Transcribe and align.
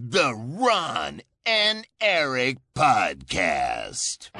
The 0.00 0.32
Ron 0.32 1.22
and 1.44 1.84
Eric 2.00 2.58
Podcast. 2.72 4.30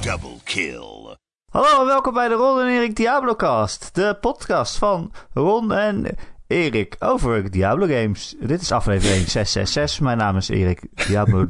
Double 0.00 0.40
kill. 0.44 1.16
Hallo 1.50 1.80
en 1.80 1.86
welkom 1.86 2.14
bij 2.14 2.28
de 2.28 2.34
Ron 2.34 2.60
en 2.60 2.66
Erik 2.66 2.96
Diablocast. 2.96 3.94
De 3.94 4.16
podcast 4.20 4.76
van 4.78 5.12
Ron 5.32 5.72
en 5.72 6.06
Erik 6.46 6.96
over 6.98 7.50
Diablo 7.50 7.86
games. 7.86 8.34
Dit 8.38 8.60
is 8.60 8.72
aflevering 8.72 9.28
666. 9.30 10.00
Mijn 10.00 10.18
naam 10.18 10.36
is 10.36 10.48
Erik 10.48 11.06
Diablo 11.06 11.46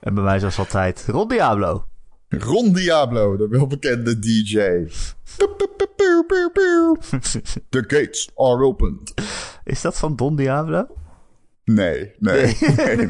en 0.00 0.14
bij 0.14 0.24
mij 0.24 0.38
zoals 0.38 0.58
altijd 0.58 1.04
Ron 1.06 1.28
Diablo. 1.28 1.86
Ron 2.28 2.72
Diablo, 2.72 3.36
de 3.36 3.48
welbekende 3.48 4.18
DJ. 4.18 4.54
The 7.68 7.84
gates 7.86 8.30
are 8.34 8.64
opened. 8.64 9.14
Is 9.64 9.80
dat 9.80 9.98
van 9.98 10.16
Don 10.16 10.36
Diablo? 10.36 10.86
Nee, 11.64 12.12
nee. 12.18 12.56
Nee, 12.76 12.96
nee, 12.96 13.06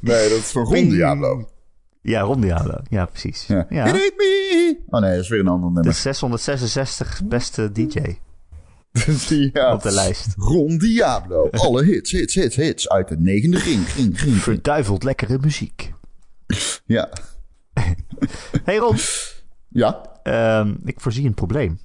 nee 0.00 0.28
dat 0.28 0.38
is 0.38 0.50
van 0.50 0.64
Ron 0.64 0.88
Diablo. 0.88 1.48
Ja, 2.02 2.20
Ron 2.20 2.40
Diablo. 2.40 2.80
Ja, 2.88 3.04
precies. 3.04 3.46
Ja. 3.46 3.66
Ja. 3.68 3.84
Me. 3.84 4.78
Oh 4.88 5.00
nee, 5.00 5.10
dat 5.10 5.20
is 5.20 5.28
weer 5.28 5.40
een 5.40 5.48
ander 5.48 5.68
De 5.68 5.74
nummer. 5.74 5.94
666 5.94 7.22
beste 7.24 7.72
DJ 7.72 8.16
ja. 9.52 9.72
op 9.72 9.82
de 9.82 9.92
lijst. 9.92 10.34
Ron 10.36 10.78
Diablo. 10.78 11.48
Alle 11.50 11.84
hits, 11.84 12.10
hits, 12.10 12.34
hits, 12.34 12.56
hits. 12.56 12.88
Uit 12.88 13.08
de 13.08 13.16
negende 13.18 13.58
ring, 13.58 13.88
ring, 13.88 14.20
ring. 14.20 14.36
Verduiveld 14.36 15.02
lekkere 15.02 15.38
muziek. 15.40 15.92
Ja. 16.84 17.10
Hey 18.64 18.76
Ron, 18.76 18.96
Ja. 19.68 20.02
ehm, 20.22 20.74
ik 20.84 21.00
voorzie 21.00 21.26
een 21.26 21.34
probleem. 21.34 21.78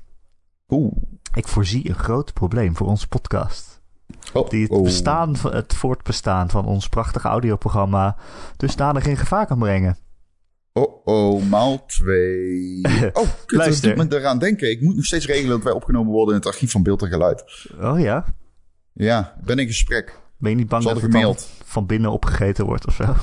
Oeh. 0.69 0.93
Ik 1.33 1.47
voorzie 1.47 1.89
een 1.89 1.95
groot 1.95 2.33
probleem 2.33 2.75
voor 2.75 2.87
onze 2.87 3.07
podcast. 3.07 3.81
Oh, 4.33 4.49
Die 4.49 4.61
het, 4.63 4.71
oh. 4.71 4.83
bestaan, 4.83 5.35
het 5.41 5.73
voortbestaan 5.73 6.49
van 6.49 6.65
ons 6.65 6.89
prachtige 6.89 7.27
audioprogramma 7.27 8.17
dusdanig 8.57 9.05
in 9.05 9.17
gevaar 9.17 9.45
kan 9.45 9.59
brengen. 9.59 9.97
Oh, 10.73 11.05
oh, 11.07 11.43
maal 11.43 11.85
twee. 11.85 12.81
Oh, 13.13 13.13
kut, 13.13 13.23
dat 13.45 13.51
Luister. 13.51 13.95
doet 13.95 14.09
me 14.09 14.17
eraan 14.17 14.39
denken. 14.39 14.69
Ik 14.69 14.81
moet 14.81 14.95
nog 14.95 15.05
steeds 15.05 15.25
regelen 15.25 15.49
dat 15.49 15.63
wij 15.63 15.73
opgenomen 15.73 16.11
worden 16.11 16.33
in 16.33 16.39
het 16.39 16.49
archief 16.49 16.71
van 16.71 16.83
beeld 16.83 17.01
en 17.01 17.07
geluid. 17.09 17.65
Oh 17.81 17.99
ja? 17.99 18.25
Ja, 18.93 19.35
ben 19.43 19.59
in 19.59 19.67
gesprek. 19.67 20.19
Ben 20.37 20.51
je 20.51 20.57
niet 20.57 20.67
bang 20.67 20.83
dat 20.83 21.01
het 21.01 21.47
van 21.65 21.85
binnen 21.85 22.11
opgegeten 22.11 22.65
wordt 22.65 22.87
of 22.87 22.95
zo? 22.95 23.03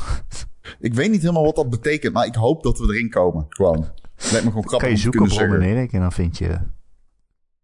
Ik 0.78 0.95
weet 0.95 1.11
niet 1.11 1.20
helemaal 1.20 1.45
wat 1.45 1.56
dat 1.56 1.70
betekent, 1.70 2.12
maar 2.12 2.27
ik 2.27 2.34
hoop 2.34 2.62
dat 2.62 2.78
we 2.78 2.84
erin 2.84 3.11
komen. 3.11 3.47
Gewoon. 3.48 3.91
Lijkt 4.17 4.45
me 4.45 4.50
gewoon 4.50 4.69
grappig 4.69 4.78
kan 4.78 4.91
je 4.91 4.97
zoeken 4.97 5.22
op 5.22 5.28
Ron 5.28 5.55
en. 5.55 5.62
Erik 5.62 5.92
en 5.92 6.00
dan 6.00 6.12
vind 6.12 6.39
je 6.39 6.59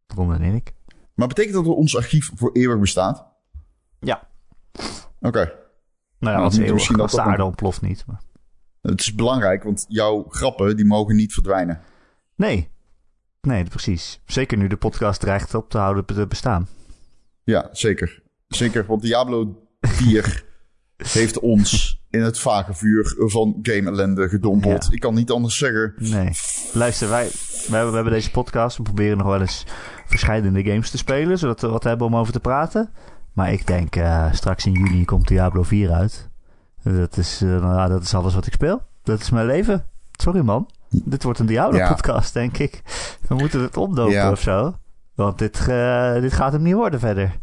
Ron 0.07 0.35
en 0.35 0.43
Erik. 0.43 0.73
Maar 1.15 1.29
betekent 1.29 1.55
dat 1.55 1.67
ons 1.67 1.97
archief 1.97 2.31
voor 2.35 2.53
eeuwig 2.53 2.79
bestaat? 2.79 3.27
Ja. 4.01 4.29
Oké. 5.21 5.39
Nou 5.39 5.55
ja, 6.19 6.31
Nou, 6.31 6.43
als, 6.43 6.57
eeuwig, 6.57 6.73
misschien 6.73 6.97
dat 6.97 7.11
de 7.11 7.21
aarde 7.21 7.45
ontploft 7.45 7.81
niet. 7.81 8.05
Maar... 8.07 8.21
Het 8.81 9.01
is 9.01 9.15
belangrijk, 9.15 9.63
want 9.63 9.85
jouw 9.89 10.25
grappen 10.29 10.77
die 10.77 10.85
mogen 10.85 11.17
niet 11.17 11.33
verdwijnen. 11.33 11.81
Nee. 12.35 12.71
Nee, 13.41 13.65
precies. 13.65 14.21
Zeker 14.27 14.59
nu 14.59 14.67
de 14.67 14.77
podcast 14.77 15.21
dreigt 15.21 15.55
op 15.55 15.71
te 15.71 15.79
houden 15.79 16.05
te 16.05 16.27
bestaan. 16.27 16.69
Ja, 17.45 17.69
zeker. 17.73 18.23
Zeker, 18.49 18.87
want 18.87 19.03
Diablo 19.03 19.67
4 19.81 20.45
heeft 20.97 21.39
ons 21.39 22.02
in 22.13 22.23
het 22.23 22.39
vage 22.39 22.75
vuur 22.75 23.15
van 23.19 23.59
game 23.63 23.91
ellende 23.91 24.29
gedompeld. 24.29 24.85
Ja. 24.85 24.93
Ik 24.93 25.01
kan 25.01 25.15
niet 25.15 25.31
anders 25.31 25.57
zeggen. 25.59 25.95
Nee. 25.97 26.31
Luister, 26.73 27.09
wij, 27.09 27.25
we, 27.27 27.71
hebben, 27.71 27.89
we 27.89 27.95
hebben 27.95 28.13
deze 28.13 28.31
podcast. 28.31 28.77
We 28.77 28.83
proberen 28.83 29.19
nog 29.19 29.27
wel 29.27 29.41
eens 29.41 29.67
verschillende 30.07 30.63
games 30.63 30.91
te 30.91 30.99
spelen, 30.99 31.39
zodat 31.39 31.61
we 31.61 31.69
wat 31.69 31.85
hebben 31.85 32.07
om 32.07 32.17
over 32.17 32.33
te 32.33 32.41
praten. 32.41 32.91
Maar 33.33 33.53
ik 33.53 33.67
denk, 33.67 33.97
eh, 33.97 34.33
straks 34.33 34.67
in 34.67 34.73
juni 34.73 35.05
komt 35.05 35.29
Diablo 35.29 35.63
4 35.63 35.91
uit. 35.91 36.29
Dat 36.83 37.17
is, 37.17 37.41
nou, 37.41 37.77
ja, 37.77 37.89
dat 37.89 38.03
is 38.03 38.15
alles 38.15 38.35
wat 38.35 38.47
ik 38.47 38.53
speel. 38.53 38.83
Dat 39.03 39.21
is 39.21 39.31
mijn 39.31 39.47
leven. 39.47 39.85
Sorry 40.13 40.41
man. 40.41 40.69
Dit 40.89 41.23
wordt 41.23 41.39
een 41.39 41.47
Diablo-podcast, 41.47 42.33
denk 42.33 42.59
ik. 42.59 42.83
We 43.29 43.35
moeten 43.35 43.61
het 43.61 43.77
omdopen 43.77 44.13
Ja. 44.13 44.31
of 44.31 44.41
zo. 44.41 44.75
Want 45.15 45.39
dit, 45.39 45.69
eh, 45.69 46.13
dit 46.21 46.33
gaat 46.33 46.53
hem 46.53 46.63
niet 46.63 46.75
worden 46.75 47.01
verder. 47.01 47.39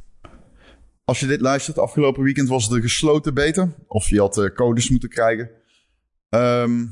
Als 1.09 1.19
je 1.19 1.27
dit 1.27 1.41
luistert, 1.41 1.77
afgelopen 1.77 2.23
weekend 2.23 2.49
was 2.49 2.69
een 2.69 2.81
gesloten 2.81 3.33
beta. 3.33 3.69
Of 3.87 4.09
je 4.09 4.19
had 4.19 4.37
eh, 4.37 4.49
codes 4.55 4.89
moeten 4.89 5.09
krijgen. 5.09 5.49
Ehm, 6.29 6.85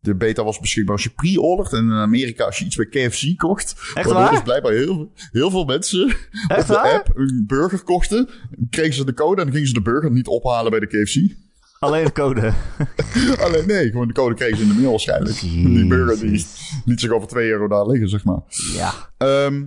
de 0.00 0.14
beta 0.14 0.44
was 0.44 0.60
beschikbaar 0.60 0.94
als 0.94 1.02
je 1.02 1.10
pre-ordert. 1.10 1.72
En 1.72 1.84
in 1.84 1.92
Amerika 1.92 2.44
als 2.44 2.58
je 2.58 2.64
iets 2.64 2.76
bij 2.76 2.86
KFC 2.86 3.38
kocht. 3.38 3.74
Echt 3.94 4.10
waar? 4.10 4.30
dus 4.30 4.42
blijkbaar 4.42 4.72
heel, 4.72 5.12
heel 5.32 5.50
veel 5.50 5.64
mensen 5.64 6.16
Echt 6.48 6.60
op 6.60 6.66
de 6.66 6.72
waar? 6.72 6.94
app 6.94 7.10
een 7.14 7.44
burger 7.46 7.82
kochten. 7.82 8.28
Kregen 8.70 8.94
ze 8.94 9.04
de 9.04 9.14
code 9.14 9.42
en 9.42 9.52
gingen 9.52 9.66
ze 9.66 9.72
de 9.72 9.82
burger 9.82 10.10
niet 10.10 10.26
ophalen 10.26 10.70
bij 10.70 10.80
de 10.80 10.86
KFC. 10.86 11.34
Alleen 11.78 12.04
de 12.04 12.12
code. 12.12 12.52
Alleen 13.44 13.66
nee, 13.66 13.90
gewoon 13.90 14.08
de 14.08 14.14
code 14.14 14.34
kregen 14.34 14.56
ze 14.56 14.62
in 14.62 14.68
de 14.68 14.74
mail 14.74 14.90
waarschijnlijk. 14.90 15.40
Die 15.40 15.86
burger 15.86 16.20
die 16.20 16.46
liet 16.84 17.00
zich 17.00 17.10
over 17.10 17.28
2 17.28 17.50
euro 17.50 17.68
daar 17.68 17.86
liggen, 17.86 18.08
zeg 18.08 18.24
maar. 18.24 18.40
Ja. 18.72 18.92
Ehm, 19.18 19.62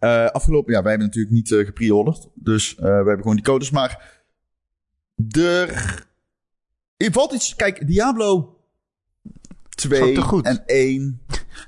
eh, 0.00 0.26
afgelopen, 0.26 0.72
ja, 0.72 0.82
wij 0.82 0.90
hebben 0.90 1.08
natuurlijk 1.08 1.34
niet 1.34 1.52
eh 1.52 1.64
gepre-orderd. 1.64 2.28
Dus 2.34 2.74
eh, 2.74 2.82
we 2.82 2.90
hebben 2.90 3.18
gewoon 3.18 3.36
die 3.36 3.44
codes. 3.44 3.70
Maar 3.70 4.22
er, 5.30 5.68
er 6.96 7.12
valt 7.12 7.32
iets. 7.32 7.54
Kijk, 7.54 7.86
Diablo 7.86 8.58
Zo 9.70 9.88
2 9.88 10.14
te 10.14 10.20
goed. 10.20 10.44
en 10.44 10.62
1. 10.66 11.20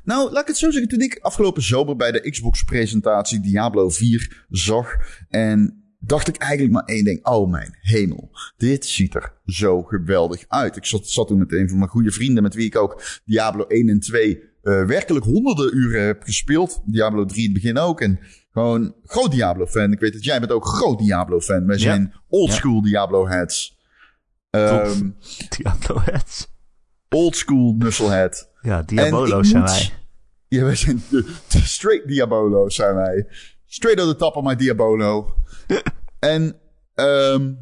Nou, 0.04 0.32
laat 0.32 0.42
ik 0.42 0.48
het 0.48 0.56
zo 0.56 0.70
zeggen. 0.70 0.90
Toen 0.90 1.00
ik 1.00 1.18
afgelopen 1.18 1.62
zomer 1.62 1.96
bij 1.96 2.12
de 2.12 2.30
Xbox-presentatie 2.30 3.40
Diablo 3.40 3.88
4 3.88 4.44
zag. 4.48 4.96
En 5.28 5.84
dacht 5.98 6.28
ik 6.28 6.36
eigenlijk 6.36 6.72
maar 6.72 6.84
één 6.84 7.04
ding. 7.04 7.26
Oh 7.26 7.50
mijn 7.50 7.78
hemel. 7.80 8.30
Dit 8.56 8.86
ziet 8.86 9.14
er 9.14 9.32
zo 9.46 9.82
geweldig 9.82 10.44
uit. 10.48 10.76
Ik 10.76 10.84
zat, 10.84 11.08
zat 11.08 11.26
toen 11.28 11.38
met 11.38 11.52
een 11.52 11.68
van 11.68 11.78
mijn 11.78 11.90
goede 11.90 12.10
vrienden. 12.10 12.42
Met 12.42 12.54
wie 12.54 12.66
ik 12.66 12.76
ook 12.76 13.02
Diablo 13.24 13.66
1 13.66 13.88
en 13.88 14.00
2 14.00 14.50
eh, 14.62 14.84
werkelijk 14.84 15.24
honderden 15.24 15.76
uren 15.76 16.06
heb 16.06 16.22
gespeeld. 16.22 16.80
Diablo 16.84 17.24
3 17.24 17.38
in 17.38 17.52
het 17.52 17.62
begin 17.62 17.78
ook. 17.78 18.00
En 18.00 18.18
gewoon 18.52 18.94
groot 19.04 19.30
Diablo-fan. 19.30 19.92
Ik 19.92 20.00
weet 20.00 20.12
dat 20.12 20.24
jij 20.24 20.38
bent 20.40 20.52
ook 20.52 20.66
groot 20.66 20.98
Diablo-fan. 20.98 21.66
Wij 21.66 21.78
zijn 21.78 22.14
oldschool 22.28 22.82
Diablo-heads. 22.82 23.80
Ehm 24.50 25.10
Diablo 25.56 26.00
heads. 26.00 26.46
oldschool 27.08 27.74
Nusselhead. 27.78 28.50
Ja, 28.60 28.82
Diabolo's 28.82 29.48
zijn 29.48 29.62
moet- 29.62 29.70
wij. 29.70 29.90
Ja, 30.48 30.64
wij 30.64 30.76
zijn 30.76 31.02
de, 31.10 31.34
de 31.48 31.58
straight 31.60 32.08
Diabolo's 32.08 32.74
zijn 32.74 32.94
wij. 32.94 33.26
Straight 33.66 34.00
out 34.00 34.10
the 34.10 34.16
top 34.16 34.36
of 34.36 34.44
my 34.44 34.56
Diabolo. 34.56 35.34
en, 36.18 36.56
ehm 36.94 37.52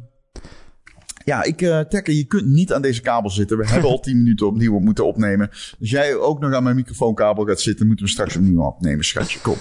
ja, 1.25 1.43
ik, 1.43 1.61
eh 1.61 1.79
Tekker, 1.79 2.13
je 2.13 2.25
kunt 2.25 2.45
niet 2.45 2.73
aan 2.73 2.81
deze 2.81 3.01
kabel 3.01 3.29
zitten. 3.29 3.57
We 3.57 3.67
hebben 3.67 3.89
al 3.91 3.99
10 3.99 4.17
minuten 4.17 4.47
opnieuw 4.47 4.79
moeten 4.79 5.05
opnemen. 5.05 5.49
Als 5.49 5.89
jij 5.89 6.15
ook 6.15 6.39
nog 6.39 6.53
aan 6.53 6.63
mijn 6.63 6.75
microfoonkabel 6.75 7.45
gaat 7.45 7.61
zitten, 7.61 7.87
moeten 7.87 8.05
we 8.05 8.11
straks 8.11 8.35
opnieuw 8.35 8.61
opnemen, 8.61 9.05
schatje. 9.05 9.39
Kom. 9.39 9.57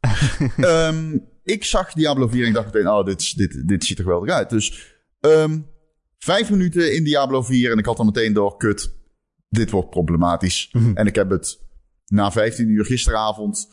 Ehm, 0.56 1.18
ik 1.42 1.64
zag 1.64 1.92
Diablo 1.92 2.28
4 2.28 2.42
en 2.42 2.48
ik 2.48 2.54
dacht 2.54 2.72
meteen, 2.72 2.88
oh, 2.88 3.04
dit, 3.04 3.36
dit, 3.36 3.68
dit 3.68 3.84
ziet 3.84 3.98
er 3.98 4.04
geweldig 4.04 4.34
uit. 4.34 4.50
Dus, 4.50 4.96
ehm 5.20 5.58
vijf 6.18 6.50
minuten 6.50 6.94
in 6.94 7.04
Diablo 7.04 7.42
4 7.42 7.70
en 7.70 7.78
ik 7.78 7.84
had 7.84 7.98
al 7.98 8.04
meteen 8.04 8.32
door, 8.32 8.56
kut, 8.56 8.94
dit 9.48 9.70
wordt 9.70 9.90
problematisch. 9.90 10.74
En 10.94 11.06
ik 11.06 11.14
heb 11.14 11.30
het 11.30 11.60
na 12.06 12.32
15 12.32 12.68
uur 12.68 12.84
gisteravond, 12.84 13.68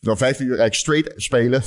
na 0.00 0.16
15 0.16 0.46
uur 0.46 0.58
eigenlijk 0.58 0.80
straight 0.80 1.22
spelen. 1.22 1.62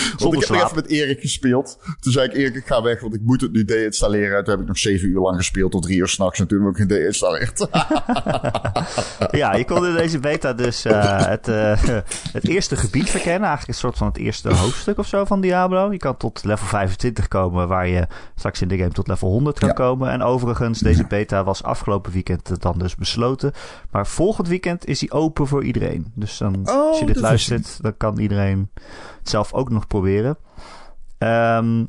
Want 0.18 0.34
ik 0.34 0.40
heb 0.40 0.48
nog 0.48 0.62
even 0.62 0.74
met 0.74 0.86
Erik 0.86 1.20
gespeeld. 1.20 1.78
Toen 2.00 2.12
zei 2.12 2.26
ik, 2.28 2.34
Erik, 2.34 2.54
ik 2.54 2.66
ga 2.66 2.82
weg, 2.82 3.00
want 3.00 3.14
ik 3.14 3.20
moet 3.22 3.40
het 3.40 3.52
nu 3.52 3.64
deinstalleren. 3.64 4.36
En 4.38 4.44
toen 4.44 4.52
heb 4.52 4.62
ik 4.62 4.68
nog 4.68 4.78
7 4.78 5.08
uur 5.08 5.20
lang 5.20 5.36
gespeeld, 5.36 5.70
tot 5.72 5.82
3 5.82 5.98
uur 5.98 6.08
s'nachts. 6.08 6.40
En 6.40 6.46
toen 6.46 6.60
heb 6.64 6.70
ik 6.70 6.76
het 6.76 6.90
gedeinstalleerd. 6.90 7.66
Ja, 9.30 9.54
je 9.54 9.64
kon 9.64 9.86
in 9.86 9.94
deze 9.94 10.18
beta 10.18 10.52
dus 10.52 10.84
eh, 10.84 11.26
het, 11.26 11.48
eh, 11.48 11.82
het 12.32 12.48
eerste 12.48 12.76
gebied 12.76 13.10
verkennen. 13.10 13.40
Eigenlijk 13.48 13.68
een 13.68 13.74
soort 13.74 13.96
van 13.98 14.06
het 14.06 14.16
eerste 14.16 14.54
hoofdstuk 14.54 14.98
of 14.98 15.06
zo 15.06 15.24
van 15.24 15.40
Diablo. 15.40 15.92
Je 15.92 15.98
kan 15.98 16.16
tot 16.16 16.44
level 16.44 16.66
25 16.66 17.28
komen, 17.28 17.68
waar 17.68 17.88
je 17.88 18.06
straks 18.36 18.62
in 18.62 18.68
de 18.68 18.76
game 18.76 18.90
tot 18.90 19.08
level 19.08 19.28
100 19.28 19.58
kan 19.58 19.68
Ja. 19.68 19.74
komen. 19.74 20.10
En 20.10 20.22
overigens, 20.22 20.78
deze 20.78 21.06
beta 21.06 21.44
was 21.44 21.62
afgelopen 21.62 22.12
weekend 22.12 22.60
dan 22.62 22.78
dus 22.78 22.94
besloten. 22.94 23.52
Maar 23.90 24.06
volgend 24.06 24.48
weekend 24.48 24.86
is 24.86 25.00
hij 25.00 25.10
open 25.10 25.46
voor 25.46 25.64
iedereen. 25.64 26.12
Dus 26.14 26.38
dan, 26.38 26.60
Oh, 26.64 26.88
als 26.88 26.98
je 26.98 27.04
dit 27.06 27.14
dat 27.14 27.22
luistert, 27.24 27.78
dan 27.82 27.96
kan 27.96 28.18
iedereen 28.18 28.70
het 29.18 29.28
zelf 29.30 29.52
ook 29.52 29.70
nog 29.70 29.81
proberen. 29.86 30.38
Ehm, 31.18 31.84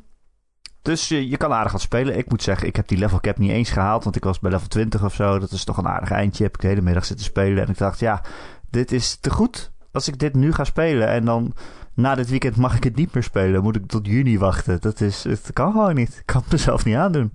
dus 0.82 1.08
je, 1.08 1.38
kan 1.38 1.54
aardig 1.54 1.72
wat 1.72 1.82
spelen. 1.82 2.18
Ik 2.18 2.30
moet 2.30 2.44
zeggen, 2.44 2.68
ik 2.68 2.76
heb 2.76 2.88
die 2.88 2.98
level 2.98 3.20
cap 3.20 3.38
niet 3.38 3.52
eens 3.52 3.70
gehaald. 3.70 4.04
Want 4.04 4.16
ik 4.16 4.24
was 4.24 4.40
bij 4.40 4.52
level 4.52 4.68
20 4.68 5.04
of 5.04 5.14
zo. 5.14 5.40
Dat 5.40 5.52
is 5.52 5.64
toch 5.64 5.78
een 5.78 5.88
aardig 5.88 6.12
eindje. 6.12 6.44
Heb 6.44 6.56
ik 6.56 6.62
de 6.62 6.68
hele 6.68 6.82
middag 6.82 7.06
zitten 7.06 7.26
spelen. 7.26 7.64
En 7.64 7.70
ik 7.70 7.78
dacht, 7.78 8.00
ja, 8.00 8.22
dit 8.70 8.92
is 8.92 9.16
te 9.16 9.30
goed. 9.30 9.72
Als 9.92 10.08
ik 10.08 10.20
dit 10.20 10.34
nu 10.34 10.54
ga 10.54 10.64
spelen 10.64 11.08
en 11.08 11.26
dan 11.26 11.54
na 11.94 12.16
dit 12.16 12.30
weekend 12.30 12.56
mag 12.56 12.76
ik 12.76 12.84
het 12.84 12.96
niet 12.96 13.14
meer 13.14 13.24
spelen. 13.24 13.64
Moet 13.64 13.76
ik 13.76 13.88
tot 13.88 14.08
juni 14.08 14.38
wachten. 14.38 14.82
Dat 14.82 15.02
is, 15.02 15.24
het 15.24 15.50
kan 15.54 15.72
gewoon 15.72 15.96
niet. 15.96 16.18
Ik 16.18 16.26
kan 16.26 16.44
mezelf 16.52 16.86
niet 16.86 16.96
aandoen. 16.96 17.34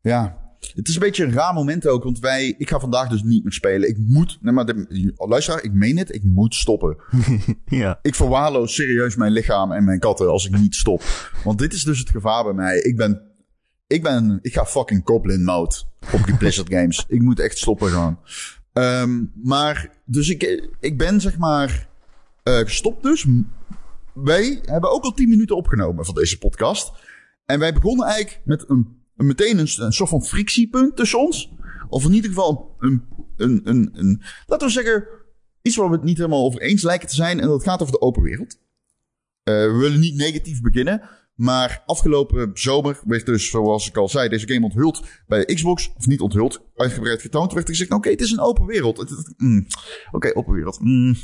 ja. 0.00 0.42
Het 0.74 0.88
is 0.88 0.94
een 0.94 1.00
beetje 1.00 1.24
een 1.24 1.32
raar 1.32 1.54
moment 1.54 1.86
ook, 1.86 2.04
want 2.04 2.18
wij, 2.18 2.54
ik 2.58 2.68
ga 2.68 2.80
vandaag 2.80 3.08
dus 3.08 3.22
niet 3.22 3.42
meer 3.42 3.52
spelen. 3.52 3.88
Ik 3.88 3.98
moet, 3.98 4.38
nee, 4.40 4.52
maar 4.52 4.66
de, 4.66 5.12
luisteraar, 5.16 5.62
ik 5.62 5.72
meen 5.72 5.98
het, 5.98 6.14
ik 6.14 6.22
moet 6.24 6.54
stoppen. 6.54 6.96
ja. 7.66 7.98
Ik 8.02 8.14
verwaarloos 8.14 8.74
serieus 8.74 9.16
mijn 9.16 9.32
lichaam 9.32 9.72
en 9.72 9.84
mijn 9.84 9.98
katten 9.98 10.30
als 10.30 10.46
ik 10.46 10.58
niet 10.58 10.74
stop. 10.74 11.02
Want 11.44 11.58
dit 11.58 11.72
is 11.72 11.82
dus 11.82 11.98
het 11.98 12.10
gevaar 12.10 12.44
bij 12.44 12.52
mij. 12.52 12.78
Ik 12.78 12.96
ben, 12.96 13.22
ik 13.86 14.02
ben, 14.02 14.38
ik 14.42 14.52
ga 14.54 14.66
fucking 14.66 15.00
Goblin 15.04 15.44
mode 15.44 15.74
op 16.12 16.24
die 16.24 16.36
Blizzard 16.36 16.72
games. 16.74 17.04
Ik 17.08 17.20
moet 17.20 17.40
echt 17.40 17.58
stoppen 17.58 17.88
gewoon. 17.88 18.18
Um, 18.72 19.32
maar, 19.42 19.90
dus 20.04 20.28
ik, 20.28 20.68
ik 20.80 20.98
ben 20.98 21.20
zeg 21.20 21.38
maar 21.38 21.88
uh, 22.44 22.58
gestopt 22.58 23.02
dus. 23.02 23.26
Wij 24.12 24.60
hebben 24.64 24.90
ook 24.90 25.04
al 25.04 25.12
10 25.12 25.28
minuten 25.28 25.56
opgenomen 25.56 26.04
van 26.04 26.14
deze 26.14 26.38
podcast. 26.38 26.92
En 27.46 27.58
wij 27.58 27.72
begonnen 27.72 28.06
eigenlijk 28.06 28.40
met 28.44 28.64
een, 28.68 28.98
een 29.03 29.03
meteen 29.16 29.58
een, 29.58 29.68
een, 29.76 29.92
soort 29.92 30.10
van 30.10 30.24
frictiepunt 30.24 30.96
tussen 30.96 31.18
ons. 31.18 31.52
Of 31.88 32.04
in 32.04 32.12
ieder 32.12 32.30
geval 32.30 32.76
een, 32.78 33.04
een, 33.36 33.60
een, 33.64 33.90
een, 33.92 34.22
laten 34.46 34.66
we 34.66 34.72
zeggen, 34.72 35.06
iets 35.62 35.76
waar 35.76 35.88
we 35.88 35.94
het 35.94 36.04
niet 36.04 36.16
helemaal 36.16 36.44
over 36.44 36.60
eens 36.60 36.82
lijken 36.82 37.08
te 37.08 37.14
zijn. 37.14 37.40
En 37.40 37.48
dat 37.48 37.62
gaat 37.62 37.80
over 37.80 37.92
de 37.92 38.00
open 38.00 38.22
wereld. 38.22 38.52
Uh, 38.52 39.54
we 39.54 39.76
willen 39.78 40.00
niet 40.00 40.16
negatief 40.16 40.60
beginnen. 40.60 41.02
Maar 41.34 41.82
afgelopen 41.86 42.50
zomer 42.54 43.00
werd 43.04 43.26
dus, 43.26 43.50
zoals 43.50 43.88
ik 43.88 43.96
al 43.96 44.08
zei, 44.08 44.28
deze 44.28 44.48
game 44.48 44.64
onthuld 44.64 45.02
bij 45.26 45.44
Xbox. 45.44 45.92
Of 45.96 46.06
niet 46.06 46.20
onthuld, 46.20 46.60
uitgebreid 46.74 47.20
getoond. 47.20 47.52
Werd 47.52 47.64
er 47.64 47.72
gezegd, 47.72 47.90
oké, 47.90 47.98
okay, 47.98 48.12
het 48.12 48.20
is 48.20 48.30
een 48.30 48.40
open 48.40 48.66
wereld. 48.66 49.26
Mm, 49.36 49.66
oké, 50.10 50.36
open 50.36 50.54
wereld. 50.54 50.80
Mm. 50.80 51.16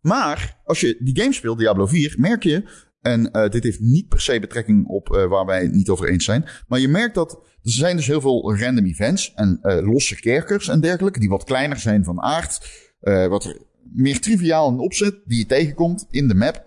Maar 0.00 0.60
als 0.64 0.80
je 0.80 0.96
die 1.00 1.20
game 1.20 1.32
speelt, 1.32 1.58
Diablo 1.58 1.86
4, 1.86 2.14
merk 2.18 2.42
je 2.42 2.86
en 3.00 3.28
uh, 3.32 3.48
dit 3.48 3.64
heeft 3.64 3.80
niet 3.80 4.08
per 4.08 4.20
se 4.20 4.40
betrekking 4.40 4.86
op 4.86 5.08
uh, 5.08 5.26
waar 5.26 5.46
wij 5.46 5.62
het 5.62 5.72
niet 5.72 5.88
over 5.88 6.08
eens 6.08 6.24
zijn. 6.24 6.44
Maar 6.68 6.78
je 6.78 6.88
merkt 6.88 7.14
dat 7.14 7.32
er 7.32 7.70
zijn 7.70 7.96
dus 7.96 8.06
heel 8.06 8.20
veel 8.20 8.56
random 8.56 8.84
events 8.84 9.34
en 9.34 9.58
uh, 9.62 9.92
losse 9.92 10.20
kerkers 10.20 10.68
en 10.68 10.80
dergelijke. 10.80 11.20
Die 11.20 11.28
wat 11.28 11.44
kleiner 11.44 11.78
zijn 11.78 12.04
van 12.04 12.20
aard. 12.20 12.86
wat 13.00 13.66
meer 13.92 14.20
triviaal 14.20 14.70
in 14.70 14.78
opzet 14.78 15.20
die 15.24 15.38
je 15.38 15.46
tegenkomt 15.46 16.06
in 16.10 16.28
de 16.28 16.34
map. 16.34 16.66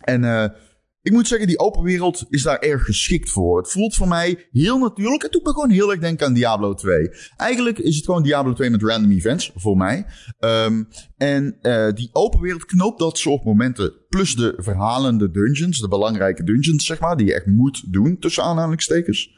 En 0.00 0.22
ik 1.04 1.12
moet 1.12 1.28
zeggen, 1.28 1.46
die 1.46 1.58
open 1.58 1.82
wereld 1.82 2.24
is 2.28 2.42
daar 2.42 2.58
erg 2.58 2.84
geschikt 2.84 3.30
voor. 3.30 3.58
Het 3.58 3.70
voelt 3.70 3.94
voor 3.94 4.08
mij 4.08 4.48
heel 4.50 4.78
natuurlijk. 4.78 5.22
Het 5.22 5.32
doet 5.32 5.44
me 5.44 5.52
gewoon 5.52 5.70
heel 5.70 5.90
erg 5.90 6.00
denken 6.00 6.26
aan 6.26 6.32
Diablo 6.32 6.74
2. 6.74 7.10
Eigenlijk 7.36 7.78
is 7.78 7.96
het 7.96 8.04
gewoon 8.04 8.22
Diablo 8.22 8.52
2 8.52 8.70
met 8.70 8.82
random 8.82 9.10
events, 9.10 9.52
voor 9.54 9.76
mij. 9.76 10.06
Um, 10.38 10.88
en 11.16 11.58
uh, 11.62 11.92
die 11.92 12.08
open 12.12 12.40
wereld 12.40 12.64
knoopt 12.64 12.98
dat 12.98 13.18
soort 13.18 13.44
momenten. 13.44 13.92
Plus 14.08 14.36
de 14.36 14.54
verhalende 14.56 15.30
dungeons, 15.30 15.80
de 15.80 15.88
belangrijke 15.88 16.44
dungeons, 16.44 16.86
zeg 16.86 17.00
maar, 17.00 17.16
die 17.16 17.26
je 17.26 17.34
echt 17.34 17.46
moet 17.46 17.92
doen, 17.92 18.18
tussen 18.18 18.42
aanhalingstekens. 18.42 19.30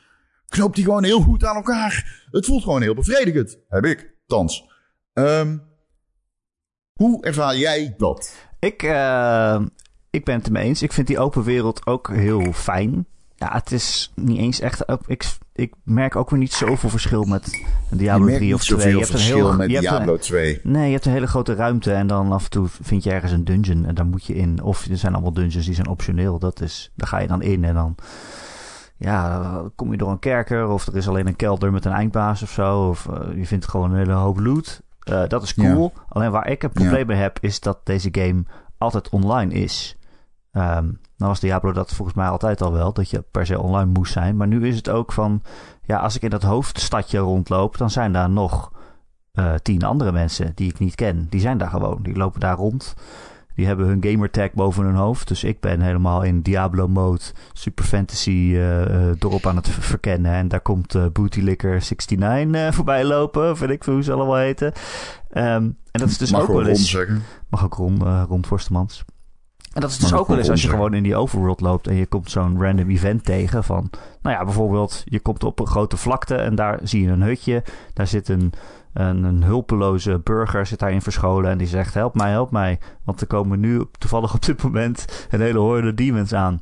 Knoopt 0.48 0.74
die 0.74 0.84
gewoon 0.84 1.04
heel 1.04 1.20
goed 1.20 1.44
aan 1.44 1.56
elkaar. 1.56 2.26
Het 2.30 2.46
voelt 2.46 2.62
gewoon 2.62 2.82
heel 2.82 2.94
bevredigend. 2.94 3.58
Heb 3.68 3.84
ik, 3.84 4.14
thans. 4.26 4.64
Um, 5.14 5.62
hoe 6.92 7.24
ervaar 7.24 7.56
jij 7.56 7.94
dat? 7.96 8.34
Ik, 8.58 8.82
uh, 8.82 9.60
ik 10.16 10.24
ben 10.24 10.34
het 10.36 10.46
ermee 10.46 10.64
eens. 10.64 10.82
Ik 10.82 10.92
vind 10.92 11.06
die 11.06 11.18
open 11.18 11.42
wereld 11.42 11.86
ook 11.86 12.08
heel 12.08 12.52
fijn. 12.52 13.06
Ja, 13.36 13.52
het 13.52 13.72
is 13.72 14.12
niet 14.14 14.38
eens 14.38 14.60
echt. 14.60 14.84
Ik, 15.06 15.24
ik 15.52 15.74
merk 15.82 16.16
ook 16.16 16.30
weer 16.30 16.38
niet 16.38 16.52
zoveel 16.52 16.90
verschil 16.90 17.24
met 17.24 17.64
Diablo 17.90 18.26
3 18.26 18.54
of 18.54 18.64
2. 18.64 18.88
Je 18.88 18.98
hebt 18.98 19.12
een 19.12 19.20
heel 19.20 19.56
met 19.56 19.70
je 19.70 19.80
Diablo 19.80 20.12
een, 20.12 20.20
2. 20.20 20.60
Nee, 20.62 20.86
je 20.86 20.92
hebt 20.92 21.06
een 21.06 21.12
hele 21.12 21.26
grote 21.26 21.54
ruimte 21.54 21.92
en 21.92 22.06
dan 22.06 22.32
af 22.32 22.44
en 22.44 22.50
toe 22.50 22.66
vind 22.82 23.04
je 23.04 23.10
ergens 23.10 23.32
een 23.32 23.44
dungeon 23.44 23.84
en 23.86 23.94
daar 23.94 24.06
moet 24.06 24.24
je 24.24 24.34
in. 24.34 24.62
Of 24.62 24.86
er 24.86 24.96
zijn 24.96 25.12
allemaal 25.12 25.32
dungeons 25.32 25.64
die 25.64 25.74
zijn 25.74 25.88
optioneel. 25.88 26.38
Dat 26.38 26.60
is, 26.60 26.92
daar 26.94 27.08
ga 27.08 27.18
je 27.18 27.26
dan 27.26 27.42
in 27.42 27.64
en 27.64 27.74
dan. 27.74 27.94
Ja, 28.96 29.62
kom 29.74 29.90
je 29.90 29.96
door 29.96 30.10
een 30.10 30.18
kerker 30.18 30.68
of 30.68 30.86
er 30.86 30.96
is 30.96 31.08
alleen 31.08 31.26
een 31.26 31.36
kelder 31.36 31.72
met 31.72 31.84
een 31.84 31.92
eindbaas 31.92 32.42
of 32.42 32.50
zo. 32.50 32.88
Of 32.88 33.06
uh, 33.10 33.38
je 33.38 33.46
vindt 33.46 33.68
gewoon 33.68 33.90
een 33.90 33.98
hele 33.98 34.12
hoop 34.12 34.38
loot. 34.38 34.82
Uh, 35.10 35.28
dat 35.28 35.42
is 35.42 35.54
cool. 35.54 35.92
Ja. 35.94 36.02
Alleen 36.08 36.30
waar 36.30 36.48
ik 36.48 36.62
een 36.62 36.70
probleem 36.70 36.98
ja. 36.98 37.04
mee 37.04 37.16
heb, 37.16 37.38
is 37.40 37.60
dat 37.60 37.78
deze 37.84 38.08
game 38.12 38.44
altijd 38.78 39.08
online 39.08 39.54
is. 39.54 39.95
Um, 40.56 41.00
nou 41.16 41.30
was 41.30 41.40
Diablo 41.40 41.72
dat 41.72 41.94
volgens 41.94 42.16
mij 42.16 42.28
altijd 42.28 42.62
al 42.62 42.72
wel, 42.72 42.92
dat 42.92 43.10
je 43.10 43.24
per 43.30 43.46
se 43.46 43.60
online 43.60 43.90
moest 43.92 44.12
zijn. 44.12 44.36
Maar 44.36 44.46
nu 44.46 44.66
is 44.66 44.76
het 44.76 44.88
ook 44.88 45.12
van, 45.12 45.42
ja, 45.82 45.98
als 45.98 46.16
ik 46.16 46.22
in 46.22 46.30
dat 46.30 46.42
hoofdstadje 46.42 47.18
rondloop, 47.18 47.76
dan 47.76 47.90
zijn 47.90 48.12
daar 48.12 48.30
nog 48.30 48.72
uh, 49.34 49.54
tien 49.54 49.82
andere 49.82 50.12
mensen 50.12 50.52
die 50.54 50.70
ik 50.70 50.78
niet 50.78 50.94
ken. 50.94 51.26
Die 51.30 51.40
zijn 51.40 51.58
daar 51.58 51.70
gewoon, 51.70 51.98
die 52.02 52.16
lopen 52.16 52.40
daar 52.40 52.56
rond. 52.56 52.94
Die 53.54 53.66
hebben 53.66 53.86
hun 53.86 54.04
gamertag 54.04 54.52
boven 54.52 54.84
hun 54.84 54.94
hoofd. 54.94 55.28
Dus 55.28 55.44
ik 55.44 55.60
ben 55.60 55.80
helemaal 55.80 56.22
in 56.22 56.42
Diablo-mode, 56.42 57.22
Super 57.52 57.84
Fantasy 57.84 58.30
uh, 58.30 59.10
dorp 59.18 59.46
aan 59.46 59.56
het 59.56 59.68
verkennen. 59.68 60.32
En 60.32 60.48
daar 60.48 60.60
komt 60.60 60.94
uh, 60.94 61.06
Bootyllicker 61.12 61.70
69 61.70 62.74
voorbij 62.74 63.04
lopen, 63.04 63.56
vind 63.56 63.70
ik 63.70 63.82
hoe 63.82 64.02
ze 64.02 64.12
allemaal 64.12 64.36
heten. 64.36 64.66
Um, 64.66 64.72
en 65.32 65.76
dat 65.90 66.08
is 66.08 66.18
dus 66.18 66.30
Mag 66.30 66.40
ook 66.40 66.48
wel 66.48 66.66
eens... 66.66 66.90
zeggen. 66.90 67.22
Mag 67.48 67.64
ook 67.64 67.74
rond, 67.74 68.02
rond 68.28 68.46
Forstemans. 68.46 69.04
En 69.76 69.82
dat 69.82 69.90
is 69.90 69.98
dus 69.98 70.12
ook 70.12 70.26
wel 70.26 70.38
eens 70.38 70.50
als 70.50 70.62
je 70.62 70.68
gewoon 70.68 70.94
in 70.94 71.02
die 71.02 71.16
overworld 71.16 71.60
loopt 71.60 71.86
en 71.86 71.94
je 71.94 72.06
komt 72.06 72.30
zo'n 72.30 72.62
random 72.62 72.90
event 72.90 73.24
tegen 73.24 73.64
van, 73.64 73.90
nou 74.22 74.36
ja, 74.36 74.44
bijvoorbeeld 74.44 75.02
je 75.04 75.20
komt 75.20 75.44
op 75.44 75.60
een 75.60 75.66
grote 75.66 75.96
vlakte 75.96 76.34
en 76.34 76.54
daar 76.54 76.78
zie 76.82 77.02
je 77.02 77.08
een 77.08 77.22
hutje. 77.22 77.62
Daar 77.92 78.06
zit 78.06 78.28
een, 78.28 78.52
een, 78.92 79.24
een 79.24 79.42
hulpeloze 79.42 80.20
burger 80.24 80.66
zit 80.66 80.78
daarin 80.78 81.02
verscholen 81.02 81.50
en 81.50 81.58
die 81.58 81.66
zegt 81.66 81.94
help 81.94 82.14
mij, 82.14 82.30
help 82.30 82.50
mij. 82.50 82.78
Want 83.04 83.20
er 83.20 83.26
komen 83.26 83.60
nu 83.60 83.84
toevallig 83.98 84.34
op 84.34 84.44
dit 84.44 84.62
moment 84.62 85.26
een 85.30 85.40
hele 85.40 85.58
horde 85.58 85.94
demons 85.94 86.34
aan. 86.34 86.60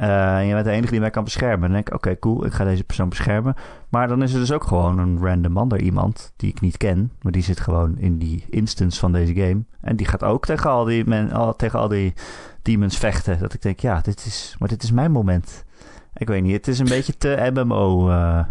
Uh, 0.00 0.36
en 0.36 0.46
je 0.46 0.52
bent 0.52 0.64
de 0.64 0.70
enige 0.70 0.90
die 0.90 1.00
mij 1.00 1.10
kan 1.10 1.24
beschermen. 1.24 1.60
Dan 1.60 1.70
denk 1.72 1.88
ik, 1.88 1.94
oké, 1.94 2.08
okay, 2.08 2.18
cool, 2.18 2.44
ik 2.44 2.52
ga 2.52 2.64
deze 2.64 2.84
persoon 2.84 3.08
beschermen. 3.08 3.54
Maar 3.88 4.08
dan 4.08 4.22
is 4.22 4.32
er 4.32 4.40
dus 4.40 4.52
ook 4.52 4.64
gewoon 4.64 4.98
een 4.98 5.18
random 5.18 5.56
ander 5.56 5.80
iemand 5.80 6.32
die 6.36 6.50
ik 6.50 6.60
niet 6.60 6.76
ken. 6.76 7.12
Maar 7.22 7.32
die 7.32 7.42
zit 7.42 7.60
gewoon 7.60 7.98
in 7.98 8.18
die 8.18 8.44
instance 8.50 8.98
van 8.98 9.12
deze 9.12 9.34
game. 9.34 9.64
En 9.80 9.96
die 9.96 10.06
gaat 10.06 10.24
ook 10.24 10.46
tegen 10.46 10.70
al 10.70 10.84
die, 10.84 11.04
men, 11.04 11.32
al, 11.32 11.56
tegen 11.56 11.78
al 11.78 11.88
die 11.88 12.12
demons 12.62 12.98
vechten. 12.98 13.38
Dat 13.38 13.54
ik 13.54 13.62
denk, 13.62 13.80
ja, 13.80 14.00
dit 14.00 14.24
is, 14.26 14.56
maar 14.58 14.68
dit 14.68 14.82
is 14.82 14.92
mijn 14.92 15.12
moment. 15.12 15.64
Ik 16.14 16.28
weet 16.28 16.42
niet, 16.42 16.52
het 16.52 16.68
is 16.68 16.78
een 16.78 16.88
beetje 16.96 17.16
te 17.16 17.50
MMO 17.54 18.08
uh, 18.08 18.44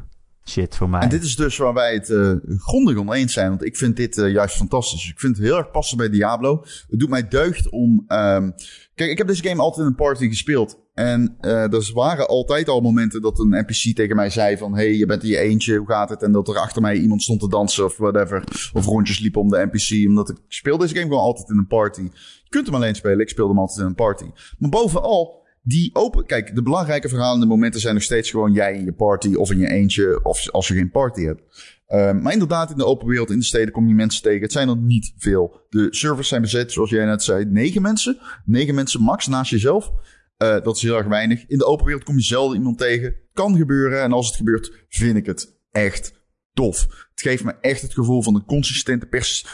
shit 0.45 0.75
voor 0.75 0.89
mij. 0.89 1.01
En 1.01 1.09
dit 1.09 1.23
is 1.23 1.35
dus 1.35 1.57
waar 1.57 1.73
wij 1.73 1.93
het 1.93 2.09
uh, 2.09 2.31
grondig 2.57 2.97
oneens 2.97 3.33
zijn. 3.33 3.49
Want 3.49 3.65
ik 3.65 3.77
vind 3.77 3.95
dit 3.95 4.17
uh, 4.17 4.31
juist 4.31 4.55
fantastisch. 4.55 5.09
Ik 5.09 5.19
vind 5.19 5.37
het 5.37 5.45
heel 5.45 5.57
erg 5.57 5.71
passen 5.71 5.97
bij 5.97 6.09
Diablo. 6.09 6.63
Het 6.89 6.99
doet 6.99 7.09
mij 7.09 7.27
deugd 7.27 7.69
om... 7.69 8.05
Um, 8.07 8.53
kijk, 8.99 9.11
ik 9.11 9.17
heb 9.17 9.27
deze 9.27 9.43
game 9.43 9.61
altijd 9.61 9.81
in 9.81 9.91
een 9.91 9.95
party 9.95 10.27
gespeeld. 10.27 10.79
En 10.93 11.37
uh, 11.41 11.73
er 11.73 11.91
waren 11.93 12.27
altijd 12.27 12.69
al 12.69 12.81
momenten 12.81 13.21
dat 13.21 13.39
een 13.39 13.49
NPC 13.49 13.95
tegen 13.95 14.15
mij 14.15 14.29
zei 14.29 14.57
van... 14.57 14.75
hey, 14.75 14.93
je 14.93 15.05
bent 15.05 15.23
in 15.23 15.29
je 15.29 15.37
eentje, 15.37 15.77
hoe 15.77 15.87
gaat 15.87 16.09
het? 16.09 16.23
En 16.23 16.31
dat 16.31 16.47
er 16.47 16.57
achter 16.57 16.81
mij 16.81 16.95
iemand 16.95 17.21
stond 17.21 17.39
te 17.39 17.49
dansen 17.49 17.85
of 17.85 17.97
whatever. 17.97 18.43
Of 18.73 18.85
rondjes 18.85 19.19
liep 19.19 19.37
om 19.37 19.49
de 19.49 19.69
NPC. 19.71 20.07
Omdat 20.07 20.29
ik 20.29 20.37
speel 20.47 20.77
deze 20.77 20.93
game 20.95 21.07
gewoon 21.07 21.23
altijd 21.23 21.49
in 21.49 21.57
een 21.57 21.67
party. 21.67 22.01
Je 22.43 22.49
kunt 22.49 22.65
hem 22.65 22.75
alleen 22.75 22.95
spelen, 22.95 23.19
ik 23.19 23.29
speel 23.29 23.47
hem 23.47 23.59
altijd 23.59 23.79
in 23.79 23.85
een 23.85 23.95
party. 23.95 24.25
Maar 24.57 24.69
bovenal, 24.69 25.38
die 25.61 25.89
open... 25.93 26.25
Kijk, 26.25 26.55
de 26.55 26.63
belangrijke 26.63 27.09
verhalende 27.09 27.45
momenten 27.45 27.79
zijn 27.79 27.93
nog 27.93 28.03
steeds 28.03 28.29
gewoon 28.29 28.53
jij 28.53 28.73
in 28.73 28.85
je 28.85 28.93
party... 28.93 29.33
of 29.33 29.51
in 29.51 29.57
je 29.57 29.67
eentje, 29.67 30.23
of 30.23 30.49
als 30.51 30.67
je 30.67 30.73
geen 30.73 30.91
party 30.91 31.23
hebt. 31.23 31.41
Uh, 31.87 32.11
maar 32.11 32.33
inderdaad, 32.33 32.71
in 32.71 32.77
de 32.77 32.85
open 32.85 33.07
wereld, 33.07 33.29
in 33.31 33.39
de 33.39 33.45
steden 33.45 33.73
kom 33.73 33.87
je 33.87 33.93
mensen 33.93 34.21
tegen. 34.21 34.41
Het 34.41 34.51
zijn 34.51 34.69
er 34.69 34.77
niet 34.77 35.13
veel. 35.17 35.65
De 35.69 35.87
servers 35.89 36.27
zijn 36.27 36.41
bezet, 36.41 36.71
zoals 36.71 36.89
jij 36.89 37.05
net 37.05 37.23
zei, 37.23 37.45
negen 37.45 37.81
mensen. 37.81 38.17
Negen 38.45 38.75
mensen 38.75 39.01
max 39.01 39.27
naast 39.27 39.51
jezelf. 39.51 39.91
Uh, 40.37 40.61
dat 40.63 40.75
is 40.75 40.81
heel 40.81 40.97
erg 40.97 41.07
weinig. 41.07 41.45
In 41.47 41.57
de 41.57 41.65
open 41.65 41.85
wereld 41.85 42.03
kom 42.03 42.15
je 42.15 42.23
zelden 42.23 42.57
iemand 42.57 42.77
tegen. 42.77 43.15
Kan 43.33 43.57
gebeuren. 43.57 44.01
En 44.01 44.11
als 44.11 44.27
het 44.27 44.35
gebeurt, 44.35 44.85
vind 44.89 45.17
ik 45.17 45.25
het 45.25 45.57
echt 45.71 46.18
tof. 46.59 47.07
Het 47.11 47.21
geeft 47.21 47.43
me 47.43 47.55
echt 47.61 47.81
het 47.81 47.93
gevoel 47.93 48.23
van 48.23 48.35
een 48.35 48.45
consistente 48.45 49.05
pers, 49.05 49.45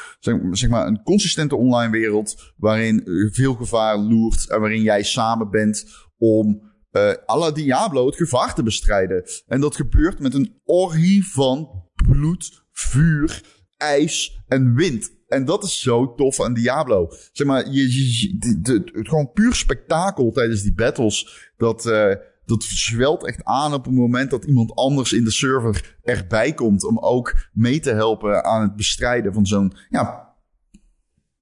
zeg 0.51 0.69
maar 0.69 0.87
een 0.87 1.03
consistente 1.03 1.55
online 1.55 1.91
wereld 1.91 2.53
waarin 2.57 3.03
veel 3.31 3.53
gevaar 3.53 3.97
loert 3.97 4.49
en 4.49 4.59
waarin 4.59 4.81
jij 4.81 5.03
samen 5.03 5.49
bent 5.49 5.85
om 6.17 6.61
uh, 6.91 7.13
à 7.27 7.37
la 7.37 7.51
Diablo 7.51 8.05
het 8.05 8.15
gevaar 8.15 8.55
te 8.55 8.63
bestrijden. 8.63 9.23
En 9.47 9.61
dat 9.61 9.75
gebeurt 9.75 10.19
met 10.19 10.33
een 10.33 10.61
orgie 10.63 11.27
van 11.27 11.83
bloed, 11.93 12.65
vuur, 12.71 13.41
ijs 13.77 14.43
en 14.47 14.75
wind. 14.75 15.11
En 15.27 15.45
dat 15.45 15.63
is 15.63 15.81
zo 15.81 16.13
tof 16.13 16.41
aan 16.41 16.53
Diablo. 16.53 17.07
Zeg 17.31 17.47
maar, 17.47 17.69
je, 17.69 18.35
het 18.61 19.07
gewoon 19.07 19.31
puur 19.31 19.53
spektakel 19.53 20.31
tijdens 20.31 20.61
die 20.61 20.73
battles. 20.73 21.51
Dat, 21.57 21.85
uh, 21.85 22.13
dat 22.45 22.63
zwelt 22.63 23.25
echt 23.25 23.43
aan 23.43 23.73
op 23.73 23.85
het 23.85 23.93
moment 23.93 24.29
dat 24.29 24.45
iemand 24.45 24.75
anders 24.75 25.13
in 25.13 25.23
de 25.23 25.31
server 25.31 25.97
erbij 26.03 26.53
komt. 26.53 26.83
Om 26.83 26.99
ook 26.99 27.49
mee 27.53 27.79
te 27.79 27.93
helpen 27.93 28.43
aan 28.43 28.61
het 28.61 28.75
bestrijden 28.75 29.33
van 29.33 29.45
zo'n 29.45 29.73
ja, 29.89 30.33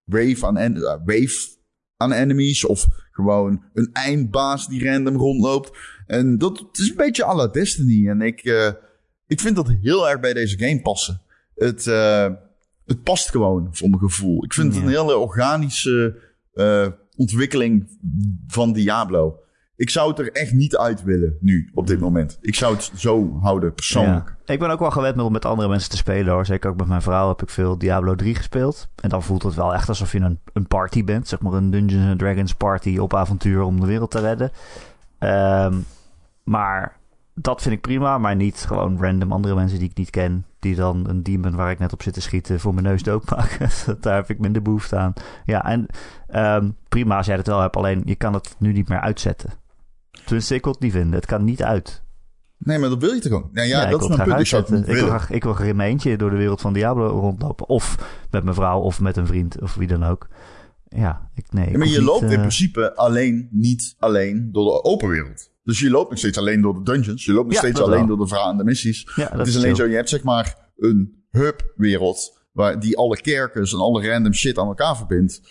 wave, 0.04 0.46
aan 0.46 0.58
en, 0.58 0.76
uh, 0.76 0.96
wave 1.06 1.50
aan 1.98 2.12
enemies. 2.12 2.66
Of 2.66 2.88
gewoon 3.12 3.64
een 3.74 3.90
eindbaas 3.94 4.68
die 4.68 4.90
random 4.90 5.16
rondloopt. 5.16 5.78
En 6.08 6.38
dat 6.38 6.60
het 6.60 6.78
is 6.78 6.90
een 6.90 6.96
beetje 6.96 7.26
à 7.26 7.36
la 7.36 7.48
Destiny. 7.48 8.10
En 8.10 8.22
ik, 8.22 8.44
uh, 8.44 8.72
ik 9.28 9.40
vind 9.40 9.56
dat 9.56 9.76
heel 9.82 10.10
erg 10.10 10.20
bij 10.20 10.34
deze 10.34 10.58
game 10.58 10.82
passen. 10.82 11.22
Het, 11.56 11.86
uh, 11.86 12.30
het 12.86 13.04
past 13.04 13.30
gewoon 13.30 13.68
voor 13.72 13.90
mijn 13.90 14.02
gevoel. 14.02 14.44
Ik 14.44 14.54
vind 14.54 14.74
het 14.74 14.84
een 14.84 14.90
hele 14.90 15.18
organische 15.18 16.16
uh, 16.54 16.88
ontwikkeling 17.16 17.98
van 18.48 18.74
Diablo. 18.74 19.40
Ik 19.76 19.90
zou 19.90 20.10
het 20.10 20.20
er 20.20 20.32
echt 20.32 20.54
niet 20.54 20.78
uit 20.78 21.04
willen 21.04 21.38
nu, 21.40 21.72
op 21.74 21.88
dit 21.88 22.00
moment. 22.00 22.38
Ik 22.42 22.56
zou 22.56 22.76
het 22.76 22.92
zo 22.96 23.40
houden, 23.42 23.74
persoonlijk. 23.74 24.36
Ik 24.46 24.60
ben 24.60 24.70
ook 24.70 24.80
wel 24.80 24.92
gewend 24.92 25.22
om 25.22 25.32
met 25.32 25.46
andere 25.46 25.70
mensen 25.70 25.90
te 25.90 25.98
spelen 25.98 26.34
hoor. 26.34 26.46
Zeker 26.46 26.70
ook 26.70 26.78
met 26.78 26.88
mijn 26.88 27.02
vrouw 27.02 27.28
heb 27.28 27.42
ik 27.42 27.50
veel 27.50 27.78
Diablo 27.78 28.16
3 28.16 28.36
gespeeld. 28.36 28.90
En 28.96 29.10
dan 29.10 29.24
voelt 29.24 29.44
het 29.44 29.56
wel 29.56 29.74
echt 29.74 29.90
alsof 29.90 30.12
je 30.12 30.20
een, 30.20 30.40
een 30.54 30.68
party 30.68 31.04
bent. 31.04 31.28
Zeg 31.28 31.42
maar 31.42 31.54
een 31.54 31.72
Dungeons 31.72 32.18
Dragons 32.18 32.54
party 32.54 32.98
op 32.98 33.14
avontuur 33.14 33.62
om 33.62 33.80
de 33.80 33.86
wereld 33.86 34.12
te 34.12 34.20
redden. 34.20 34.52
Ehm, 35.20 35.78
maar 36.44 36.98
dat 37.36 37.62
vind 37.62 37.76
ik 37.76 37.82
prima, 37.82 38.18
maar 38.18 38.36
niet 38.36 38.58
gewoon 38.68 39.02
random 39.02 39.32
andere 39.32 39.56
mensen 39.56 39.80
die 39.80 39.90
ik 39.90 39.98
niet 39.98 40.10
ken. 40.10 40.46
Die 40.60 40.76
dan 40.76 41.10
een 41.10 41.24
demon 41.24 41.56
waar 41.56 41.72
ik 41.72 41.80
net 41.80 41.94
op 41.94 42.02
zit 42.02 42.14
te 42.14 42.22
schieten 42.22 42.60
voor 42.60 42.74
mijn 42.74 42.86
neus 42.86 43.04
doodmaken. 43.04 43.70
Daar 44.02 44.16
heb 44.16 44.30
ik 44.30 44.40
minder 44.40 44.62
behoefte 44.62 44.96
aan. 44.96 45.14
Ja, 45.46 45.66
en 45.66 45.88
um, 46.36 46.76
prima 46.90 47.18
als 47.18 47.26
jij 47.26 47.36
het 47.36 47.48
wel 47.48 47.62
hebt. 47.62 47.76
Alleen 47.76 48.02
je 48.06 48.16
kan 48.16 48.34
het 48.34 48.56
nu 48.60 48.72
niet 48.72 48.90
meer 48.90 49.00
uitzetten. 49.00 49.63
Tenminste, 50.26 50.56
ik 50.56 50.64
wil 50.64 50.74
het 50.74 50.82
niet 50.82 50.92
vinden. 50.92 51.14
Het 51.14 51.26
kan 51.26 51.44
niet 51.44 51.64
uit. 51.64 52.04
Nee, 52.58 52.80
maar 52.80 52.90
dat 52.90 53.00
wil 53.00 53.14
je 53.14 53.20
toch 53.20 53.32
ook? 53.32 53.54
Nou 53.54 53.68
ja, 53.68 53.84
ja 53.84 53.90
dat 53.90 54.02
is 54.02 54.08
mijn 54.08 54.24
punt. 54.24 54.40
Ik, 54.40 54.46
zou 54.46 54.64
ik, 54.64 54.86
wil 54.86 55.08
graag, 55.08 55.30
ik 55.30 55.44
wil 55.44 55.54
graag 55.54 55.68
in 55.68 55.76
mijn 55.76 55.90
eentje 55.90 56.18
door 56.18 56.30
de 56.30 56.36
wereld 56.36 56.62
van 56.62 56.74
Diablo 56.74 57.08
rondlopen. 57.08 57.68
Of 57.68 57.98
met 58.32 58.44
mijn 58.44 58.56
vrouw, 58.56 58.80
of 58.80 59.00
met 59.00 59.18
een 59.18 59.28
vriend, 59.28 59.62
of 59.62 59.76
wie 59.76 59.88
dan 59.88 60.04
ook. 60.04 60.28
Ja, 60.88 61.30
ik, 61.36 61.46
nee. 61.52 61.72
Ja, 61.72 61.78
maar 61.78 61.88
je 61.88 62.02
loopt 62.02 62.24
in 62.24 62.32
uh... 62.32 62.38
principe 62.38 62.96
alleen, 62.96 63.48
niet 63.52 63.96
alleen 64.00 64.50
door 64.52 64.66
de 64.66 64.84
open 64.84 65.08
wereld. 65.08 65.52
Dus 65.64 65.80
je 65.80 65.90
loopt 65.90 66.10
nog 66.10 66.20
steeds 66.20 66.38
alleen 66.38 66.62
door 66.62 66.74
de 66.74 66.92
dungeons. 66.92 67.26
Je 67.26 67.34
loopt 67.34 67.46
nog 67.46 67.54
ja, 67.54 67.60
steeds 67.60 67.82
alleen 67.82 68.08
door 68.08 68.18
de 68.18 68.28
verhalen 68.28 68.52
en 68.52 68.58
de 68.58 68.64
missies. 68.64 69.12
Ja, 69.16 69.30
het 69.38 69.48
is 69.48 69.58
alleen 69.58 69.76
zo, 69.76 69.86
je 69.86 69.96
hebt 69.96 70.10
zeg 70.10 70.24
maar 70.24 70.72
een 70.78 71.24
hub-wereld... 71.30 72.42
Waar 72.54 72.80
die 72.80 72.98
alle 72.98 73.22
kerkers 73.22 73.74
en 73.74 73.80
alle 73.80 74.10
random 74.10 74.34
shit 74.34 74.58
aan 74.58 74.68
elkaar 74.68 74.98
verbindt. 74.98 75.42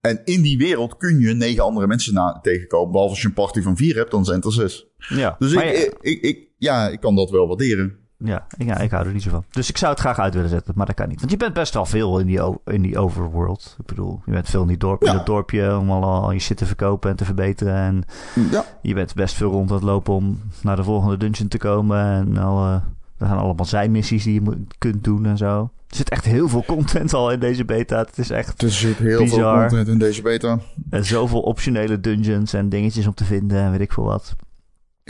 En 0.00 0.20
in 0.24 0.42
die 0.42 0.58
wereld 0.58 0.96
kun 0.96 1.18
je 1.18 1.34
negen 1.34 1.64
andere 1.64 1.86
mensen 1.86 2.14
na 2.14 2.38
tegenkomen. 2.42 2.90
Behalve 2.90 3.12
als 3.12 3.22
je 3.22 3.28
een 3.28 3.34
party 3.34 3.62
van 3.62 3.76
vier 3.76 3.96
hebt, 3.96 4.10
dan 4.10 4.24
zijn 4.24 4.36
het 4.36 4.46
er 4.46 4.52
zes. 4.52 4.86
Ja, 4.96 5.36
dus 5.38 5.52
ik, 5.52 5.62
ik, 5.62 5.96
ik, 6.00 6.22
ik, 6.22 6.48
ja, 6.58 6.88
ik 6.88 7.00
kan 7.00 7.14
dat 7.14 7.30
wel 7.30 7.46
waarderen. 7.46 8.06
Ja, 8.24 8.46
ja, 8.58 8.78
ik 8.78 8.90
hou 8.90 9.06
er 9.06 9.12
niet 9.12 9.22
zo 9.22 9.30
van. 9.30 9.44
Dus 9.50 9.68
ik 9.68 9.76
zou 9.76 9.92
het 9.92 10.00
graag 10.00 10.18
uit 10.18 10.34
willen 10.34 10.48
zetten, 10.48 10.74
maar 10.76 10.86
dat 10.86 10.94
kan 10.94 11.08
niet. 11.08 11.18
Want 11.18 11.30
je 11.30 11.36
bent 11.36 11.54
best 11.54 11.74
wel 11.74 11.84
veel 11.84 12.18
in 12.18 12.26
die, 12.26 12.40
in 12.64 12.82
die 12.82 12.98
overworld. 12.98 13.76
Ik 13.78 13.86
bedoel, 13.86 14.20
je 14.24 14.32
bent 14.32 14.48
veel 14.48 14.62
in, 14.62 14.66
die 14.66 14.76
dorp, 14.76 15.04
in 15.04 15.14
het 15.14 15.26
dorpje 15.26 15.76
om 15.78 15.90
al, 15.90 16.02
al 16.02 16.32
je 16.32 16.38
shit 16.38 16.56
te 16.56 16.66
verkopen 16.66 17.10
en 17.10 17.16
te 17.16 17.24
verbeteren. 17.24 17.74
En 17.74 18.04
ja. 18.50 18.64
je 18.82 18.94
bent 18.94 19.14
best 19.14 19.34
veel 19.34 19.50
rond 19.50 19.70
aan 19.70 19.76
het 19.76 19.84
lopen 19.84 20.14
om 20.14 20.40
naar 20.62 20.76
de 20.76 20.84
volgende 20.84 21.16
dungeon 21.16 21.48
te 21.48 21.58
komen. 21.58 21.98
En 21.98 22.36
al, 22.36 22.66
uh, 22.66 22.76
er 23.18 23.26
gaan 23.26 23.38
allemaal 23.38 23.66
zijmissies 23.66 24.24
die 24.24 24.42
je 24.42 24.62
kunt 24.78 25.04
doen 25.04 25.26
en 25.26 25.36
zo. 25.36 25.70
Er 25.88 25.96
zit 25.96 26.08
echt 26.10 26.24
heel 26.24 26.48
veel 26.48 26.64
content 26.66 27.14
al 27.14 27.30
in 27.32 27.40
deze 27.40 27.64
beta. 27.64 27.98
Het 27.98 28.18
is 28.18 28.30
echt 28.30 28.62
Er 28.62 28.70
zit 28.70 28.96
heel 28.96 29.18
bizar. 29.22 29.58
veel 29.60 29.68
content 29.68 29.88
in 29.88 29.98
deze 29.98 30.22
beta. 30.22 30.58
En 30.90 31.04
zoveel 31.04 31.40
optionele 31.40 32.00
dungeons 32.00 32.52
en 32.52 32.68
dingetjes 32.68 33.06
om 33.06 33.14
te 33.14 33.24
vinden 33.24 33.58
en 33.58 33.70
weet 33.70 33.80
ik 33.80 33.92
veel 33.92 34.04
wat. 34.04 34.36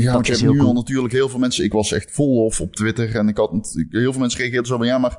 Ja, 0.02 0.12
want 0.12 0.26
je 0.26 0.32
hebt 0.32 0.52
nu 0.52 0.60
al 0.60 0.72
natuurlijk 0.72 1.12
heel 1.12 1.28
veel 1.28 1.38
mensen. 1.38 1.64
Ik 1.64 1.72
was 1.72 1.92
echt 1.92 2.10
vol 2.10 2.44
of 2.44 2.60
op 2.60 2.74
Twitter 2.74 3.14
en 3.14 3.28
ik 3.28 3.36
had 3.36 3.50
heel 3.90 4.12
veel 4.12 4.20
mensen 4.20 4.40
reageerden 4.40 4.66
zo 4.66 4.76
van 4.76 4.86
ja, 4.86 4.98
maar 4.98 5.18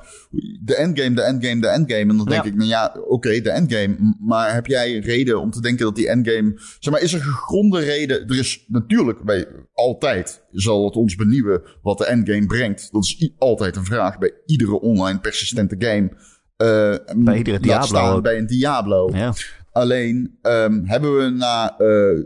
de 0.64 0.76
endgame, 0.76 1.16
de 1.16 1.22
endgame, 1.22 1.62
de 1.62 1.68
endgame. 1.68 2.12
En 2.12 2.18
dan 2.18 2.26
denk 2.26 2.44
ik, 2.44 2.56
nou 2.56 2.70
ja, 2.70 2.96
oké, 3.08 3.42
de 3.42 3.50
endgame. 3.50 4.16
Maar 4.20 4.54
heb 4.54 4.66
jij 4.66 5.00
reden 5.00 5.42
om 5.42 5.52
te 5.52 5.62
denken 5.62 5.86
dat 5.86 5.96
die 5.96 6.10
endgame. 6.10 6.54
Zeg 6.80 6.94
maar, 6.94 7.02
is 7.02 7.14
er 7.14 7.22
gegronde 7.22 7.80
reden? 7.80 8.28
Er 8.28 8.40
is 8.40 8.66
natuurlijk 8.68 9.24
bij 9.24 9.48
altijd 9.74 10.42
zal 10.52 10.86
het 10.86 10.96
ons 10.96 11.16
benieuwen 11.16 11.62
wat 11.82 11.98
de 11.98 12.06
endgame 12.06 12.46
brengt. 12.46 12.92
Dat 12.92 13.04
is 13.04 13.32
altijd 13.38 13.76
een 13.76 13.86
vraag 13.86 14.18
bij 14.18 14.34
iedere 14.46 14.80
online 14.80 15.20
persistente 15.20 15.76
game. 15.80 16.10
Uh, 16.58 17.24
bij 17.26 17.38
iedere 17.38 17.60
Diablo. 17.60 17.86
Staan 17.86 18.22
bij 18.22 18.38
een 18.38 18.48
Diablo. 18.48 19.10
Ja. 19.14 19.34
Alleen 19.72 20.38
um, 20.42 20.84
hebben 20.86 21.18
we 21.18 21.30
na. 21.30 21.80
Uh, 21.80 22.24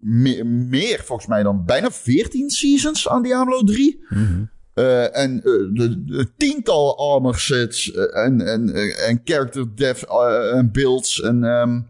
meer, 0.00 0.46
meer, 0.46 1.02
volgens 1.04 1.28
mij 1.28 1.42
dan 1.42 1.64
bijna 1.64 1.90
14 1.90 2.50
seasons 2.50 3.08
aan 3.08 3.22
Diablo 3.22 3.62
3. 3.62 4.04
Mm 4.08 4.26
-hmm. 4.26 4.50
uh, 4.74 5.16
en 5.16 5.34
uh, 5.34 5.42
de, 5.42 6.04
de, 6.04 6.30
tiental 6.36 7.12
armor 7.12 7.38
sets 7.38 7.86
uh, 7.86 8.16
en, 8.24 8.40
en, 8.40 8.74
en 8.96 9.20
character 9.24 9.76
depth 9.76 10.04
en 10.52 10.72
builds. 10.72 11.20
En 11.20 11.44
um, 11.44 11.86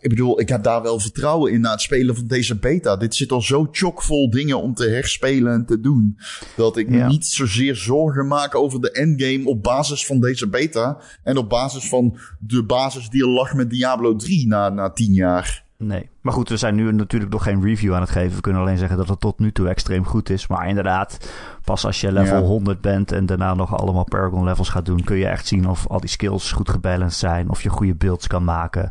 ik 0.00 0.08
bedoel, 0.08 0.40
ik 0.40 0.48
heb 0.48 0.62
daar 0.62 0.82
wel 0.82 1.00
vertrouwen 1.00 1.52
in 1.52 1.60
na 1.60 1.70
het 1.70 1.80
spelen 1.80 2.16
van 2.16 2.26
deze 2.26 2.58
beta. 2.58 2.96
Dit 2.96 3.14
zit 3.14 3.32
al 3.32 3.42
zo 3.42 3.68
chockvol 3.70 4.30
dingen 4.30 4.62
om 4.62 4.74
te 4.74 4.88
herspelen 4.88 5.52
en 5.52 5.66
te 5.66 5.80
doen. 5.80 6.18
Dat 6.56 6.76
ik 6.76 6.90
ja. 6.90 7.08
niet 7.08 7.26
zozeer 7.26 7.76
zorgen 7.76 8.26
maak 8.26 8.54
over 8.54 8.80
de 8.80 8.90
endgame 8.90 9.44
op 9.44 9.62
basis 9.62 10.06
van 10.06 10.20
deze 10.20 10.48
beta. 10.48 11.00
En 11.22 11.36
op 11.36 11.48
basis 11.48 11.88
van 11.88 12.18
de 12.38 12.64
basis 12.64 13.08
die 13.08 13.22
er 13.22 13.28
lag 13.28 13.54
met 13.54 13.70
Diablo 13.70 14.16
3 14.16 14.46
na, 14.46 14.68
na 14.68 14.90
10 14.90 15.12
jaar. 15.12 15.66
Nee. 15.84 16.08
Maar 16.20 16.32
goed, 16.32 16.48
we 16.48 16.56
zijn 16.56 16.74
nu 16.74 16.92
natuurlijk 16.92 17.32
nog 17.32 17.42
geen 17.42 17.62
review 17.62 17.94
aan 17.94 18.00
het 18.00 18.10
geven. 18.10 18.36
We 18.36 18.40
kunnen 18.40 18.60
alleen 18.60 18.78
zeggen 18.78 18.96
dat 18.96 19.08
het 19.08 19.20
tot 19.20 19.38
nu 19.38 19.52
toe 19.52 19.68
extreem 19.68 20.04
goed 20.04 20.30
is. 20.30 20.46
Maar 20.46 20.68
inderdaad, 20.68 21.30
pas 21.64 21.86
als 21.86 22.00
je 22.00 22.12
level 22.12 22.40
ja. 22.40 22.46
100 22.46 22.80
bent 22.80 23.12
en 23.12 23.26
daarna 23.26 23.54
nog 23.54 23.76
allemaal 23.76 24.04
Paragon 24.04 24.44
levels 24.44 24.68
gaat 24.68 24.84
doen, 24.84 25.04
kun 25.04 25.16
je 25.16 25.26
echt 25.26 25.46
zien 25.46 25.68
of 25.68 25.86
al 25.86 26.00
die 26.00 26.08
skills 26.08 26.52
goed 26.52 26.68
gebalanced 26.68 27.18
zijn. 27.18 27.50
Of 27.50 27.62
je 27.62 27.68
goede 27.68 27.94
builds 27.94 28.26
kan 28.26 28.44
maken. 28.44 28.90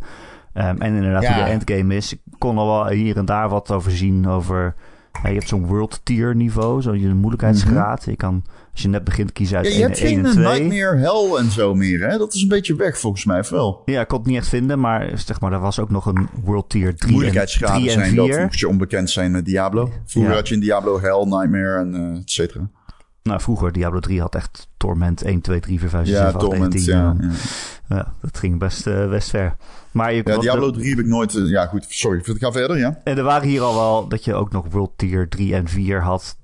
Um, 0.54 0.82
en 0.82 0.94
inderdaad, 0.94 1.22
ja. 1.22 1.34
hoe 1.34 1.44
de 1.44 1.50
endgame 1.50 1.96
is. 1.96 2.14
Ik 2.14 2.20
kon 2.38 2.58
al 2.58 2.68
wel 2.68 2.88
hier 2.88 3.18
en 3.18 3.26
daar 3.26 3.50
wat 3.50 3.72
over 3.72 3.92
zien 3.92 4.28
over 4.28 4.76
je 5.24 5.34
hebt 5.34 5.48
zo'n 5.48 5.66
world 5.66 6.00
tier 6.04 6.36
niveau, 6.36 6.82
zo'n 6.82 7.18
moeilijkheidsgraad. 7.18 8.00
Mm 8.00 8.04
-hmm. 8.04 8.12
Je 8.12 8.18
kan, 8.18 8.44
als 8.78 8.86
je 8.86 8.92
net 8.92 9.04
begint, 9.04 9.32
kiezen 9.32 9.58
uit 9.58 9.66
ja, 9.66 9.72
1, 9.72 9.80
je 9.80 9.86
hebt 9.86 10.00
1 10.00 10.08
geen 10.08 10.26
en 10.26 10.32
2. 10.32 10.46
Nightmare 10.46 10.98
Hell 10.98 11.38
en 11.38 11.52
zo 11.52 11.76
meer, 11.76 12.10
hè? 12.10 12.18
Dat 12.18 12.34
is 12.34 12.42
een 12.42 12.48
beetje 12.48 12.76
weg 12.76 13.00
volgens 13.00 13.26
mij, 13.26 13.40
of 13.40 13.50
wel? 13.50 13.82
Ja, 13.86 14.02
ik 14.02 14.08
kon 14.08 14.18
het 14.18 14.28
niet 14.28 14.38
echt 14.38 14.48
vinden, 14.48 14.80
maar 14.80 15.12
zeg 15.16 15.40
maar, 15.40 15.54
er 15.54 15.60
was 15.60 15.80
ook 15.80 15.90
nog 15.90 16.06
een 16.06 16.30
world 16.44 16.70
tier 16.70 16.96
3 16.96 17.12
Moeilijkheidsgraden 17.12 17.76
en, 17.76 17.82
3 17.82 17.92
en 17.92 18.00
zijn 18.00 18.26
4. 18.26 18.32
dat 18.32 18.46
moest 18.46 18.60
je 18.60 18.68
onbekend 18.68 19.10
zijn 19.10 19.32
met 19.32 19.46
Diablo. 19.46 19.92
Vroeger 20.06 20.32
ja. 20.32 20.38
had 20.38 20.48
je 20.48 20.54
in 20.54 20.60
Diablo 20.60 21.00
Hell, 21.00 21.24
Nightmare 21.24 21.80
en 21.80 21.96
uh, 21.96 22.18
et 22.18 22.32
cetera. 22.32 22.70
Nou, 23.24 23.42
vroeger, 23.42 23.72
Diablo 23.72 24.00
3 24.00 24.22
had 24.22 24.36
echt 24.36 24.68
Torment 24.78 25.22
1, 25.22 25.42
2, 25.42 25.60
3, 25.60 25.80
4, 25.80 25.90
5, 25.90 26.06
6, 26.06 26.16
ja, 26.16 26.24
7, 26.24 26.40
8, 26.40 26.50
Torment, 26.50 26.74
9, 26.74 26.86
10. 26.86 26.96
ja, 26.96 27.16
ja. 27.20 27.96
ja. 27.96 28.14
dat 28.22 28.38
ging 28.38 28.60
best, 28.60 28.88
uh, 28.88 29.10
best 29.10 29.30
ver. 29.30 29.56
Maar 29.92 30.14
je, 30.14 30.22
ja, 30.26 30.38
Diablo 30.38 30.72
3 30.72 30.90
heb 30.90 31.00
ik 31.00 31.06
nooit... 31.06 31.34
Uh, 31.34 31.50
ja, 31.50 31.66
goed, 31.66 31.86
sorry. 31.90 32.20
Ik 32.24 32.38
ga 32.38 32.52
verder, 32.52 32.78
ja. 32.78 33.02
En 33.04 33.18
er 33.18 33.24
waren 33.24 33.48
hier 33.48 33.62
al 33.62 33.76
wel 33.76 34.08
dat 34.08 34.24
je 34.24 34.34
ook 34.34 34.52
nog 34.52 34.66
World 34.70 34.92
Tier 34.96 35.30
3 35.30 35.56
en 35.56 35.68
4 35.68 36.02
had... 36.02 36.38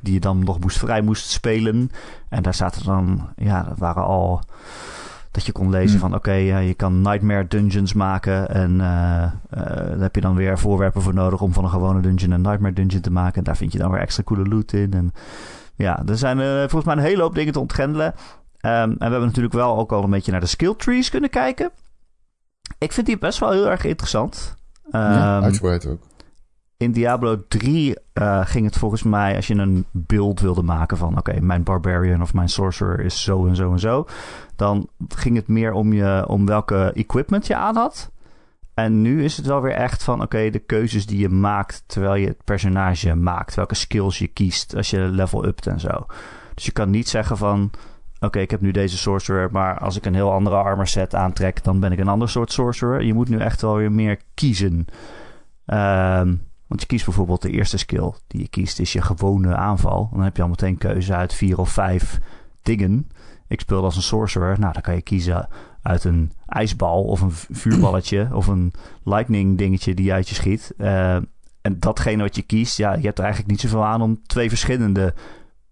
die 0.00 0.12
je 0.14 0.20
dan 0.20 0.44
nog 0.44 0.60
moest, 0.60 0.78
vrij 0.78 1.02
moest 1.02 1.30
spelen. 1.30 1.90
En 2.28 2.42
daar 2.42 2.54
zaten 2.54 2.84
dan... 2.84 3.28
Ja, 3.36 3.62
dat 3.62 3.78
waren 3.78 4.04
al... 4.04 4.40
Dat 5.30 5.46
je 5.46 5.52
kon 5.52 5.70
lezen 5.70 5.90
hmm. 5.90 6.08
van 6.08 6.18
oké, 6.18 6.28
okay, 6.28 6.44
ja, 6.44 6.58
je 6.58 6.74
kan 6.74 7.00
Nightmare 7.00 7.46
Dungeons 7.46 7.92
maken. 7.92 8.48
En 8.48 8.70
uh, 8.70 8.80
uh, 8.80 9.30
daar 9.50 10.00
heb 10.00 10.14
je 10.14 10.20
dan 10.20 10.34
weer 10.34 10.58
voorwerpen 10.58 11.02
voor 11.02 11.14
nodig 11.14 11.40
om 11.40 11.52
van 11.52 11.64
een 11.64 11.70
gewone 11.70 12.00
dungeon 12.00 12.30
een 12.30 12.40
Nightmare 12.40 12.74
Dungeon 12.74 13.00
te 13.00 13.10
maken. 13.10 13.34
En 13.34 13.44
daar 13.44 13.56
vind 13.56 13.72
je 13.72 13.78
dan 13.78 13.90
weer 13.90 14.00
extra 14.00 14.22
coole 14.22 14.48
loot 14.48 14.72
in. 14.72 14.92
En 14.92 15.12
ja, 15.74 16.02
er 16.06 16.18
zijn 16.18 16.38
uh, 16.38 16.58
volgens 16.58 16.84
mij 16.84 16.94
een 16.94 17.02
hele 17.02 17.22
hoop 17.22 17.34
dingen 17.34 17.52
te 17.52 17.60
ontgrendelen. 17.60 18.06
Um, 18.06 18.14
en 18.62 18.96
we 18.98 19.04
hebben 19.04 19.20
natuurlijk 19.20 19.54
wel 19.54 19.78
ook 19.78 19.92
al 19.92 20.04
een 20.04 20.10
beetje 20.10 20.32
naar 20.32 20.40
de 20.40 20.46
skill 20.46 20.74
trees 20.74 21.10
kunnen 21.10 21.30
kijken. 21.30 21.70
Ik 22.78 22.92
vind 22.92 23.06
die 23.06 23.18
best 23.18 23.38
wel 23.38 23.50
heel 23.50 23.70
erg 23.70 23.84
interessant. 23.84 24.56
Um, 24.90 25.00
ja, 25.00 25.40
uitgebreid 25.40 25.86
ook. 25.86 26.02
In 26.78 26.92
Diablo 26.92 27.44
3 27.48 27.96
uh, 28.14 28.46
ging 28.46 28.64
het 28.64 28.78
volgens 28.78 29.02
mij, 29.02 29.36
als 29.36 29.46
je 29.46 29.54
een 29.54 29.84
build 29.90 30.40
wilde 30.40 30.62
maken 30.62 30.96
van... 30.96 31.18
oké, 31.18 31.40
mijn 31.40 31.62
barbarian 31.62 32.22
of 32.22 32.34
mijn 32.34 32.48
sorcerer 32.48 33.00
is 33.00 33.22
zo 33.22 33.46
en 33.46 33.56
zo 33.56 33.72
en 33.72 33.78
zo... 33.78 34.06
dan 34.56 34.88
ging 35.08 35.36
het 35.36 35.48
meer 35.48 35.72
om, 35.72 35.92
je, 35.92 36.24
om 36.28 36.46
welke 36.46 36.92
equipment 36.94 37.46
je 37.46 37.56
aan 37.56 37.76
had. 37.76 38.10
En 38.74 39.02
nu 39.02 39.24
is 39.24 39.36
het 39.36 39.46
wel 39.46 39.60
weer 39.60 39.72
echt 39.72 40.02
van, 40.02 40.22
oké, 40.22 40.50
de 40.50 40.58
keuzes 40.58 41.06
die 41.06 41.18
je 41.18 41.28
maakt... 41.28 41.82
terwijl 41.86 42.14
je 42.14 42.26
het 42.26 42.44
personage 42.44 43.14
maakt. 43.14 43.54
Welke 43.54 43.74
skills 43.74 44.18
je 44.18 44.26
kiest 44.26 44.76
als 44.76 44.90
je 44.90 45.00
level 45.00 45.44
upt 45.44 45.66
en 45.66 45.80
zo. 45.80 46.06
Dus 46.54 46.64
je 46.64 46.72
kan 46.72 46.90
niet 46.90 47.08
zeggen 47.08 47.36
van... 47.36 47.70
Oké, 48.20 48.38
ik 48.38 48.50
heb 48.50 48.60
nu 48.60 48.70
deze 48.70 48.98
sorcerer, 48.98 49.48
maar 49.52 49.78
als 49.78 49.96
ik 49.96 50.06
een 50.06 50.14
heel 50.14 50.32
andere 50.32 50.56
armor 50.56 50.86
set 50.86 51.14
aantrek, 51.14 51.64
dan 51.64 51.80
ben 51.80 51.92
ik 51.92 51.98
een 51.98 52.08
ander 52.08 52.28
soort 52.28 52.52
sorcerer. 52.52 53.02
Je 53.02 53.14
moet 53.14 53.28
nu 53.28 53.38
echt 53.38 53.60
wel 53.60 53.76
weer 53.76 53.92
meer 53.92 54.20
kiezen. 54.34 54.86
Um, 55.66 56.46
want 56.68 56.80
je 56.80 56.86
kiest 56.86 57.04
bijvoorbeeld 57.04 57.42
de 57.42 57.50
eerste 57.50 57.78
skill 57.78 58.12
die 58.26 58.40
je 58.40 58.48
kiest, 58.48 58.78
is 58.78 58.92
je 58.92 59.02
gewone 59.02 59.56
aanval. 59.56 60.08
Dan 60.12 60.22
heb 60.22 60.36
je 60.36 60.42
al 60.42 60.48
meteen 60.48 60.78
keuze 60.78 61.14
uit 61.14 61.34
vier 61.34 61.58
of 61.58 61.70
vijf 61.70 62.18
dingen. 62.62 63.08
Ik 63.46 63.60
speel 63.60 63.84
als 63.84 63.96
een 63.96 64.02
sorcerer. 64.02 64.60
Nou, 64.60 64.72
dan 64.72 64.82
kan 64.82 64.94
je 64.94 65.02
kiezen 65.02 65.48
uit 65.82 66.04
een 66.04 66.32
ijsbal 66.46 67.04
of 67.04 67.20
een 67.20 67.32
vuurballetje 67.32 68.28
of 68.32 68.46
een 68.46 68.72
lightning 69.04 69.58
dingetje 69.58 69.94
die 69.94 70.12
uit 70.12 70.28
je 70.28 70.34
schiet. 70.34 70.74
Uh, 70.78 71.14
en 71.60 71.78
datgene 71.78 72.22
wat 72.22 72.36
je 72.36 72.42
kiest, 72.42 72.76
ja, 72.76 72.94
je 72.94 73.06
hebt 73.06 73.18
er 73.18 73.24
eigenlijk 73.24 73.52
niet 73.52 73.60
zoveel 73.60 73.84
aan 73.84 74.02
om 74.02 74.22
twee 74.26 74.48
verschillende 74.48 75.14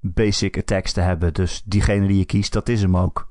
basic 0.00 0.58
attacks 0.58 0.92
te 0.92 1.00
hebben. 1.00 1.34
Dus 1.34 1.62
diegene 1.64 2.06
die 2.06 2.18
je 2.18 2.24
kiest, 2.24 2.52
dat 2.52 2.68
is 2.68 2.82
hem 2.82 2.96
ook. 2.96 3.28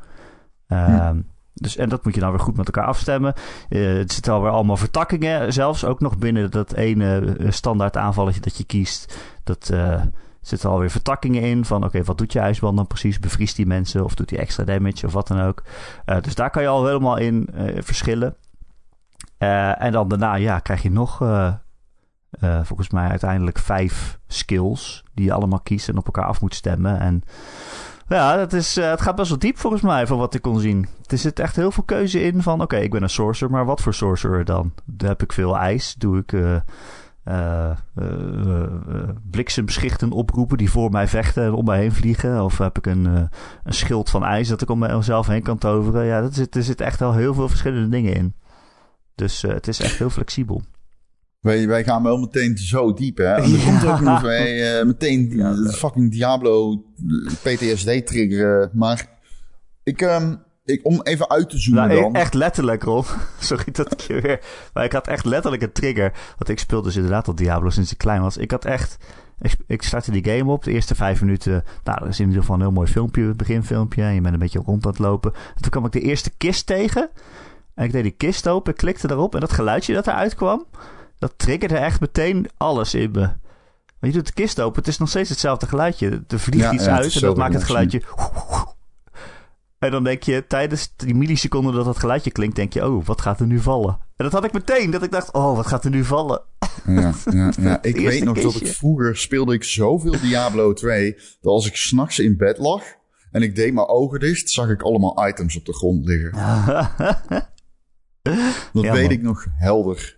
Uh. 0.67 1.09
Dus, 1.57 1.77
en 1.77 1.89
dat 1.89 2.03
moet 2.03 2.13
je 2.13 2.19
dan 2.19 2.29
weer 2.29 2.39
goed 2.39 2.57
met 2.57 2.65
elkaar 2.65 2.85
afstemmen. 2.85 3.33
Uh, 3.69 3.97
het 3.97 4.13
zitten 4.13 4.33
alweer 4.33 4.51
allemaal 4.51 4.77
vertakkingen. 4.77 5.53
Zelfs 5.53 5.85
ook 5.85 5.99
nog 5.99 6.17
binnen 6.17 6.51
dat 6.51 6.73
ene 6.73 7.37
standaard 7.49 7.97
aanvalletje 7.97 8.41
dat 8.41 8.57
je 8.57 8.63
kiest. 8.63 9.17
Dat 9.43 9.69
uh, 9.73 10.01
zitten 10.41 10.69
alweer 10.69 10.89
vertakkingen 10.91 11.41
in. 11.41 11.65
Van 11.65 11.83
oké, 11.83 12.03
wat 12.03 12.17
doet 12.17 12.33
je 12.33 12.39
ijsbal 12.39 12.73
dan 12.73 12.87
precies? 12.87 13.19
Bevriest 13.19 13.55
die 13.55 13.65
mensen 13.65 14.03
of 14.03 14.15
doet 14.15 14.29
hij 14.29 14.39
extra 14.39 14.63
damage 14.63 15.05
of 15.05 15.13
wat 15.13 15.27
dan 15.27 15.41
ook? 15.41 15.63
Dus 16.21 16.35
daar 16.35 16.49
kan 16.49 16.61
je 16.61 16.67
al 16.67 16.85
helemaal 16.85 17.17
in 17.17 17.49
verschillen. 17.77 18.35
en 19.77 19.91
dan 19.91 20.07
daarna 20.07 20.35
ja, 20.35 20.59
krijg 20.59 20.81
je 20.81 20.91
nog 20.91 21.21
eh, 22.39 22.59
volgens 22.63 22.89
mij 22.89 23.09
uiteindelijk 23.09 23.59
vijf 23.59 24.19
skills 24.27 25.03
die 25.13 25.25
je 25.25 25.33
allemaal 25.33 25.59
kiest 25.59 25.89
en 25.89 25.97
op 25.97 26.05
elkaar 26.05 26.25
af 26.25 26.41
moet 26.41 26.55
stemmen. 26.55 26.99
En 26.99 27.23
ja, 28.07 28.35
dat 28.35 28.53
is, 28.53 28.77
eh, 28.77 28.89
het 28.89 29.01
gaat 29.01 29.15
best 29.15 29.29
wel 29.29 29.39
diep 29.39 29.57
volgens 29.57 29.81
mij 29.81 30.07
van 30.07 30.17
wat 30.17 30.33
ik 30.33 30.41
kon 30.41 30.59
zien. 30.59 30.87
Er 31.07 31.17
zit 31.17 31.39
echt 31.39 31.55
heel 31.55 31.71
veel 31.71 31.83
keuze 31.83 32.21
in 32.23 32.41
van 32.41 32.61
oké, 32.61 32.77
ik 32.77 32.91
ben 32.91 33.03
een 33.03 33.09
sorcerer, 33.09 33.53
maar 33.53 33.65
wat 33.65 33.81
voor 33.81 33.93
sorcerer 33.93 34.45
dan? 34.45 34.73
Heb 34.97 35.21
ik 35.23 35.33
veel 35.33 35.57
ijs, 35.57 35.95
doe 35.97 36.17
ik... 36.17 36.33
eh, 36.33 36.55
eh, 37.23 37.71
bliksemschichten 39.31 40.11
oproepen 40.11 40.57
die 40.57 40.71
voor 40.71 40.91
mij 40.91 41.07
vechten 41.07 41.43
en 41.43 41.53
om 41.53 41.65
mij 41.65 41.79
heen 41.79 41.91
vliegen. 41.91 42.43
Of 42.43 42.57
heb 42.57 42.77
ik 42.77 42.85
een, 42.85 43.05
een 43.63 43.73
schild 43.73 44.09
van 44.09 44.23
ijs 44.23 44.47
dat 44.47 44.61
ik 44.61 44.69
om 44.69 44.79
mezelf 44.79 45.27
heen 45.27 45.43
kan 45.43 45.57
toveren. 45.57 46.05
Ja, 46.05 46.21
dat 46.21 46.33
zit, 46.33 46.55
er 46.55 46.63
zit 46.63 46.81
echt 46.81 47.01
al 47.01 47.13
heel 47.13 47.33
veel 47.33 47.47
verschillende 47.49 47.89
dingen 47.89 48.13
in. 48.13 48.35
Dus 49.15 49.41
het 49.41 49.67
is 49.67 49.79
echt 49.79 49.97
heel 49.97 50.09
flexibel. 50.09 50.61
Wij, 51.45 51.67
wij 51.67 51.83
gaan 51.83 52.03
wel 52.03 52.17
meteen 52.17 52.57
zo 52.57 52.93
diep, 52.93 53.17
hè? 53.17 53.33
En 53.33 53.53
er 53.53 53.63
komt 53.65 53.85
ook 53.85 53.99
nog 53.99 54.21
wij, 54.21 54.79
eh, 54.79 54.85
meteen 54.85 55.29
Ja, 55.35 55.53
de 55.53 55.73
fucking 55.73 56.11
Diablo 56.11 56.83
PTSD 57.41 58.05
triggeren. 58.05 58.69
Maar 58.73 59.09
ik, 59.83 60.01
ehm, 60.01 60.35
ik, 60.63 60.79
om 60.83 61.01
even 61.03 61.29
uit 61.29 61.49
te 61.49 61.57
zoomen 61.57 61.87
Nou, 61.87 62.01
dan. 62.01 62.15
echt 62.15 62.33
letterlijk, 62.33 62.83
Ron. 62.83 63.03
Sorry 63.39 63.71
dat 63.71 63.91
ik 63.91 63.99
je 63.99 64.21
weer... 64.21 64.39
Maar 64.73 64.83
ik 64.83 64.91
had 64.91 65.07
echt 65.07 65.25
letterlijk 65.25 65.63
een 65.63 65.71
trigger. 65.71 66.13
Want 66.37 66.49
ik 66.49 66.59
speelde 66.59 66.87
dus 66.87 66.95
inderdaad 66.95 67.27
al 67.27 67.35
Diablo 67.35 67.69
sinds 67.69 67.91
ik 67.91 67.97
klein 67.97 68.21
was. 68.21 68.37
Ik 68.37 68.51
had 68.51 68.65
echt... 68.65 68.97
Ik, 69.41 69.55
ik 69.67 69.81
startte 69.81 70.11
die 70.11 70.25
game 70.25 70.51
op. 70.51 70.63
De 70.63 70.71
eerste 70.71 70.95
vijf 70.95 71.21
minuten... 71.21 71.63
Nou, 71.83 71.99
dat 71.99 72.07
is 72.07 72.19
in 72.19 72.25
ieder 72.25 72.41
geval 72.41 72.55
een 72.55 72.61
heel 72.61 72.71
mooi 72.71 72.87
filmpje. 72.87 73.23
Het 73.23 73.37
beginfilmpje. 73.37 74.01
En 74.03 74.13
je 74.13 74.21
bent 74.21 74.33
een 74.33 74.39
beetje 74.39 74.61
rond 74.65 74.85
aan 74.85 74.91
het 74.91 74.99
lopen. 74.99 75.33
En 75.33 75.61
toen 75.61 75.71
kwam 75.71 75.85
ik 75.85 75.91
de 75.91 76.01
eerste 76.01 76.31
kist 76.37 76.65
tegen. 76.65 77.09
En 77.75 77.85
ik 77.85 77.91
deed 77.91 78.03
die 78.03 78.11
kist 78.11 78.47
open. 78.47 78.71
Ik 78.71 78.77
klikte 78.77 79.11
erop. 79.11 79.33
En 79.33 79.39
dat 79.39 79.51
geluidje 79.51 79.93
dat 79.93 80.07
eruit 80.07 80.35
kwam... 80.35 80.65
Dat 81.25 81.37
triggerde 81.37 81.77
echt 81.77 81.99
meteen 81.99 82.49
alles 82.57 82.93
in 82.93 83.11
me. 83.11 83.21
Maar 83.99 84.09
je 84.09 84.11
doet 84.11 84.27
de 84.27 84.33
kist 84.33 84.61
open. 84.61 84.79
Het 84.79 84.87
is 84.87 84.97
nog 84.97 85.09
steeds 85.09 85.29
hetzelfde 85.29 85.67
geluidje. 85.67 86.23
Er 86.27 86.39
vliegt 86.39 86.63
Ja, 86.63 86.71
iets 86.71 86.85
ja, 86.85 86.97
uit. 86.97 87.15
En 87.15 87.21
dat 87.21 87.37
maakt 87.37 87.53
het 87.53 87.63
geluidje... 87.63 88.01
En 89.79 89.91
dan 89.91 90.03
denk 90.03 90.23
je, 90.23 90.47
tijdens 90.47 90.93
die 90.95 91.15
milliseconden 91.15 91.73
dat 91.73 91.85
dat 91.85 91.97
geluidje 91.97 92.31
klinkt, 92.31 92.55
denk 92.55 92.73
je, 92.73 92.87
oh, 92.87 93.05
wat 93.05 93.21
gaat 93.21 93.39
er 93.39 93.45
nu 93.45 93.59
vallen? 93.59 93.97
En 94.15 94.23
dat 94.23 94.31
had 94.31 94.43
ik 94.43 94.53
meteen, 94.53 94.91
dat 94.91 95.03
ik 95.03 95.11
dacht, 95.11 95.33
oh, 95.33 95.55
wat 95.55 95.67
gaat 95.67 95.83
er 95.83 95.89
nu 95.89 96.03
vallen? 96.03 96.41
Ja, 96.85 97.13
ja, 97.31 97.51
ja. 97.61 97.83
Ik 97.93 97.95
weet 97.95 98.23
nog 98.23 98.41
dat 98.41 98.55
ik 98.55 98.67
vroeger 98.67 99.17
speelde 99.17 99.53
ik 99.53 99.63
zoveel 99.63 100.19
Diablo 100.21 100.73
2... 100.73 101.13
dat 101.13 101.53
als 101.53 101.67
ik 101.67 101.75
s'nachts 101.75 102.19
in 102.19 102.37
bed 102.37 102.57
lag 102.57 102.83
en 103.31 103.41
ik 103.41 103.55
deed 103.55 103.73
mijn 103.73 103.87
ogen 103.87 104.19
dicht... 104.19 104.49
zag 104.49 104.69
ik 104.69 104.81
allemaal 104.81 105.27
items 105.27 105.57
op 105.57 105.65
de 105.65 105.73
grond 105.73 106.05
liggen. 106.05 106.31
Dat 108.73 108.89
weet 108.89 109.11
ik 109.11 109.21
nog 109.21 109.45
helder. 109.51 110.14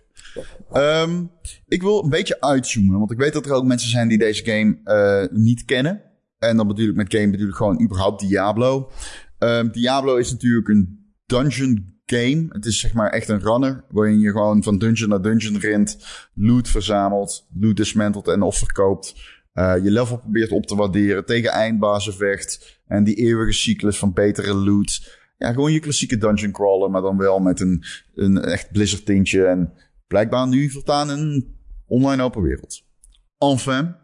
Ehm, 0.72 1.24
ik 1.66 1.82
wil 1.82 2.02
een 2.04 2.10
beetje 2.10 2.40
uitzoomen, 2.40 2.98
want 2.98 3.10
ik 3.10 3.18
weet 3.18 3.32
dat 3.32 3.46
er 3.46 3.52
ook 3.52 3.64
mensen 3.64 3.90
zijn 3.90 4.08
die 4.08 4.18
deze 4.18 4.44
game 4.44 4.80
eh, 4.84 5.38
niet 5.38 5.64
kennen. 5.64 6.02
En 6.38 6.56
dan 6.56 6.66
bedoel 6.66 6.88
ik 6.88 6.94
met 6.94 7.14
game 7.14 7.30
bedoel 7.30 7.48
ik 7.48 7.54
gewoon 7.54 7.82
überhaupt 7.82 8.20
Diablo. 8.20 8.90
Ehm, 9.38 9.70
Diablo 9.70 10.16
is 10.16 10.30
natuurlijk 10.30 10.68
een 10.68 11.12
dungeon 11.26 11.96
game. 12.06 12.46
Het 12.48 12.66
is 12.66 12.80
zeg 12.80 12.92
maar 12.92 13.10
echt 13.10 13.28
een 13.28 13.40
runner, 13.40 13.84
waarin 13.88 14.18
je 14.18 14.30
gewoon 14.30 14.62
van 14.62 14.78
dungeon 14.78 15.08
naar 15.08 15.22
dungeon 15.22 15.58
rent, 15.58 15.98
loot 16.34 16.68
verzamelt, 16.68 17.46
loot 17.54 17.76
dismantelt 17.76 18.28
en 18.28 18.42
of 18.42 18.56
verkoopt. 18.56 19.14
Eh, 19.52 19.74
je 19.82 19.90
level 19.90 20.18
probeert 20.18 20.50
op 20.50 20.66
te 20.66 20.76
waarderen, 20.76 21.24
tegen 21.24 21.50
eindbazen 21.50 22.14
vecht. 22.14 22.80
En 22.86 23.04
die 23.04 23.14
eeuwige 23.14 23.52
cyclus 23.52 23.98
van 23.98 24.12
betere 24.12 24.54
loot. 24.54 25.16
Ja, 25.38 25.52
gewoon 25.52 25.72
je 25.72 25.80
klassieke 25.80 26.18
dungeon 26.18 26.52
crawler, 26.52 26.90
maar 26.90 27.02
dan 27.02 27.16
wel 27.16 27.38
met 27.38 27.60
een, 27.60 27.84
een 28.14 28.38
echt 28.38 28.72
Blizzard 28.72 29.06
tintje. 29.06 29.44
En 29.44 29.72
blijkbaar 30.08 30.48
nu 30.48 30.70
voortaan 30.70 31.08
een 31.08 31.56
online 31.86 32.22
open 32.22 32.42
wereld. 32.42 32.82
Enfin. 33.38 33.94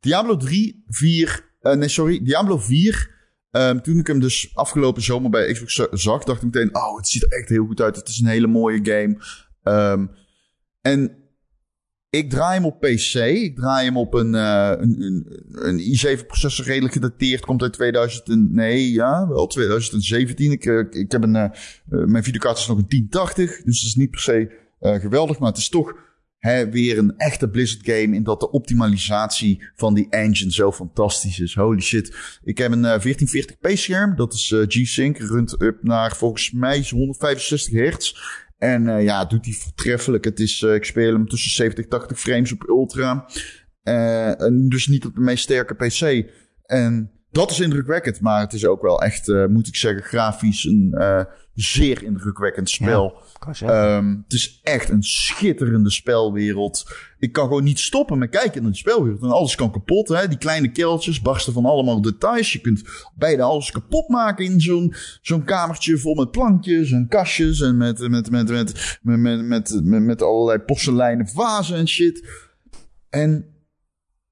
Diablo 0.00 0.36
3, 0.36 0.82
4, 0.86 1.52
eh, 1.60 1.72
nee 1.74 1.88
sorry, 1.88 2.22
Diablo 2.22 2.58
4. 2.58 3.16
ehm, 3.50 3.78
toen 3.80 3.98
ik 3.98 4.06
hem 4.06 4.20
dus 4.20 4.50
afgelopen 4.54 5.02
zomer 5.02 5.30
bij 5.30 5.52
Xbox 5.52 5.74
za- 5.74 5.88
zag, 5.90 6.24
dacht 6.24 6.38
ik 6.38 6.44
meteen, 6.44 6.74
oh, 6.76 6.96
het 6.96 7.08
ziet 7.08 7.22
er 7.22 7.28
echt 7.32 7.48
heel 7.48 7.66
goed 7.66 7.80
uit. 7.80 7.96
Het 7.96 8.08
is 8.08 8.18
een 8.20 8.26
hele 8.26 8.46
mooie 8.46 8.78
game. 8.82 9.18
Ehm, 9.62 10.06
en 10.80 11.16
ik 12.10 12.30
draai 12.30 12.54
hem 12.54 12.64
op 12.64 12.80
PC. 12.80 13.14
Ik 13.14 13.56
draai 13.56 13.84
hem 13.86 13.96
op 13.96 14.14
een, 14.14 14.34
eh, 14.34 14.72
een, 14.78 15.02
een, 15.02 15.26
een 15.52 15.78
i7 15.80 16.26
processor 16.26 16.64
redelijk 16.66 16.92
gedateerd. 16.92 17.44
Komt 17.44 17.62
uit 17.62 17.72
2000 17.72 18.28
en, 18.28 18.54
nee, 18.54 18.90
ja, 18.92 19.28
wel 19.28 19.46
2017. 19.46 20.52
Ik, 20.52 20.64
eh, 20.66 21.00
ik 21.00 21.12
heb 21.12 21.22
een, 21.22 21.50
mijn 22.10 22.24
videokaart 22.24 22.58
is 22.58 22.66
nog 22.66 22.78
een 22.78 22.88
1080. 22.88 23.48
Dus 23.62 23.80
dat 23.80 23.88
is 23.88 23.94
niet 23.94 24.10
per 24.10 24.20
se 24.20 24.66
eh, 24.80 24.94
geweldig. 24.94 25.38
Maar 25.38 25.48
het 25.48 25.58
is 25.58 25.68
toch 25.68 25.94
hè, 26.38 26.70
weer 26.70 26.98
een 26.98 27.16
echte 27.16 27.48
Blizzard 27.48 27.86
game. 27.86 28.14
In 28.14 28.22
dat 28.22 28.40
de 28.40 28.50
optimalisatie 28.50 29.62
van 29.74 29.94
die 29.94 30.06
engine 30.10 30.52
zo 30.52 30.72
fantastisch 30.72 31.40
is. 31.40 31.54
Holy 31.54 31.80
shit. 31.80 32.38
Ik 32.42 32.58
heb 32.58 32.72
een 32.72 32.84
eh, 32.84 33.00
1440p 33.04 33.72
scherm. 33.72 34.16
Dat 34.16 34.32
is 34.32 34.52
eh, 34.52 34.62
G-Sync. 34.66 35.18
Runt 35.18 35.62
up 35.62 35.82
naar 35.82 36.16
volgens 36.16 36.50
mij 36.50 36.86
165 36.90 37.72
hertz. 37.72 38.14
En 38.58 38.88
eh, 38.88 39.04
ja, 39.04 39.24
doet 39.24 39.44
hij 39.44 39.54
voortreffelijk. 39.54 40.24
Het 40.24 40.40
is, 40.40 40.62
ik 40.62 40.84
speel 40.84 41.12
hem 41.12 41.28
tussen 41.28 41.50
70 41.50 41.84
en 41.84 41.90
80 41.90 42.20
frames 42.20 42.52
op 42.52 42.68
ultra. 42.68 43.26
Dus 44.68 44.86
niet 44.86 45.04
op 45.04 45.14
de 45.14 45.20
meest 45.20 45.42
sterke 45.42 45.74
PC. 45.74 46.30
En 46.62 47.10
dat 47.30 47.50
is 47.50 47.60
indrukwekkend. 47.60 48.20
Maar 48.20 48.40
het 48.40 48.52
is 48.52 48.66
ook 48.66 48.82
wel 48.82 49.02
echt, 49.02 49.28
eh, 49.28 49.46
moet 49.46 49.66
ik 49.66 49.76
zeggen, 49.76 50.02
grafisch 50.02 50.64
een 50.64 50.94
eh, 50.98 51.24
zeer 51.54 52.02
indrukwekkend 52.02 52.70
spel. 52.70 53.22
Ehm, 53.60 54.08
het 54.08 54.32
is 54.32 54.60
echt 54.62 54.90
een 54.90 55.02
schitterende 55.02 55.90
spelwereld. 55.90 56.90
Ik 57.18 57.32
kan 57.32 57.46
gewoon 57.46 57.64
niet 57.64 57.78
stoppen 57.78 58.18
met 58.18 58.30
kijken 58.30 58.62
naar 58.62 58.70
die 58.70 58.80
spelwereld. 58.80 59.22
En 59.22 59.30
alles 59.30 59.54
kan 59.54 59.72
kapot. 59.72 60.06
Die 60.28 60.38
kleine 60.38 60.70
keltjes 60.72 61.20
barsten 61.20 61.52
van 61.52 61.64
allemaal 61.64 62.02
details. 62.02 62.52
Je 62.52 62.60
kunt 62.60 62.82
bijna 63.16 63.42
alles 63.42 63.70
kapot 63.70 64.08
maken 64.08 64.44
in 64.44 64.60
zo'n 64.60 64.94
zo'n 65.20 65.44
kamertje 65.44 65.98
vol 65.98 66.14
met 66.14 66.30
plankjes 66.30 66.90
en 66.90 67.08
kastjes. 67.08 67.60
En 67.60 67.76
met, 67.76 68.08
met, 68.08 68.30
met, 68.30 68.48
met, 68.50 68.98
met, 69.02 69.42
met, 69.42 69.80
met, 69.84 70.02
met 70.02 70.22
allerlei 70.22 70.58
porseleinen 70.58 71.28
vazen 71.28 71.76
en 71.76 71.88
shit. 71.88 72.46
En 73.10 73.57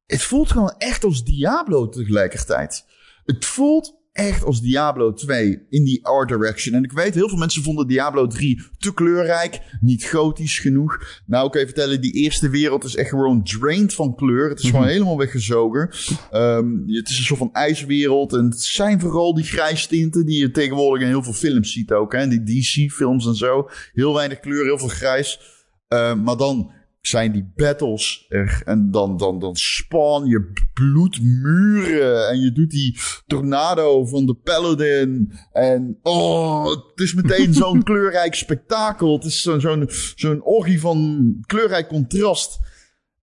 het 0.07 0.23
voelt 0.23 0.51
gewoon 0.51 0.75
echt 0.79 1.05
als 1.05 1.25
Diablo 1.25 1.89
tegelijkertijd. 1.89 2.85
Het 3.25 3.45
voelt 3.45 3.97
echt 4.17 4.45
als 4.45 4.61
Diablo 4.61 5.13
2 5.13 5.67
in 5.71 5.85
die 5.85 6.07
art 6.07 6.29
direction. 6.29 6.75
En 6.75 6.85
ik 6.85 6.93
weet, 6.93 7.15
heel 7.15 7.29
veel 7.29 7.39
mensen 7.39 7.63
vonden 7.63 7.87
Diablo 7.87 8.27
3 8.27 8.63
te 8.79 8.95
kleurrijk, 8.95 9.61
niet 9.81 10.05
gotisch 10.05 10.59
genoeg. 10.59 11.23
Nou, 11.27 11.47
ik 11.47 11.51
kan 11.51 11.61
je 11.61 11.67
vertellen, 11.67 12.01
die 12.01 12.13
eerste 12.13 12.49
wereld 12.49 12.85
is 12.85 12.97
echt 12.97 13.09
gewoon 13.09 13.45
drained 13.45 13.95
van 13.95 14.15
kleur. 14.15 14.49
Het 14.49 14.59
is 14.59 14.71
gewoon 14.71 14.87
helemaal 14.87 15.19
weggezogen. 15.19 15.91
Ehm, 16.31 16.71
het 16.87 17.09
is 17.09 17.19
een 17.19 17.25
soort 17.25 17.39
van 17.39 17.53
ijswereld. 17.53 18.33
En 18.33 18.45
het 18.45 18.61
zijn 18.61 19.01
vooral 19.01 19.35
die 19.35 19.45
grijstinten 19.45 20.27
die 20.27 20.39
je 20.39 20.51
tegenwoordig 20.51 21.03
in 21.03 21.09
heel 21.09 21.23
veel 21.23 21.33
films 21.33 21.73
ziet 21.73 21.93
ook. 21.93 22.13
Hè? 22.13 22.29
Die 22.29 22.43
DC-films 22.43 23.27
en 23.27 23.35
zo. 23.35 23.69
Heel 23.93 24.15
weinig 24.15 24.41
kleur, 24.41 24.65
heel 24.65 24.79
veel 24.79 24.89
grijs. 24.89 25.41
Ehm, 25.89 26.23
maar 26.23 26.37
dan 26.37 26.73
zijn 27.07 27.33
die 27.33 27.53
battles 27.55 28.27
er. 28.29 28.63
En 28.65 28.91
dan, 28.91 29.17
dan, 29.17 29.39
dan 29.39 29.57
spawn 29.57 30.27
je 30.27 30.53
bloedmuren. 30.73 32.29
En 32.29 32.41
je 32.41 32.53
doet 32.53 32.71
die 32.71 32.99
tornado 33.27 34.05
van 34.05 34.27
de 34.27 34.35
paladin. 34.35 35.33
En 35.53 35.99
oh, 36.03 36.67
het 36.67 37.01
is 37.01 37.15
meteen 37.15 37.55
zo'n 37.65 37.83
kleurrijk 37.83 38.35
spektakel. 38.35 39.13
Het 39.13 39.25
is 39.25 39.43
zo'n 39.43 39.61
zo'n 39.61 39.89
zo'n 40.15 40.43
orgie 40.43 40.81
van 40.81 41.37
kleurrijk 41.47 41.89
contrast. 41.89 42.59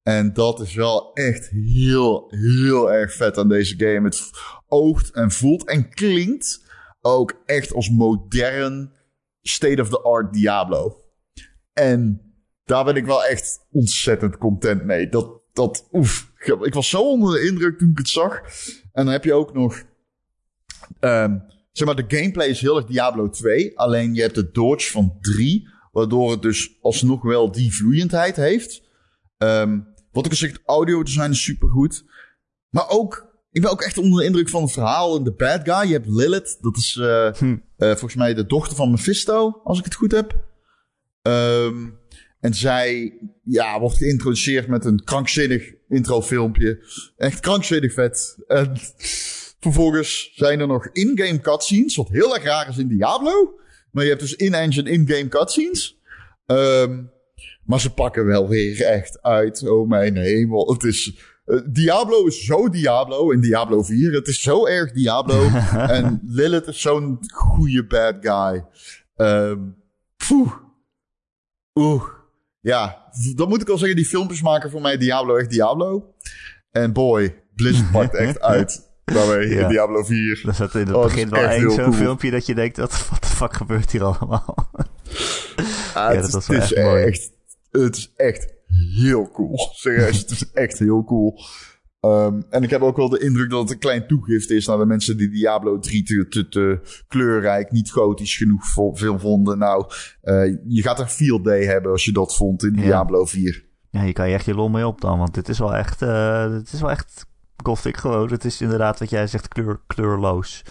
En 0.04 0.34
dat 0.34 0.60
is 0.60 0.74
wel 0.74 1.14
echt 1.14 1.50
heel, 1.50 2.26
heel 2.30 2.92
erg 2.92 3.14
vet 3.14 3.38
aan 3.38 3.50
deze 3.50 3.76
game. 3.78 4.08
Het 4.08 4.30
oogt 4.68 5.12
en 5.12 5.32
voelt 5.32 5.68
en 5.68 5.90
klinkt 5.90 6.62
ook 7.02 7.42
echt 7.46 7.74
als 7.74 7.90
modern 7.90 8.92
state-of-the-art 9.42 10.34
Diablo. 10.34 11.02
En 11.74 12.33
daar 12.74 12.84
ben 12.84 12.96
ik 12.96 13.06
wel 13.06 13.26
echt 13.26 13.66
ontzettend 13.72 14.38
content 14.38 14.84
mee. 14.84 15.10
Dat, 15.10 15.42
dat, 15.54 15.88
oef. 15.92 16.32
Ik 16.62 16.74
was 16.74 16.90
zo 16.90 17.10
onder 17.10 17.34
de 17.34 17.48
indruk 17.48 17.78
toen 17.78 17.90
ik 17.90 17.98
het 17.98 18.10
zag. 18.10 18.42
En 18.92 19.04
dan 19.06 19.08
heb 19.08 19.24
je 19.24 19.34
ook 19.34 19.54
nog, 19.54 19.84
ehm, 21.00 21.38
zeg 21.72 21.88
maar, 21.88 21.96
de 21.96 22.18
gameplay 22.18 22.48
is 22.48 22.62
heel 22.62 22.76
erg 22.76 22.86
Diablo 22.86 23.30
2. 23.30 23.80
Alleen 23.80 24.14
je 24.14 24.22
hebt 24.22 24.36
de 24.36 24.52
dodge 24.52 24.92
van 24.92 25.18
3, 25.22 25.68
waardoor 25.92 26.32
het 26.32 26.42
dus 26.42 26.78
alsnog 26.82 27.22
wel 27.22 27.52
die 27.52 27.74
vloeiendheid 27.74 28.36
heeft. 28.36 28.84
Ehm, 29.38 29.80
wat 30.12 30.26
ik 30.26 30.32
al 30.32 30.38
zeg, 30.38 30.52
het 30.52 30.62
audio 30.66 31.04
design 31.04 31.32
is 31.32 31.44
supergoed. 31.44 32.06
Maar 32.70 32.90
ook, 32.90 33.28
ik 33.52 33.62
ben 33.62 33.72
ook 33.72 33.82
echt 33.82 33.98
onder 33.98 34.20
de 34.20 34.26
indruk 34.26 34.50
van 34.50 34.62
het 34.62 34.72
verhaal 34.72 35.18
en 35.18 35.24
de 35.24 35.34
bad 35.34 35.62
guy. 35.64 35.88
Je 35.88 35.94
hebt 35.94 36.10
Lilith, 36.10 36.58
dat 36.62 36.78
is 36.78 36.98
eh, 37.00 37.28
eh, 37.28 37.34
volgens 37.78 38.16
mij 38.16 38.34
de 38.34 38.46
dochter 38.46 38.76
van 38.76 38.92
Mephisto, 38.92 39.62
als 39.64 39.80
ik 39.80 39.86
het 39.86 39.96
goed 39.96 40.12
heb. 40.12 40.52
Ehm, 41.22 41.90
en 42.44 42.54
zij 42.54 43.14
ja, 43.44 43.80
wordt 43.80 43.98
geïntroduceerd 43.98 44.68
met 44.68 44.86
een 44.86 45.04
krankzinnig 45.04 45.74
introfilmpje. 45.90 46.80
Echt 47.18 47.40
krankzinnig 47.40 47.94
vet. 47.94 48.38
En 48.48 48.74
vervolgens 49.60 50.32
zijn 50.36 50.60
er 50.60 50.68
nog 50.68 50.88
in-game 50.92 51.40
cutscenes, 51.40 51.96
wat 51.96 52.10
heel 52.10 52.36
erg 52.36 52.44
raar 52.44 52.70
is 52.70 52.78
in 52.78 52.88
Diablo. 52.88 53.54
Maar 53.92 54.04
je 54.04 54.10
hebt 54.10 54.22
dus 54.22 54.36
in-engine 54.36 54.90
in-game 54.90 55.28
cutscenes. 55.28 56.00
Ehm, 56.46 57.02
Maar 57.66 57.80
ze 57.80 57.94
pakken 57.94 58.26
wel 58.26 58.48
weer 58.50 58.82
echt 58.86 59.22
uit. 59.22 59.68
Oh 59.70 59.90
mijn 59.90 60.16
hemel. 60.18 60.72
Het 60.74 60.84
is. 60.84 61.16
eh, 61.46 61.60
Diablo 61.70 62.26
is 62.26 62.46
zo 62.46 62.70
Diablo 62.70 63.32
in 63.32 63.42
Diablo 63.42 63.84
4. 63.84 64.14
Het 64.14 64.28
is 64.28 64.42
zo 64.42 64.66
erg 64.68 64.92
Diablo. 64.92 65.48
en 65.98 66.22
Lilith 66.26 66.68
is 66.68 66.82
zo'n 66.82 67.18
goede 67.34 67.86
bad 67.86 68.16
guy. 68.22 68.66
Poeh. 70.28 70.52
Oeh. 71.80 72.04
Ja, 72.64 73.12
dan 73.36 73.50
moet 73.50 73.62
ik 73.62 73.70
al 73.70 73.78
zeggen, 73.78 73.96
die 73.98 74.06
filmpjes 74.06 74.42
maken 74.42 74.70
voor 74.72 74.82
mij 74.82 74.98
Diablo 74.98 75.36
echt 75.36 75.50
Diablo. 75.50 76.14
En 76.72 76.94
boy, 76.94 77.36
Blizzard 77.56 77.92
pakt 77.92 78.16
echt 78.16 78.42
uit. 78.56 78.92
Daarmee 79.06 79.48
Ja. 79.50 79.62
in 79.62 79.68
Diablo 79.68 80.04
4. 80.04 80.44
Er 80.48 80.54
zat 80.54 80.76
in 80.76 80.80
het 80.88 80.96
Oh, 80.96 81.04
begin 81.04 81.30
wel 81.30 81.44
één 81.44 81.72
zo'n 81.72 81.84
cool. 81.84 81.92
filmpje 81.94 82.32
dat 82.32 82.46
je 82.46 82.56
denkt, 82.56 82.78
wat 82.78 82.92
de 83.20 83.28
fuck 83.28 83.54
gebeurt 83.54 83.92
hier 83.92 84.04
allemaal? 84.04 84.56
Ah, 84.56 84.86
Ja, 85.94 86.12
het, 86.12 86.16
dat 86.16 86.26
is- 86.28 86.32
was 86.34 86.48
wel 86.48 86.60
het 86.60 86.72
is 86.72 86.74
echt 86.78 86.86
mooi. 86.88 87.04
echt, 87.04 87.32
het 87.72 87.96
is 87.98 88.12
echt 88.16 88.54
heel 88.96 89.32
cool. 89.32 89.58
Serieus, 89.74 90.18
het 90.18 90.30
is 90.32 90.52
echt 90.54 90.80
heel 90.80 91.04
cool. 91.04 91.40
Ehm, 92.04 92.42
en 92.50 92.64
ik 92.64 92.70
heb 92.70 92.82
ook 92.82 92.98
wel 92.98 93.10
de 93.10 93.20
indruk 93.20 93.50
dat 93.50 93.60
het 93.62 93.72
een 93.72 93.78
klein 93.80 94.08
toegift 94.08 94.50
is 94.50 94.68
naar 94.68 94.78
de 94.78 94.86
mensen 94.86 95.18
die 95.18 95.30
Diablo 95.30 95.80
3 95.80 96.04
te, 96.04 96.28
te, 96.28 96.48
te 96.50 96.80
kleurrijk, 97.08 97.72
niet 97.72 97.92
gotisch 97.92 98.38
genoeg 98.38 98.68
vo- 98.68 98.94
veel 98.96 99.20
vonden. 99.20 99.58
Nou, 99.58 99.86
eh, 100.22 100.56
je 100.68 100.82
gaat 100.82 101.00
er 101.00 101.08
field 101.08 101.44
day 101.44 101.64
hebben 101.66 101.92
als 101.92 102.06
je 102.06 102.12
dat 102.12 102.36
vond 102.36 102.64
in 102.64 102.74
Ja. 102.76 102.82
Diablo 102.82 103.26
4. 103.26 103.66
Ja, 103.90 104.02
je 104.02 104.14
kan 104.14 104.28
je 104.28 104.34
echt 104.34 104.46
je 104.46 104.54
lol 104.56 104.70
mee 104.70 104.88
op 104.88 105.02
dan, 105.02 105.18
want 105.18 105.34
dit 105.34 105.50
is 105.50 105.60
wel 105.60 105.76
echt, 105.76 106.02
eh 106.02 106.50
dit 106.52 106.74
is 106.74 106.82
wel 106.82 106.90
echt 106.90 107.26
gothic 107.64 107.98
gewoon. 107.98 108.32
Het 108.32 108.46
is 108.46 108.62
inderdaad 108.62 109.00
wat 109.00 109.10
jij 109.10 109.28
zegt, 109.28 109.48
kleur, 109.48 109.80
kleurloos. 109.88 110.64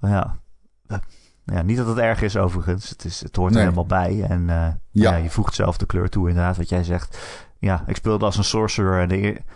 Maar 0.00 0.10
ja, 0.10 0.40
eh, 0.86 0.98
ja, 1.44 1.62
niet 1.62 1.76
dat 1.76 1.86
het 1.86 1.98
erg 1.98 2.22
is 2.22 2.36
overigens. 2.36 2.88
Het, 2.90 3.04
is, 3.04 3.20
het 3.20 3.36
hoort 3.36 3.48
er 3.50 3.54
Nee. 3.56 3.64
helemaal 3.64 3.86
bij. 3.86 4.22
En 4.28 4.44
ja. 4.46 4.78
Ja. 4.90 5.16
je 5.16 5.30
voegt 5.30 5.54
zelf 5.54 5.76
de 5.76 5.86
kleur 5.86 6.08
toe, 6.08 6.28
inderdaad, 6.28 6.56
wat 6.56 6.68
jij 6.68 6.84
zegt. 6.84 7.18
Ja, 7.66 7.84
ik 7.86 7.96
speelde 7.96 8.24
als 8.24 8.36
een 8.36 8.44
sorcerer 8.44 9.00
en 9.00 9.10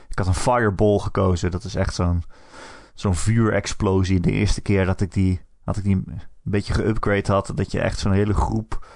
ik 0.09 0.18
had 0.18 0.27
een 0.27 0.35
fireball 0.35 0.99
gekozen. 0.99 1.51
Dat 1.51 1.64
is 1.64 1.75
echt 1.75 1.94
zo'n 1.94 2.23
zo'n 2.94 3.14
vuurexplosie. 3.14 4.20
De 4.20 4.31
eerste 4.31 4.61
keer 4.61 4.87
dat 4.87 5.01
ik 5.01 5.12
die, 5.12 5.40
dat 5.64 5.77
ik 5.77 5.85
die 5.85 5.94
een 5.94 6.20
beetje 6.42 6.75
geupgrade 6.75 7.33
had, 7.33 7.53
dat 7.55 7.73
je 7.73 7.81
echt 7.81 7.99
zo'n 7.99 8.12
hele 8.12 8.35
groep 8.35 8.87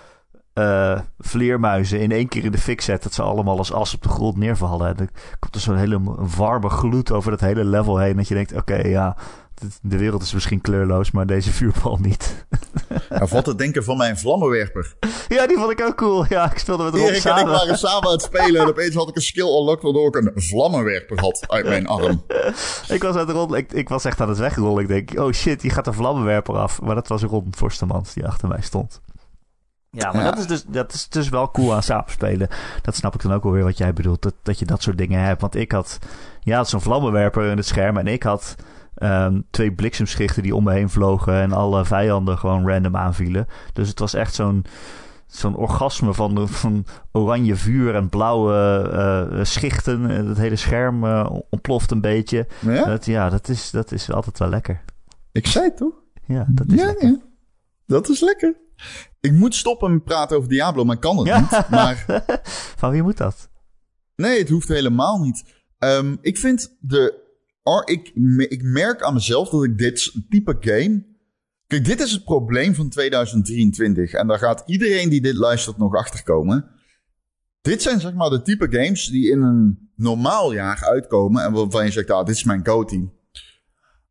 eh, 0.52 1.00
vleermuizen 1.18 2.00
in 2.00 2.10
één 2.10 2.28
keer 2.28 2.44
in 2.44 2.52
de 2.52 2.58
fik 2.58 2.80
zet. 2.80 3.02
Dat 3.02 3.14
ze 3.14 3.22
allemaal 3.22 3.58
als 3.58 3.72
as 3.72 3.94
op 3.94 4.02
de 4.02 4.08
grond 4.08 4.36
neervallen. 4.36 4.88
En 4.88 4.96
dan 4.96 5.08
komt 5.38 5.54
er 5.54 5.60
zo'n 5.60 5.76
hele 5.76 6.00
warme 6.36 6.68
gloed 6.68 7.12
over 7.12 7.30
dat 7.30 7.40
hele 7.40 7.64
level 7.64 7.98
heen. 7.98 8.16
Dat 8.16 8.28
je 8.28 8.34
denkt, 8.34 8.52
oké, 8.52 8.76
ja, 8.76 9.16
de 9.82 9.98
wereld 9.98 10.22
is 10.22 10.32
misschien 10.32 10.60
kleurloos, 10.60 11.10
maar 11.10 11.26
deze 11.26 11.52
vuurbal 11.52 11.98
niet. 12.00 12.32
Nou, 13.08 13.28
wat 13.30 13.44
te 13.44 13.54
denken 13.54 13.84
van 13.84 13.96
mijn 13.96 14.18
vlammenwerper. 14.18 14.94
ja, 15.28 15.46
die 15.46 15.56
vond 15.56 15.70
ik 15.70 15.80
ook 15.80 15.96
cool. 15.96 16.24
Ja, 16.28 16.50
ik 16.50 16.58
speelde 16.58 16.84
met 16.84 16.92
Rob 16.92 17.02
Erik 17.02 17.10
en 17.10 17.16
ik 17.16 17.22
samen. 17.22 17.52
waren 17.52 17.78
samen 17.78 18.06
aan 18.06 18.12
het 18.12 18.22
spelen 18.22 18.60
en 18.60 18.68
opeens 18.68 18.94
had 18.94 19.08
ik 19.08 19.16
een 19.16 19.22
skill 19.22 19.46
unlocked 19.46 19.82
waardoor 19.82 20.06
ik 20.06 20.14
een 20.14 20.42
vlammenwerper 20.42 21.20
had 21.20 21.44
uit 21.48 21.64
mijn 21.64 21.86
arm. 21.86 22.24
Ik 22.88 23.02
was, 23.02 23.14
aan 23.14 23.26
het 23.26 23.30
rond, 23.30 23.54
ik, 23.54 23.72
ik 23.72 23.88
was 23.88 24.04
echt 24.04 24.20
aan 24.20 24.28
het 24.28 24.38
wegrollen. 24.38 24.82
Ik 24.82 24.88
denk, 24.88 25.20
oh 25.20 25.32
shit, 25.32 25.62
hier 25.62 25.72
gaat 25.72 25.86
een 25.86 25.94
vlammenwerper 25.94 26.56
af. 26.56 26.80
Maar 26.80 26.94
dat 26.94 27.08
was 27.08 27.22
Ron 27.22 27.52
Forstemans 27.56 28.14
die 28.14 28.26
achter 28.26 28.48
mij 28.48 28.60
stond. 28.60 29.00
Ja, 29.90 30.12
maar 30.12 30.22
Ja. 30.24 30.30
Dat, 30.30 30.38
is 30.38 30.46
dus, 30.46 30.64
dat 30.66 30.92
is 30.92 31.08
dus 31.08 31.28
wel 31.28 31.50
cool 31.50 31.74
aan 31.74 31.82
samenspelen. 31.82 32.48
Dat 32.82 32.96
snap 32.96 33.14
ik 33.14 33.22
dan 33.22 33.32
ook 33.32 33.42
wel 33.42 33.52
weer 33.52 33.64
wat 33.64 33.78
jij 33.78 33.92
bedoelt. 33.92 34.22
Dat, 34.22 34.34
dat 34.42 34.58
je 34.58 34.64
dat 34.64 34.82
soort 34.82 34.98
dingen 34.98 35.20
hebt. 35.20 35.40
Want 35.40 35.54
ik 35.54 35.72
had, 35.72 35.98
ja, 36.40 36.56
had 36.56 36.68
zo'n 36.68 36.80
vlammenwerper 36.80 37.44
in 37.44 37.56
het 37.56 37.66
scherm. 37.66 37.96
En 37.96 38.06
ik 38.06 38.22
had 38.22 38.54
ehm, 38.94 39.40
twee 39.50 39.72
bliksemschichten 39.72 40.42
die 40.42 40.54
om 40.54 40.64
me 40.64 40.72
heen 40.72 40.90
vlogen. 40.90 41.34
En 41.34 41.52
alle 41.52 41.84
vijanden 41.84 42.38
gewoon 42.38 42.68
random 42.68 42.96
aanvielen. 42.96 43.46
Dus 43.72 43.88
het 43.88 43.98
was 43.98 44.14
echt 44.14 44.34
zo'n 44.34 44.64
zo'n 45.26 45.56
orgasme 45.56 46.14
van, 46.14 46.48
van 46.48 46.86
oranje 47.12 47.56
vuur 47.56 47.94
en 47.94 48.08
blauwe 48.08 48.54
eh, 49.32 49.44
schichten. 49.44 50.10
En 50.10 50.26
Het 50.26 50.36
hele 50.38 50.56
scherm 50.56 51.04
eh, 51.04 51.30
ontploft 51.50 51.90
een 51.90 52.00
beetje. 52.00 52.46
Ja, 52.60 52.84
Dat, 52.84 53.04
ja, 53.04 53.30
dat 53.30 53.48
is, 53.48 53.70
dat 53.70 53.92
is 53.92 54.10
altijd 54.10 54.38
wel 54.38 54.48
lekker. 54.48 54.84
ik 55.32 55.46
zei 55.46 55.64
het 55.64 55.76
toch? 55.76 55.94
Ja, 56.26 56.46
dat 56.48 56.66
is 56.66 56.80
Ja, 56.80 56.86
lekker. 56.86 57.08
ja. 57.08 57.18
Dat 57.86 58.08
is 58.08 58.20
lekker. 58.20 58.56
Ik 59.20 59.32
moet 59.32 59.54
stoppen 59.54 59.92
met 59.92 60.04
praten 60.04 60.36
over 60.36 60.48
Diablo, 60.48 60.84
maar 60.84 60.94
ik 60.94 61.00
kan 61.00 61.16
het 61.18 61.26
Ja. 61.26 61.40
niet. 61.40 61.68
Maar 61.68 62.04
Van 62.80 62.90
wie 62.90 63.02
moet 63.02 63.16
dat? 63.16 63.48
nee, 64.16 64.38
het 64.38 64.48
hoeft 64.48 64.68
helemaal 64.68 65.18
niet. 65.20 65.44
Ehm, 65.78 66.16
ik 66.20 66.38
vind 66.38 66.76
de... 66.80 67.22
or- 67.64 67.88
ik, 67.88 68.12
ik 68.48 68.62
merk 68.62 69.02
aan 69.02 69.14
mezelf 69.14 69.48
dat 69.48 69.64
ik 69.64 69.78
dit 69.78 70.12
type 70.30 70.56
game... 70.60 71.04
Kijk, 71.66 71.84
dit 71.84 72.00
is 72.00 72.12
het 72.12 72.24
probleem 72.24 72.74
van 72.74 72.88
2023. 72.88 74.12
En 74.12 74.26
daar 74.26 74.38
gaat 74.38 74.62
iedereen 74.66 75.08
die 75.08 75.20
dit 75.20 75.34
luistert 75.36 75.76
nog 75.76 75.94
achter 75.94 76.22
komen. 76.22 76.70
Dit 77.60 77.82
zijn 77.82 78.00
zeg 78.00 78.14
maar 78.14 78.30
de 78.30 78.42
type 78.42 78.66
games 78.70 79.06
die 79.06 79.30
in 79.30 79.42
een 79.42 79.90
normaal 79.96 80.52
jaar 80.52 80.84
uitkomen. 80.84 81.44
En 81.44 81.52
waarvan 81.52 81.84
je 81.84 81.90
zegt, 81.90 82.10
ah, 82.10 82.26
dit 82.26 82.34
is 82.34 82.44
mijn 82.44 82.66
go-team. 82.66 83.12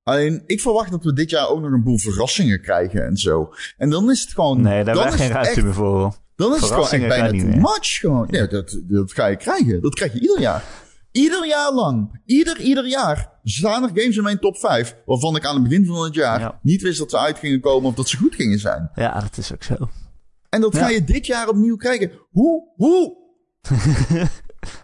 Alleen, 0.04 0.44
ik 0.46 0.62
verwacht 0.62 0.92
dat 0.92 1.04
we 1.04 1.14
dit 1.14 1.30
jaar 1.30 1.50
ook 1.50 1.62
nog 1.62 1.72
een 1.72 1.84
boel 1.84 2.00
verrassingen 2.00 2.62
krijgen 2.62 3.06
en 3.06 3.18
zo. 3.18 3.54
En 3.78 3.90
dan 3.90 4.12
is 4.12 4.22
het 4.22 4.34
gewoon... 4.34 4.62
Nee, 4.62 4.84
daar 4.84 4.96
dan 4.96 5.04
hebben 5.04 5.12
we 5.12 5.26
geen 5.26 5.36
het 5.36 5.44
ruimte 5.44 5.64
meer 5.64 5.74
voor. 5.74 6.16
Dan 6.36 6.54
is 6.54 6.62
het 6.62 6.70
gewoon 6.70 6.90
echt 6.90 7.08
bijna 7.08 7.30
too 7.30 7.60
much. 7.62 8.00
Gewoon. 8.00 8.28
Ja, 8.30 8.48
dat, 8.48 8.82
dat 8.84 9.12
ga 9.12 9.28
je 9.28 9.36
krijgen. 9.36 9.82
Dat 9.82 9.96
krijg 9.96 10.14
je 10.14 10.20
ieder 10.20 10.40
jaar. 10.40 10.64
Ieder 11.14 11.48
jaar 11.48 11.74
lang. 11.74 12.22
Ieder, 12.26 12.60
ieder 12.60 12.88
jaar. 12.88 13.32
Staan 13.44 13.84
er 13.84 13.90
games 13.90 14.18
in 14.18 14.24
mijn 14.24 14.40
top 14.40 14.58
5. 14.58 14.96
Waarvan 15.06 15.36
ik 15.36 15.46
aan 15.46 15.54
het 15.56 15.64
begin 15.64 15.86
van 15.86 16.04
het 16.04 16.14
jaar 16.14 16.40
Ja. 16.40 16.60
niet 16.62 16.82
wist 16.82 16.98
dat 17.00 17.10
ze 17.10 17.18
uit 17.18 17.38
gingen 17.38 17.60
komen 17.60 17.90
of 17.90 17.96
dat 17.96 18.10
ze 18.10 18.18
goed 18.18 18.36
gingen 18.36 18.60
zijn. 18.60 18.90
Ja, 18.96 19.20
dat 19.20 19.38
is 19.38 19.54
ook 19.54 19.64
zo. 19.64 19.76
En 20.50 20.62
dat 20.62 20.74
Ja. 20.74 20.80
ga 20.80 20.90
je 20.90 21.04
dit 21.04 21.26
jaar 21.26 21.48
opnieuw 21.50 21.76
krijgen. 21.76 22.12
Hoe? 22.32 22.72
Hoe? 22.76 23.18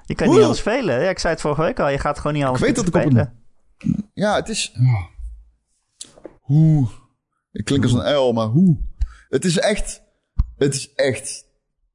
Je 0.06 0.15
kan 0.15 0.30
niet 0.30 0.39
alles 0.39 0.58
spelen. 0.58 1.02
Ja, 1.02 1.10
ik 1.10 1.20
zei 1.20 1.34
het 1.34 1.42
vorige 1.42 1.62
week 1.62 1.80
al. 1.80 1.89
Je 1.89 1.98
gaat 2.00 2.18
gewoon 2.18 2.34
niet 2.34 2.44
alles 2.44 2.60
Ik 2.60 2.65
weet 2.65 2.76
dat 2.76 2.88
ik 2.88 2.96
op 2.96 3.02
spelen. 3.02 3.34
Ja, 4.13 4.36
het 4.36 4.50
is. 4.50 4.72
oh. 4.80 5.06
Hoe? 6.39 6.88
Ik 7.52 7.65
klink 7.65 7.84
als 7.84 7.94
een 7.94 8.13
L, 8.15 8.32
maar 8.34 8.46
hoe? 8.48 8.78
Het 9.30 9.46
is 9.46 9.58
echt. 9.58 10.02
Het 10.58 10.76
is 10.76 10.94
echt 10.94 11.46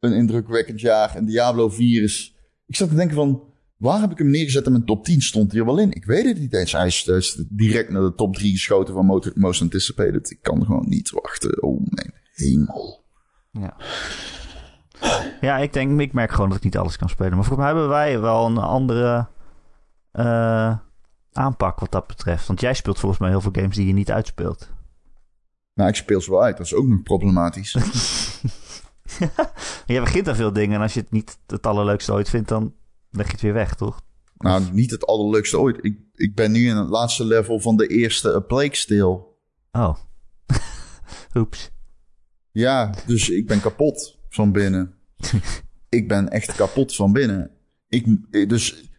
een 0.00 0.12
indrukwekkend 0.12 0.80
jaar. 0.80 1.14
En 1.16 1.24
Diablo 1.24 1.68
4 1.68 2.02
is. 2.02 2.34
Ik 2.66 2.76
zat 2.76 2.88
te 2.88 2.94
denken 2.94 3.16
van. 3.16 3.42
Waar 3.76 4.00
heb 4.00 4.10
ik 4.10 4.18
hem 4.18 4.30
neergezet 4.30 4.66
in 4.66 4.72
mijn 4.72 4.84
top 4.84 5.04
10? 5.04 5.20
Stond 5.20 5.50
hij 5.50 5.60
er 5.60 5.66
wel 5.66 5.78
in? 5.78 5.92
Ik 5.92 6.04
weet 6.04 6.24
het 6.24 6.38
niet 6.38 6.54
eens. 6.54 6.72
Hij 6.72 6.86
is, 6.86 7.02
hij 7.06 7.16
is 7.16 7.42
direct 7.48 7.90
naar 7.90 8.02
de 8.02 8.14
top 8.14 8.34
3 8.34 8.50
geschoten 8.52 8.94
van 8.94 9.06
Mo- 9.06 9.22
Most 9.34 9.62
Anticipated. 9.62 10.30
Ik 10.30 10.38
kan 10.42 10.64
gewoon 10.64 10.88
niet 10.88 11.10
wachten. 11.10 11.62
Oh 11.62 11.80
mijn 11.88 12.14
hemel. 12.34 13.04
Ja. 13.50 13.76
ja, 15.40 15.56
ik 15.58 15.72
denk, 15.72 16.00
ik 16.00 16.12
merk 16.12 16.30
gewoon 16.30 16.48
dat 16.48 16.58
ik 16.58 16.64
niet 16.64 16.76
alles 16.76 16.96
kan 16.96 17.08
spelen. 17.08 17.34
Maar 17.36 17.44
volgens 17.44 17.58
mij 17.66 17.68
hebben 17.68 17.88
wij 17.88 18.20
wel 18.20 18.46
een 18.46 18.58
andere 18.58 19.28
eh, 20.12 20.76
aanpak 21.32 21.80
wat 21.80 21.92
dat 21.92 22.06
betreft. 22.06 22.46
Want 22.46 22.60
jij 22.60 22.74
speelt 22.74 22.98
volgens 22.98 23.20
mij 23.20 23.30
heel 23.30 23.40
veel 23.40 23.52
games 23.54 23.76
die 23.76 23.86
je 23.86 23.92
niet 23.92 24.10
uitspeelt. 24.10 24.70
Nou, 25.74 25.88
ik 25.88 25.94
speel 25.96 26.20
ze 26.20 26.30
wel 26.30 26.42
uit. 26.42 26.56
Dat 26.56 26.66
is 26.66 26.74
ook 26.74 26.86
nog 26.86 27.02
problematisch. 27.02 27.72
Je 29.86 30.00
begint 30.00 30.28
aan 30.28 30.36
veel 30.36 30.52
dingen 30.52 30.76
en 30.76 30.82
als 30.82 30.94
je 30.94 31.00
het 31.00 31.10
niet 31.10 31.38
het 31.46 31.66
allerleukste 31.66 32.12
ooit 32.12 32.28
vindt, 32.28 32.48
dan 32.48 32.74
leg 33.16 33.26
je 33.26 33.32
het 33.32 33.40
weer 33.40 33.52
weg, 33.52 33.74
toch? 33.74 34.02
nou, 34.44 34.72
niet 34.72 34.90
het 34.90 35.06
allerleukste 35.06 35.58
ooit. 35.58 35.84
Ik, 35.84 35.98
ik 36.14 36.34
ben 36.34 36.52
nu 36.52 36.68
in 36.68 36.76
het 36.76 36.88
laatste 36.88 37.24
level 37.24 37.60
van 37.60 37.76
de 37.76 37.86
eerste 37.86 38.34
A 38.34 38.40
Plague 38.40 38.84
Tale. 38.86 39.24
Oh. 39.72 39.96
Oeps. 41.36 41.70
Ja, 42.50 42.94
dus 43.06 43.28
ik 43.30 43.46
ben 43.46 43.60
kapot 43.60 44.18
van 44.28 44.52
binnen. 44.52 44.94
ik 45.88 46.08
ben 46.08 46.28
echt 46.28 46.54
kapot 46.56 46.94
van 46.94 47.12
binnen. 47.12 47.50
Ik, 47.88 48.06
dus 48.48 48.90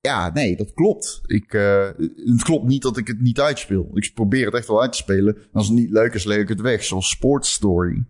ja, 0.00 0.30
nee, 0.32 0.56
dat 0.56 0.72
klopt. 0.74 1.20
Ik, 1.26 1.54
eh, 1.54 1.88
het 2.24 2.42
klopt 2.42 2.66
niet 2.66 2.82
dat 2.82 2.96
ik 2.96 3.06
het 3.06 3.20
niet 3.20 3.40
uitspeel. 3.40 3.90
Ik 3.94 4.10
probeer 4.14 4.44
het 4.44 4.54
echt 4.54 4.68
wel 4.68 4.80
uit 4.80 4.92
te 4.92 4.98
spelen. 4.98 5.36
En 5.36 5.52
als 5.52 5.68
het 5.68 5.76
niet 5.76 5.90
leuk 5.90 6.14
is, 6.14 6.24
leg 6.24 6.38
ik 6.38 6.48
het 6.48 6.60
weg. 6.60 6.84
Zoals 6.84 7.10
Sports 7.10 7.52
Story. 7.52 8.04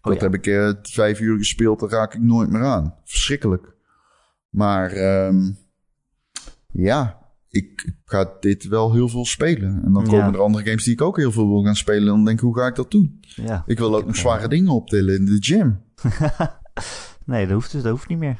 dat 0.00 0.14
ja. 0.14 0.20
heb 0.20 0.34
ik 0.34 0.46
eh, 0.46 0.72
vijf 0.82 1.20
uur 1.20 1.36
gespeeld, 1.36 1.80
daar 1.80 1.90
raak 1.90 2.14
ik 2.14 2.20
nooit 2.20 2.50
meer 2.50 2.64
aan. 2.64 2.94
Verschrikkelijk. 3.04 3.74
Maar 4.52 4.90
ehm, 4.90 5.50
ja, 6.66 7.20
ik 7.48 7.94
ga 8.04 8.36
dit 8.40 8.64
wel 8.68 8.92
heel 8.92 9.08
veel 9.08 9.24
spelen. 9.24 9.82
En 9.84 9.92
dan 9.92 10.04
Ja. 10.04 10.10
komen 10.10 10.34
er 10.34 10.40
andere 10.40 10.64
games 10.64 10.84
die 10.84 10.92
ik 10.92 11.00
ook 11.00 11.16
heel 11.16 11.32
veel 11.32 11.48
wil 11.48 11.62
gaan 11.64 11.76
spelen. 11.76 12.00
En 12.00 12.06
dan 12.14 12.24
denk 12.24 12.38
ik, 12.38 12.44
hoe 12.44 12.58
ga 12.58 12.66
ik 12.66 12.74
dat 12.74 12.90
doen? 12.90 13.20
Ja. 13.20 13.62
Ik 13.66 13.78
wil 13.78 13.96
ook 13.96 14.06
nog 14.06 14.16
zware 14.16 14.48
dingen 14.48 14.72
optillen 14.72 15.14
in 15.16 15.24
de 15.24 15.36
gym. 15.40 15.80
Nee, 17.24 17.44
dat 17.46 17.54
hoeft, 17.54 17.72
dus, 17.72 17.82
dat 17.82 17.90
hoeft 17.90 18.08
niet 18.08 18.18
meer. 18.18 18.38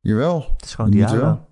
Jawel. 0.00 0.52
Het 0.56 0.64
is 0.64 0.74
gewoon 0.74 0.90
Diablo. 0.90 1.20
wel. 1.20 1.48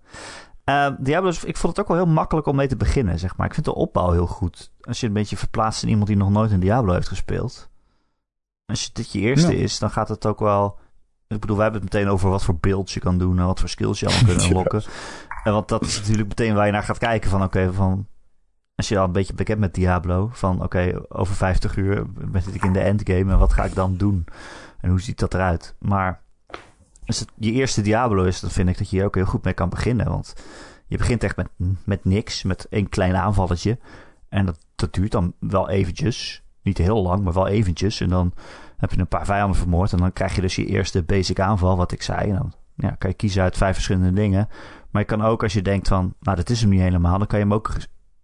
Eh, 0.64 0.90
Diablo, 1.00 1.28
ik 1.44 1.56
vond 1.56 1.76
het 1.76 1.80
ook 1.80 1.88
wel 1.92 2.04
heel 2.04 2.12
makkelijk 2.14 2.46
om 2.46 2.56
mee 2.56 2.68
te 2.68 2.76
beginnen, 2.76 3.18
zeg 3.18 3.36
maar. 3.36 3.46
Ik 3.46 3.54
vind 3.54 3.66
de 3.66 3.74
opbouw 3.74 4.10
heel 4.12 4.26
goed. 4.26 4.72
Als 4.80 5.00
je 5.00 5.06
een 5.06 5.12
beetje 5.12 5.36
verplaatst 5.36 5.82
in 5.82 5.88
iemand 5.88 6.06
die 6.06 6.16
nog 6.16 6.30
nooit 6.30 6.50
een 6.50 6.60
Diablo 6.60 6.92
heeft 6.92 7.08
gespeeld. 7.08 7.70
Als 8.66 8.84
je, 8.84 8.90
dit 8.92 9.12
je 9.12 9.18
eerste 9.20 9.52
Ja. 9.56 9.62
is, 9.62 9.78
dan 9.78 9.90
gaat 9.90 10.08
het 10.08 10.26
ook 10.26 10.38
wel... 10.38 10.78
Ik 11.28 11.40
bedoel, 11.40 11.56
wij 11.56 11.64
hebben 11.64 11.82
het 11.82 11.92
meteen 11.92 12.12
over 12.12 12.30
wat 12.30 12.44
voor 12.44 12.56
beelds 12.56 12.94
je 12.94 13.00
kan 13.00 13.18
doen... 13.18 13.38
en 13.38 13.46
wat 13.46 13.60
voor 13.60 13.68
skills 13.68 14.00
je 14.00 14.06
allemaal 14.06 14.24
kunnen 14.24 14.42
Ja. 14.42 14.48
unlocken. 14.50 14.82
En 15.44 15.52
want 15.52 15.68
dat 15.68 15.84
is 15.84 15.98
natuurlijk 15.98 16.28
meteen 16.28 16.54
waar 16.54 16.66
je 16.66 16.72
naar 16.72 16.82
gaat 16.82 16.98
kijken 16.98 17.30
van... 17.30 17.42
oké, 17.42 17.72
van... 17.72 18.06
Als 18.74 18.88
je 18.88 18.98
al 18.98 19.04
een 19.04 19.12
beetje 19.12 19.34
bekend 19.34 19.58
met 19.58 19.74
Diablo... 19.74 20.28
van 20.32 20.62
oké, 20.62 21.00
over 21.08 21.34
50 21.34 21.76
uur 21.76 22.12
ben 22.12 22.42
zit 22.42 22.54
ik 22.54 22.64
in 22.64 22.72
de 22.72 22.80
endgame... 22.80 23.32
en 23.32 23.38
wat 23.38 23.52
ga 23.52 23.64
ik 23.64 23.74
dan 23.74 23.96
doen? 23.96 24.24
En 24.80 24.90
hoe 24.90 25.00
ziet 25.00 25.18
dat 25.18 25.34
eruit? 25.34 25.74
Maar 25.78 26.22
als 27.06 27.18
het 27.18 27.30
je 27.36 27.52
eerste 27.52 27.80
Diablo 27.80 28.24
is, 28.24 28.40
dan 28.40 28.50
vind 28.50 28.68
ik 28.68 28.78
dat 28.78 28.90
je 28.90 28.96
hier 28.96 29.04
ook 29.04 29.14
heel 29.14 29.24
goed 29.24 29.44
mee 29.44 29.54
kan 29.54 29.68
beginnen. 29.68 30.08
Want 30.08 30.34
je 30.86 30.96
begint 30.96 31.22
echt 31.22 31.36
met, 31.36 31.48
met 31.84 32.04
niks, 32.04 32.42
met 32.42 32.66
één 32.70 32.88
klein 32.88 33.16
aanvalletje. 33.16 33.78
En 34.28 34.46
dat, 34.46 34.58
dat 34.74 34.94
duurt 34.94 35.12
dan 35.12 35.34
wel 35.38 35.68
eventjes. 35.68 36.42
Niet 36.62 36.78
heel 36.78 37.02
lang, 37.02 37.24
maar 37.24 37.32
wel 37.32 37.46
eventjes. 37.46 38.00
En 38.00 38.08
dan 38.08 38.32
heb 38.78 38.92
je 38.92 38.98
een 38.98 39.08
paar 39.08 39.24
vijanden 39.24 39.58
vermoord. 39.58 39.92
En 39.92 39.98
dan 39.98 40.12
krijg 40.12 40.34
je 40.34 40.40
dus 40.40 40.56
je 40.56 40.66
eerste 40.66 41.02
basic 41.02 41.40
aanval, 41.40 41.76
wat 41.76 41.92
ik 41.92 42.02
zei. 42.02 42.30
En 42.30 42.34
dan 42.34 42.52
ja, 42.74 42.90
kan 42.90 43.10
je 43.10 43.16
kiezen 43.16 43.42
uit 43.42 43.56
vijf 43.56 43.74
verschillende 43.74 44.12
dingen. 44.12 44.48
Maar 44.90 45.02
je 45.02 45.08
kan 45.08 45.22
ook, 45.22 45.42
als 45.42 45.52
je 45.52 45.62
denkt 45.62 45.88
van, 45.88 46.14
nou, 46.20 46.36
dat 46.36 46.50
is 46.50 46.60
hem 46.60 46.70
niet 46.70 46.80
helemaal, 46.80 47.18
dan 47.18 47.26
kan 47.26 47.38
je 47.38 47.44
hem 47.44 47.54
ook 47.54 47.76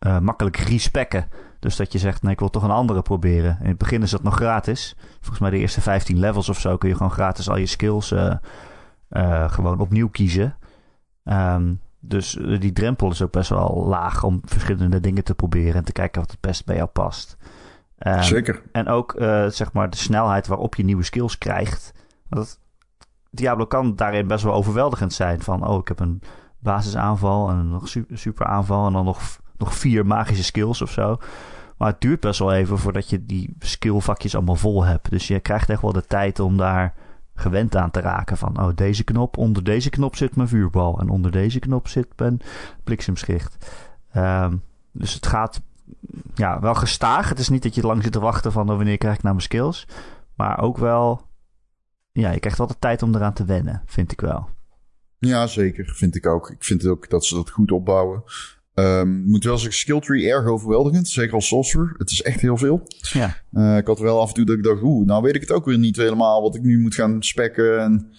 uh, 0.07 0.19
makkelijk 0.19 0.57
respecken. 0.57 1.29
Dus 1.59 1.77
dat 1.77 1.93
je 1.93 1.99
zegt, 1.99 2.23
nee, 2.23 2.33
ik 2.33 2.39
wil 2.39 2.51
toch 2.51 2.63
een 2.63 2.71
andere 2.71 3.03
proberen. 3.03 3.59
In 3.61 3.69
het 3.69 3.79
begin 3.79 4.03
is 4.03 4.11
dat 4.11 4.23
nog 4.23 4.35
gratis. 4.35 4.97
Volgens 5.21 5.39
mij 5.39 5.51
de 5.51 5.59
eerste 5.59 5.81
15 5.81 6.19
levels 6.19 6.49
of 6.49 6.61
zo 6.61 6.77
kun 6.77 6.89
je 6.89 6.97
gewoon 6.97 7.13
gratis 7.13 7.49
al 7.49 7.57
je 7.57 7.67
skills 7.67 8.13
uh, 8.13 8.35
uh, 9.11 9.51
gewoon 9.51 9.81
opnieuw 9.81 10.09
kiezen. 10.09 10.57
Um, 11.25 11.81
dus 12.01 12.39
die 12.59 12.73
drempel 12.73 13.11
is 13.11 13.23
ook 13.23 13.33
best 13.33 13.49
wel 13.49 13.85
laag 13.89 14.23
om 14.23 14.41
verschillende 14.45 15.01
dingen 15.01 15.25
te 15.25 15.35
proberen 15.35 15.75
en 15.75 15.85
te 15.85 15.93
kijken 15.93 16.21
wat 16.21 16.31
het 16.31 16.41
best 16.41 16.65
bij 16.65 16.77
jou 16.77 16.89
past. 16.89 17.37
Um, 18.05 18.23
Zeker. 18.23 18.63
En 18.73 18.89
ook 18.89 19.15
uh, 19.21 19.47
zeg 19.47 19.73
maar 19.73 19.91
de 19.91 19.97
snelheid 19.97 20.47
waarop 20.47 20.75
je 20.75 20.85
nieuwe 20.85 21.03
skills 21.03 21.39
krijgt. 21.39 21.93
Dat, 22.29 22.61
Diablo 23.31 23.67
kan 23.67 23.97
daarin 23.97 24.27
best 24.27 24.45
wel 24.45 24.55
overweldigend 24.55 25.13
zijn. 25.13 25.41
Van, 25.41 25.67
oh, 25.67 25.79
ik 25.79 25.89
heb 25.89 26.01
een 26.01 26.23
basisaanval 26.59 27.51
en 27.51 27.69
nog 27.69 27.89
super, 27.89 28.19
super 28.19 28.47
aanval 28.47 28.87
en 28.87 28.93
dan 28.93 29.05
nog, 29.05 29.21
nog 29.57 29.75
vier 29.75 30.07
magische 30.07 30.45
skills 30.45 30.83
of 30.83 30.91
zo. 30.91 31.19
Maar 31.77 31.89
het 31.89 32.01
duurt 32.01 32.21
best 32.21 32.39
wel 32.39 32.53
even 32.53 32.79
voordat 32.79 33.11
je 33.11 33.27
die 33.27 33.57
skillvakjes 33.59 34.35
allemaal 34.35 34.57
vol 34.57 34.85
hebt. 34.85 35.11
Dus 35.11 35.27
je 35.29 35.41
krijgt 35.41 35.71
echt 35.71 35.83
wel 35.83 35.93
de 35.93 36.07
tijd 36.07 36.41
om 36.41 36.57
daar 36.57 36.95
gewend 37.35 37.77
aan 37.77 37.91
te 37.91 38.01
raken. 38.01 38.37
Van, 38.37 38.61
oh, 38.61 38.69
deze 38.75 39.05
knop, 39.05 39.37
onder 39.37 39.65
deze 39.65 39.91
knop 39.91 40.17
zit 40.17 40.37
mijn 40.37 40.49
vuurbal. 40.49 40.99
En 41.01 41.09
onder 41.09 41.31
deze 41.31 41.59
knop 41.59 41.89
zit 41.89 42.09
mijn 42.17 42.41
bliksemschicht. 42.85 43.71
Um, 44.17 44.63
dus 44.93 45.15
het 45.15 45.27
gaat 45.27 45.63
ja, 46.35 46.61
wel 46.61 46.75
gestaag. 46.75 47.29
Het 47.29 47.39
is 47.39 47.49
niet 47.49 47.63
dat 47.63 47.75
je 47.75 47.83
lang 47.83 48.03
zit 48.03 48.13
te 48.13 48.21
wachten 48.21 48.53
van 48.53 48.71
oh, 48.71 48.77
wanneer 48.77 48.99
krijg 48.99 49.15
ik 49.15 49.23
nou 49.23 49.35
mijn 49.35 49.47
skills. 49.47 49.87
Maar 50.37 50.59
ook 50.59 50.79
wel, 50.79 51.21
ja, 52.13 52.31
je 52.31 52.41
krijgt 52.41 52.61
altijd 52.61 52.81
tijd 52.81 53.03
om 53.03 53.15
eraan 53.15 53.35
te 53.35 53.45
wennen, 53.45 53.83
vind 53.87 54.13
ik 54.13 54.21
wel. 54.21 54.49
Ja, 55.19 55.47
zeker. 55.47 55.93
Vind 55.95 56.17
ik 56.17 56.27
ook. 56.27 56.51
Ik 56.51 56.65
vind 56.65 56.87
ook 56.87 57.11
dat 57.11 57.25
ze 57.25 57.35
dat 57.35 57.51
goed 57.51 57.73
opbouwen. 57.73 58.23
Um, 58.75 59.25
moet 59.27 59.45
wel 59.45 59.59
zeggen, 59.59 59.79
skill 59.79 60.01
tree 60.01 60.31
erg 60.31 60.47
overweldigend. 60.47 61.09
Zeker 61.09 61.35
als 61.35 61.47
sorcerer. 61.47 61.95
Het 61.99 62.11
is 62.11 62.23
echt 62.23 62.41
heel 62.41 62.57
veel. 62.57 62.83
Ja. 63.13 63.37
Uh, 63.53 63.77
ik 63.77 63.87
had 63.87 63.99
wel 63.99 64.21
af 64.21 64.29
en 64.29 64.35
toe 64.35 64.45
dat 64.45 64.57
ik 64.57 64.63
dacht, 64.63 64.83
oeh, 64.83 65.07
nou 65.07 65.23
weet 65.23 65.35
ik 65.35 65.41
het 65.41 65.53
ook 65.53 65.65
weer 65.65 65.79
niet 65.79 65.97
helemaal 65.97 66.43
wat 66.43 66.55
ik 66.55 66.63
nu 66.63 66.81
moet 66.81 66.95
gaan 66.95 67.23
spekken. 67.23 67.81
En, 67.81 68.13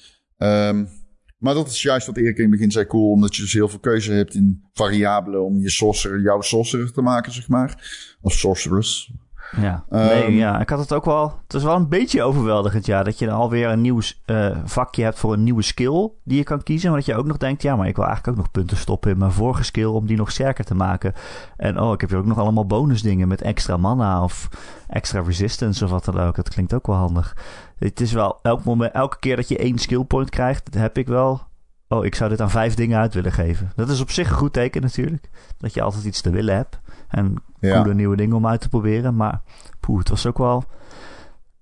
um, 0.67 0.89
maar 1.37 1.53
dat 1.53 1.67
is 1.67 1.81
juist 1.81 2.07
wat 2.07 2.17
Erik 2.17 2.35
in 2.35 2.41
het 2.41 2.51
begin 2.51 2.71
zei 2.71 2.85
cool, 2.85 3.11
omdat 3.11 3.35
je 3.35 3.41
dus 3.41 3.53
heel 3.53 3.69
veel 3.69 3.79
keuze 3.79 4.11
hebt 4.11 4.35
in 4.35 4.63
variabelen 4.73 5.45
om 5.45 5.59
je 5.59 5.69
sorcerer, 5.69 6.21
jouw 6.21 6.41
sorcerer 6.41 6.91
te 6.91 7.01
maken, 7.01 7.31
zeg 7.31 7.47
maar. 7.47 7.93
Of 8.21 8.33
sorceress. 8.33 9.13
Ja, 9.61 9.85
nee, 9.89 10.25
um, 10.25 10.33
ja, 10.33 10.59
ik 10.59 10.69
had 10.69 10.79
het 10.79 10.93
ook 10.93 11.05
wel. 11.05 11.39
Het 11.43 11.53
is 11.53 11.63
wel 11.63 11.75
een 11.75 11.89
beetje 11.89 12.23
overweldigend, 12.23 12.85
ja. 12.85 13.03
Dat 13.03 13.19
je 13.19 13.25
dan 13.25 13.35
alweer 13.35 13.69
een 13.69 13.81
nieuw 13.81 13.99
uh, 14.25 14.57
vakje 14.65 15.03
hebt 15.03 15.19
voor 15.19 15.33
een 15.33 15.43
nieuwe 15.43 15.61
skill 15.61 16.09
die 16.23 16.37
je 16.37 16.43
kan 16.43 16.63
kiezen. 16.63 16.89
Maar 16.89 16.99
dat 16.99 17.07
je 17.07 17.15
ook 17.15 17.25
nog 17.25 17.37
denkt, 17.37 17.61
ja, 17.61 17.75
maar 17.75 17.87
ik 17.87 17.95
wil 17.95 18.05
eigenlijk 18.05 18.37
ook 18.37 18.43
nog 18.43 18.51
punten 18.51 18.77
stoppen 18.77 19.11
in 19.11 19.17
mijn 19.17 19.31
vorige 19.31 19.63
skill 19.63 19.85
om 19.85 20.05
die 20.05 20.17
nog 20.17 20.31
sterker 20.31 20.65
te 20.65 20.75
maken. 20.75 21.13
En 21.57 21.79
oh, 21.79 21.93
ik 21.93 22.01
heb 22.01 22.09
hier 22.09 22.19
ook 22.19 22.25
nog 22.25 22.37
allemaal 22.37 22.65
bonusdingen 22.65 23.27
met 23.27 23.41
extra 23.41 23.77
mana 23.77 24.23
of 24.23 24.49
extra 24.87 25.21
resistance 25.21 25.83
of 25.83 25.89
wat 25.89 26.05
dan 26.05 26.19
ook. 26.19 26.35
Dat 26.35 26.49
klinkt 26.49 26.73
ook 26.73 26.87
wel 26.87 26.95
handig. 26.95 27.35
Het 27.77 28.01
is 28.01 28.11
wel 28.11 28.39
elk 28.41 28.63
moment, 28.63 28.93
elke 28.93 29.19
keer 29.19 29.35
dat 29.35 29.47
je 29.47 29.57
één 29.57 29.77
skill 29.77 30.03
point 30.03 30.29
krijgt, 30.29 30.73
heb 30.73 30.97
ik 30.97 31.07
wel. 31.07 31.41
Oh, 31.87 32.05
ik 32.05 32.15
zou 32.15 32.29
dit 32.29 32.41
aan 32.41 32.49
vijf 32.49 32.73
dingen 32.73 32.99
uit 32.99 33.13
willen 33.13 33.31
geven. 33.31 33.71
Dat 33.75 33.89
is 33.89 33.99
op 34.01 34.11
zich 34.11 34.29
een 34.29 34.35
goed 34.35 34.53
teken 34.53 34.81
natuurlijk. 34.81 35.29
Dat 35.57 35.73
je 35.73 35.81
altijd 35.81 36.03
iets 36.03 36.21
te 36.21 36.29
willen 36.29 36.55
hebt. 36.55 36.79
En 37.09 37.43
ja. 37.59 37.75
coole 37.81 37.93
nieuwe 37.93 38.15
dingen 38.15 38.35
om 38.35 38.47
uit 38.47 38.61
te 38.61 38.69
proberen. 38.69 39.15
Maar 39.15 39.41
poeh, 39.79 39.99
het 39.99 40.09
was 40.09 40.25
ook 40.25 40.37
wel... 40.37 40.63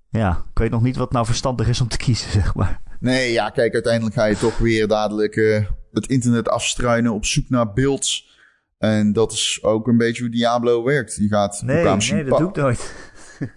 Ja, 0.08 0.30
ik 0.30 0.58
weet 0.58 0.70
nog 0.70 0.82
niet 0.82 0.96
wat 0.96 1.12
nou 1.12 1.26
verstandig 1.26 1.68
is 1.68 1.80
om 1.80 1.88
te 1.88 1.96
kiezen, 1.96 2.30
zeg 2.40 2.54
maar. 2.54 2.80
Nee, 3.00 3.32
ja, 3.32 3.50
kijk, 3.50 3.72
uiteindelijk 3.72 4.14
ga 4.14 4.24
je 4.24 4.36
toch 4.36 4.58
weer 4.58 4.88
dadelijk 4.88 5.36
uh, 5.36 5.64
het 5.92 6.06
internet 6.06 6.48
afstruinen 6.48 7.12
op 7.12 7.24
zoek 7.24 7.48
naar 7.48 7.72
beelds. 7.72 8.32
En 8.78 9.12
dat 9.12 9.32
is 9.32 9.58
ook 9.62 9.86
een 9.88 9.96
beetje 9.96 10.22
hoe 10.22 10.32
Diablo 10.32 10.84
werkt. 10.84 11.16
Je 11.16 11.28
gaat 11.28 11.62
nee, 11.64 11.84
nee, 11.84 12.24
dat 12.24 12.38
doe 12.38 12.48
ik 12.48 12.56
nooit. 12.56 12.94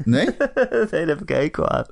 Nee? 0.03 0.25
nee, 0.91 1.05
daar 1.05 1.07
heb 1.07 1.21
ik 1.21 1.29
hekel 1.29 1.69
aan. 1.69 1.85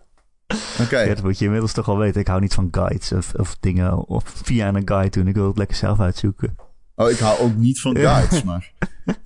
Oké. 0.47 0.81
Okay. 0.81 1.07
Dat 1.07 1.23
moet 1.23 1.37
je 1.39 1.45
inmiddels 1.45 1.73
toch 1.73 1.89
al 1.89 1.97
weten. 1.97 2.21
Ik 2.21 2.27
hou 2.27 2.41
niet 2.41 2.53
van 2.53 2.67
guides 2.71 3.11
of, 3.11 3.33
of 3.33 3.57
dingen 3.59 4.07
of 4.07 4.23
via 4.43 4.67
een 4.67 4.87
guide 4.87 5.09
doen. 5.09 5.27
Ik 5.27 5.35
wil 5.35 5.47
het 5.47 5.57
lekker 5.57 5.77
zelf 5.77 5.99
uitzoeken. 5.99 6.55
Oh, 6.95 7.09
ik 7.09 7.17
hou 7.17 7.39
ook 7.39 7.55
niet 7.55 7.81
van 7.81 7.97
guides, 7.97 8.43
maar 8.43 8.71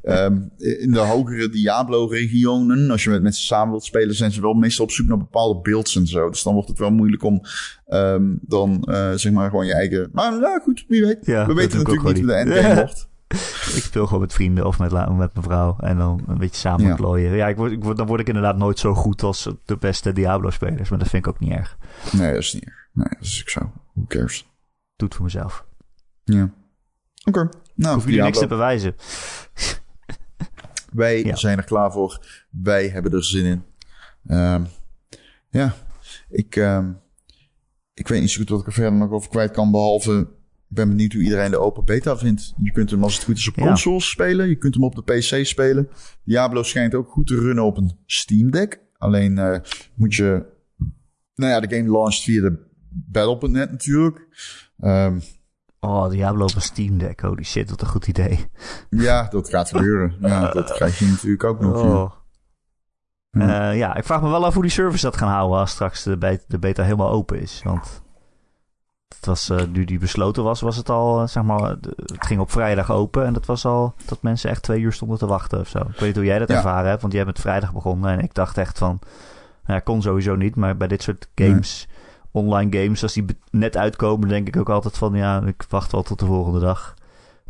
um, 0.03 0.51
in 0.85 0.91
de 0.91 0.99
hogere 0.99 1.49
Diablo-regionen, 1.49 2.91
als 2.91 3.03
je 3.03 3.09
met 3.09 3.21
mensen 3.21 3.45
samen 3.45 3.69
wilt 3.69 3.83
spelen, 3.83 4.15
zijn 4.15 4.31
ze 4.31 4.41
wel 4.41 4.53
meestal 4.53 4.85
op 4.85 4.91
zoek 4.91 5.07
naar 5.07 5.17
bepaalde 5.17 5.61
beelds 5.61 5.95
en 5.95 6.07
zo. 6.07 6.29
Dus 6.29 6.43
dan 6.43 6.53
wordt 6.53 6.69
het 6.69 6.79
wel 6.79 6.91
moeilijk 6.91 7.23
om 7.23 7.41
um, 7.87 8.39
dan 8.41 8.87
uh, 8.89 9.11
zeg 9.13 9.31
maar 9.31 9.49
gewoon 9.49 9.65
je 9.65 9.73
eigen. 9.73 10.09
Maar 10.13 10.39
ja, 10.39 10.59
goed, 10.63 10.85
wie 10.87 11.05
weet. 11.05 11.25
Ja, 11.25 11.45
We 11.47 11.53
weten 11.53 11.77
natuurlijk 11.77 12.07
niet 12.07 12.17
hoe 12.17 12.27
de 12.27 12.33
endgame 12.33 12.75
wordt. 12.75 13.08
ik 13.77 13.83
speel 13.83 14.05
gewoon 14.05 14.21
met 14.21 14.33
vrienden 14.33 14.65
of 14.65 14.79
met, 14.79 14.91
met 14.91 15.33
mijn 15.33 15.45
vrouw 15.45 15.77
en 15.79 15.97
dan 15.97 16.23
een 16.27 16.37
beetje 16.37 16.59
samen 16.59 16.85
ja. 16.85 16.95
klooien. 16.95 17.35
Ja, 17.35 17.47
ik 17.47 17.55
word, 17.55 17.71
ik 17.71 17.83
word, 17.83 17.97
dan 17.97 18.07
word 18.07 18.19
ik 18.19 18.27
inderdaad 18.27 18.57
nooit 18.57 18.79
zo 18.79 18.93
goed 18.93 19.23
als 19.23 19.49
de 19.65 19.77
beste 19.77 20.13
Diablo-spelers, 20.13 20.89
maar 20.89 20.99
dat 20.99 21.07
vind 21.07 21.25
ik 21.25 21.31
ook 21.31 21.39
niet 21.39 21.51
erg. 21.51 21.77
Nee, 22.11 22.33
dat 22.33 22.41
is 22.41 22.53
niet 22.53 22.65
erg. 22.65 22.89
Nee, 22.93 23.07
dat 23.09 23.21
is 23.21 23.41
ik 23.41 23.49
zo. 23.49 23.71
Who 23.93 24.05
cares? 24.07 24.47
Doe 24.95 25.07
het 25.07 25.15
voor 25.15 25.25
mezelf. 25.25 25.65
Ja. 26.23 26.53
Oké. 27.23 27.39
Okay. 27.39 27.49
Nou, 27.75 27.95
Hoef 27.95 28.05
jullie 28.05 28.21
niks 28.21 28.39
te 28.39 28.47
bewijzen. 28.47 28.95
Wij 30.91 31.23
ja. 31.23 31.35
zijn 31.35 31.57
er 31.57 31.63
klaar 31.63 31.91
voor. 31.91 32.25
Wij 32.49 32.87
hebben 32.87 33.11
er 33.11 33.23
zin 33.23 33.45
in. 33.45 33.63
Um, 34.35 34.67
ja, 35.49 35.75
ik, 36.29 36.55
um, 36.55 36.99
ik 37.93 38.07
weet 38.07 38.21
niet 38.21 38.29
zo 38.29 38.39
goed 38.39 38.49
wat 38.49 38.59
ik 38.59 38.67
er 38.67 38.73
verder 38.73 38.93
nog 38.99 39.11
over 39.11 39.29
kwijt 39.29 39.51
kan. 39.51 39.71
Behalve, 39.71 40.27
ik 40.69 40.75
ben 40.75 40.89
benieuwd 40.89 41.13
hoe 41.13 41.21
iedereen 41.21 41.51
de 41.51 41.59
open 41.59 41.85
beta 41.85 42.17
vindt. 42.17 42.53
Je 42.63 42.71
kunt 42.71 42.91
hem 42.91 43.03
als 43.03 43.15
het 43.15 43.23
goed 43.23 43.37
is 43.37 43.47
op 43.47 43.53
consoles 43.53 44.03
ja. 44.03 44.09
spelen. 44.09 44.47
Je 44.49 44.55
kunt 44.55 44.73
hem 44.73 44.83
op 44.83 44.95
de 44.95 45.03
PC 45.03 45.45
spelen. 45.45 45.89
Diablo 46.23 46.63
schijnt 46.63 46.95
ook 46.95 47.11
goed 47.11 47.27
te 47.27 47.35
runnen 47.35 47.63
op 47.63 47.77
een 47.77 47.97
Steam 48.05 48.51
Deck. 48.51 48.81
Alleen 48.97 49.37
uh, 49.37 49.57
moet 49.95 50.15
je... 50.15 50.45
Nou 51.35 51.51
ja, 51.51 51.59
de 51.59 51.75
game 51.75 51.91
launcht 51.91 52.21
via 52.21 52.41
de 52.41 52.67
Battle.net 52.89 53.71
natuurlijk. 53.71 54.27
Um, 54.77 55.21
Oh, 55.79 56.09
Diablo 56.09 56.43
op 56.43 56.55
een 56.55 56.61
Steam 56.61 56.97
Deck. 56.97 57.19
Holy 57.19 57.43
shit, 57.43 57.69
wat 57.69 57.81
een 57.81 57.87
goed 57.87 58.07
idee. 58.07 58.45
Ja, 58.89 59.27
dat 59.29 59.49
gaat 59.49 59.69
gebeuren. 59.69 60.15
Ja, 60.19 60.51
dat 60.51 60.73
krijg 60.73 60.99
je 60.99 61.05
natuurlijk 61.05 61.43
ook 61.43 61.59
nog. 61.59 61.83
Oh. 61.83 62.11
Ja. 63.31 63.71
Uh, 63.71 63.77
ja, 63.77 63.95
ik 63.95 64.03
vraag 64.03 64.21
me 64.21 64.29
wel 64.29 64.45
af 64.45 64.53
hoe 64.53 64.63
die 64.63 64.71
service 64.71 65.05
dat 65.05 65.17
gaan 65.17 65.29
houden 65.29 65.59
als 65.59 65.71
straks 65.71 66.03
de 66.03 66.17
beta, 66.17 66.43
de 66.47 66.59
beta 66.59 66.83
helemaal 66.83 67.11
open 67.11 67.41
is. 67.41 67.61
Want 67.63 68.03
het 69.15 69.25
was, 69.25 69.49
uh, 69.49 69.57
nu 69.71 69.85
die 69.85 69.99
besloten 69.99 70.43
was, 70.43 70.61
was 70.61 70.75
het 70.75 70.89
al, 70.89 71.21
uh, 71.21 71.27
zeg 71.27 71.43
maar, 71.43 71.69
het 71.69 72.03
ging 72.19 72.39
op 72.39 72.51
vrijdag 72.51 72.91
open. 72.91 73.25
En 73.25 73.33
dat 73.33 73.45
was 73.45 73.65
al 73.65 73.93
dat 74.05 74.21
mensen 74.21 74.49
echt 74.49 74.63
twee 74.63 74.79
uur 74.79 74.93
stonden 74.93 75.17
te 75.17 75.25
wachten 75.25 75.59
of 75.59 75.67
zo. 75.67 75.79
Ik 75.79 75.85
weet 75.85 76.01
niet 76.01 76.15
hoe 76.15 76.25
jij 76.25 76.39
dat 76.39 76.49
ja. 76.49 76.55
ervaren 76.55 76.89
hebt, 76.89 77.01
want 77.01 77.13
jij 77.13 77.25
bent 77.25 77.39
vrijdag 77.39 77.73
begonnen. 77.73 78.11
En 78.11 78.19
ik 78.19 78.33
dacht 78.33 78.57
echt 78.57 78.77
van, 78.77 78.99
ja, 79.65 79.79
kon 79.79 80.01
sowieso 80.01 80.35
niet. 80.35 80.55
Maar 80.55 80.77
bij 80.77 80.87
dit 80.87 81.01
soort 81.01 81.27
games... 81.35 81.87
Nee 81.87 81.97
online 82.31 82.77
games, 82.77 83.03
als 83.03 83.13
die 83.13 83.25
net 83.51 83.77
uitkomen, 83.77 84.29
denk 84.29 84.47
ik 84.47 84.57
ook 84.57 84.69
altijd 84.69 84.97
van 84.97 85.13
ja, 85.13 85.43
ik 85.45 85.65
wacht 85.69 85.91
wel 85.91 86.03
tot 86.03 86.19
de 86.19 86.25
volgende 86.25 86.59
dag. 86.59 86.93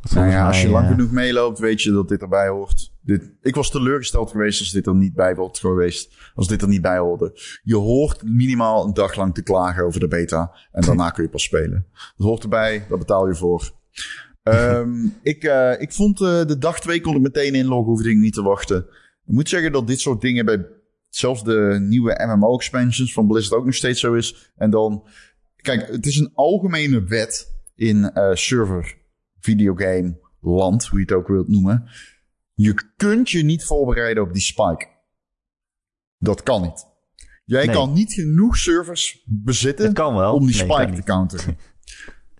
Nou 0.10 0.30
ja, 0.30 0.48
als 0.48 0.62
je 0.62 0.69
lang 0.69 0.88
genoeg 0.88 1.12
meeloopt, 1.12 1.60
weet 1.60 1.82
je 1.82 1.91
dat 1.91 2.08
dit 2.08 2.22
erbij 2.22 2.48
hoort. 2.48 2.91
Dit, 3.10 3.32
ik 3.41 3.56
was 3.56 3.72
teleurgesteld 3.72 4.32
geweest 4.32 4.60
als 4.60 4.72
dit 4.72 4.88
er 4.88 4.95
niet 4.95 5.13
bij 5.13 5.36
geweest. 5.52 6.32
Als 6.36 6.48
dit 6.48 6.62
er 6.62 6.67
niet 6.67 6.82
bij 6.82 6.98
hoorde. 6.98 7.39
Je 7.63 7.76
hoort 7.76 8.24
minimaal 8.24 8.86
een 8.86 8.93
dag 8.93 9.15
lang 9.15 9.34
te 9.34 9.43
klagen 9.43 9.86
over 9.86 10.00
de 10.00 10.08
beta. 10.08 10.56
En 10.72 10.82
daarna 10.82 11.10
kun 11.10 11.24
je 11.24 11.30
pas 11.30 11.43
spelen. 11.43 11.86
Dat 11.91 12.28
hoort 12.28 12.43
erbij, 12.43 12.86
daar 12.89 12.98
betaal 12.98 13.28
je 13.28 13.36
voor. 13.36 13.72
um, 14.43 15.15
ik, 15.22 15.43
uh, 15.43 15.82
ik 15.82 15.93
vond 15.93 16.22
uh, 16.22 16.45
de 16.45 16.58
dag 16.58 16.80
twee 16.80 17.02
kon 17.02 17.15
ik 17.15 17.22
meteen 17.22 17.56
inloggen, 17.56 17.91
hoefde 17.91 18.10
ik 18.10 18.17
niet 18.17 18.34
te 18.34 18.41
wachten. 18.41 18.78
Ik 19.26 19.34
moet 19.34 19.50
zeggen 19.50 19.72
dat 19.72 19.88
dit 19.88 20.00
soort 20.00 20.22
dingen 20.22 20.45
bij 20.45 20.65
zelfs 21.10 21.43
de 21.43 21.78
nieuwe 21.82 22.36
MMO-expansions 22.36 23.13
van 23.13 23.28
Blizzard 23.28 23.60
ook 23.60 23.65
nog 23.65 23.76
steeds 23.76 24.00
zo 24.00 24.13
is. 24.13 24.52
En 24.56 24.69
dan, 24.69 25.08
kijk, 25.56 25.88
het 25.88 26.06
is 26.06 26.17
een 26.17 26.32
algemene 26.34 27.04
wet 27.04 27.56
in 27.76 28.12
uh, 28.13 28.34
server 28.34 28.98
videogame 29.39 30.19
land, 30.41 30.88
hoe 30.88 31.00
je 31.00 31.06
het 31.06 31.13
ook 31.13 31.28
wilt 31.28 31.48
noemen. 31.48 31.89
Je 32.62 32.74
kunt 32.95 33.30
je 33.30 33.43
niet 33.43 33.65
voorbereiden 33.65 34.24
op 34.24 34.34
die 34.34 34.41
spike. 34.41 34.88
Dat 36.17 36.43
kan 36.43 36.62
niet. 36.62 36.86
Jij 37.45 37.65
nee. 37.65 37.76
kan 37.76 37.93
niet 37.93 38.13
genoeg 38.13 38.58
servers 38.58 39.24
bezitten 39.26 40.04
om 40.34 40.45
die 40.45 40.56
spike 40.56 40.91
te 40.93 41.04
counteren. 41.04 41.58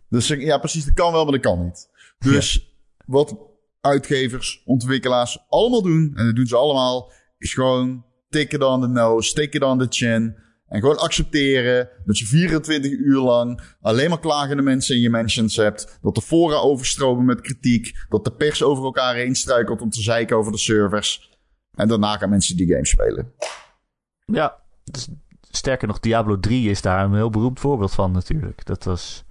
dus 0.10 0.28
ja, 0.28 0.58
precies, 0.58 0.86
dat 0.86 0.94
kan 0.94 1.12
wel, 1.12 1.24
maar 1.24 1.32
dat 1.32 1.42
kan 1.42 1.64
niet. 1.64 1.90
Dus 2.20 2.54
ja. 2.54 2.62
wat 3.06 3.38
uitgevers, 3.82 4.62
ontwikkelaars 4.66 5.46
allemaal 5.50 5.82
doen, 5.82 6.12
en 6.16 6.26
dat 6.26 6.36
doen 6.36 6.48
ze 6.48 6.56
allemaal, 6.56 7.12
is 7.38 7.54
gewoon 7.54 8.06
it 8.54 8.64
on 8.64 8.82
the 8.82 8.88
nose, 8.88 9.44
it 9.56 9.64
on 9.64 9.78
the 9.78 9.88
chin. 9.90 10.36
En 10.70 10.80
gewoon 10.80 10.98
accepteren 10.98 11.90
dat 12.06 12.18
je 12.18 12.26
24 12.26 12.92
uur 12.92 13.20
lang 13.20 13.62
alleen 13.82 14.10
maar 14.10 14.20
klagende 14.20 14.62
mensen 14.62 14.96
in 14.96 15.02
je 15.02 15.10
mentions 15.10 15.56
hebt. 15.56 16.00
Dat 16.02 16.16
de 16.16 16.22
fora 16.22 16.56
overstromen 16.56 17.26
met 17.26 17.42
kritiek. 17.42 18.06
Dat 18.10 18.24
de 18.24 18.32
pers 18.32 18.64
over 18.64 18.84
elkaar 18.84 19.16
heen 19.16 19.36
struikelt 19.36 19.82
om 19.82 19.90
te 19.90 20.02
zeiken 20.02 20.38
over 20.38 20.52
de 20.52 20.58
servers. 20.58 21.38
En 21.76 21.88
daarna 21.88 22.18
gaan 22.18 22.30
mensen 22.30 22.58
die 22.58 22.68
game 22.68 22.86
spelen. 22.86 23.34
Ja, 24.26 24.56
dus 24.84 25.08
sterker 25.50 25.88
nog, 25.88 26.00
Diablo 26.00 26.40
3 26.40 26.70
is 26.70 26.82
daar 26.82 27.06
een 27.06 27.16
heel 27.16 27.30
beroemd 27.30 27.60
voorbeeld 27.60 27.92
van 27.92 28.12
natuurlijk. 28.12 28.66
Dat 28.66 28.84
was... 28.84 29.24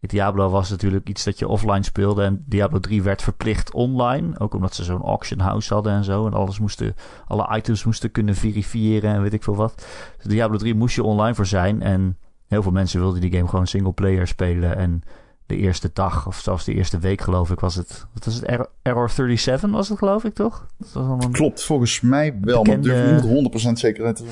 Diablo 0.00 0.48
was 0.48 0.70
natuurlijk 0.70 1.08
iets 1.08 1.24
dat 1.24 1.38
je 1.38 1.48
offline 1.48 1.82
speelde. 1.82 2.22
En 2.22 2.44
Diablo 2.46 2.78
3 2.78 3.02
werd 3.02 3.22
verplicht 3.22 3.72
online. 3.72 4.38
Ook 4.38 4.54
omdat 4.54 4.74
ze 4.74 4.84
zo'n 4.84 5.02
auction 5.02 5.40
house 5.40 5.74
hadden 5.74 5.92
en 5.92 6.04
zo. 6.04 6.26
En 6.26 6.32
alles 6.32 6.58
moesten, 6.58 6.94
alle 7.26 7.56
items 7.56 7.84
moesten 7.84 8.10
kunnen 8.10 8.34
verifiëren 8.34 9.14
en 9.14 9.22
weet 9.22 9.32
ik 9.32 9.42
veel 9.42 9.56
wat. 9.56 9.86
Dus 10.16 10.26
Diablo 10.26 10.56
3 10.56 10.74
moest 10.74 10.94
je 10.94 11.02
online 11.02 11.34
voor 11.34 11.46
zijn. 11.46 11.82
En 11.82 12.18
heel 12.46 12.62
veel 12.62 12.72
mensen 12.72 13.00
wilden 13.00 13.20
die 13.20 13.32
game 13.32 13.48
gewoon 13.48 13.66
single 13.66 13.92
player 13.92 14.26
spelen. 14.26 14.76
En 14.76 15.02
de 15.46 15.56
eerste 15.56 15.90
dag, 15.92 16.26
of 16.26 16.36
zelfs 16.36 16.64
de 16.64 16.74
eerste 16.74 16.98
week 16.98 17.20
geloof 17.20 17.50
ik, 17.50 17.60
was 17.60 17.74
het... 17.74 18.06
Wat 18.14 18.24
was 18.24 18.34
het? 18.34 18.68
Error 18.82 19.10
37 19.10 19.70
was 19.70 19.88
het 19.88 19.98
geloof 19.98 20.24
ik, 20.24 20.34
toch? 20.34 20.66
Dat 20.76 21.06
was 21.06 21.24
een 21.24 21.32
Klopt, 21.32 21.64
volgens 21.64 22.00
mij 22.00 22.38
wel. 22.40 22.62
Bekende, 22.62 22.88
maar 22.88 23.22
durf 23.22 23.40
niet 23.42 23.66
100% 23.68 23.72
zekerheid 23.72 24.16
te 24.16 24.24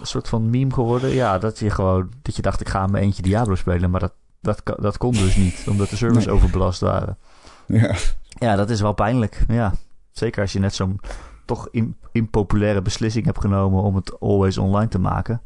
Een 0.00 0.06
soort 0.06 0.28
van 0.28 0.50
meme 0.50 0.72
geworden. 0.72 1.10
Ja, 1.10 1.38
dat 1.38 1.58
je 1.58 1.70
gewoon... 1.70 2.12
Dat 2.22 2.36
je 2.36 2.42
dacht, 2.42 2.60
ik 2.60 2.68
ga 2.68 2.86
mijn 2.86 3.04
eentje 3.04 3.22
Diablo 3.22 3.54
spelen. 3.54 3.90
Maar 3.90 4.00
dat 4.00 4.12
dat, 4.46 4.78
dat 4.80 4.98
kon 4.98 5.12
dus 5.12 5.36
niet, 5.36 5.64
omdat 5.68 5.88
de 5.88 5.96
servers 5.96 6.28
overbelast 6.28 6.80
waren. 6.80 7.18
Ja. 7.66 7.94
ja, 8.28 8.56
dat 8.56 8.70
is 8.70 8.80
wel 8.80 8.92
pijnlijk. 8.92 9.44
Ja, 9.48 9.72
zeker 10.10 10.42
als 10.42 10.52
je 10.52 10.58
net 10.58 10.74
zo'n 10.74 11.00
toch 11.44 11.68
impopulaire 12.12 12.82
beslissing 12.82 13.24
hebt 13.24 13.40
genomen 13.40 13.82
om 13.82 13.94
het 13.94 14.20
always 14.20 14.58
online 14.58 14.88
te 14.88 14.98
maken. 14.98 15.42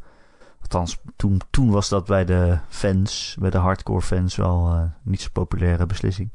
Althans, 0.61 0.99
toen, 1.17 1.41
toen 1.51 1.71
was 1.71 1.89
dat 1.89 2.07
bij 2.07 2.25
de 2.25 2.59
fans, 2.69 3.37
bij 3.41 3.51
de 3.51 3.59
hardcore 3.59 4.03
fans, 4.03 4.37
wel 4.37 4.73
uh, 4.75 4.83
niet 5.03 5.21
zo 5.21 5.29
populaire 5.33 5.87
beslissing. 5.87 6.33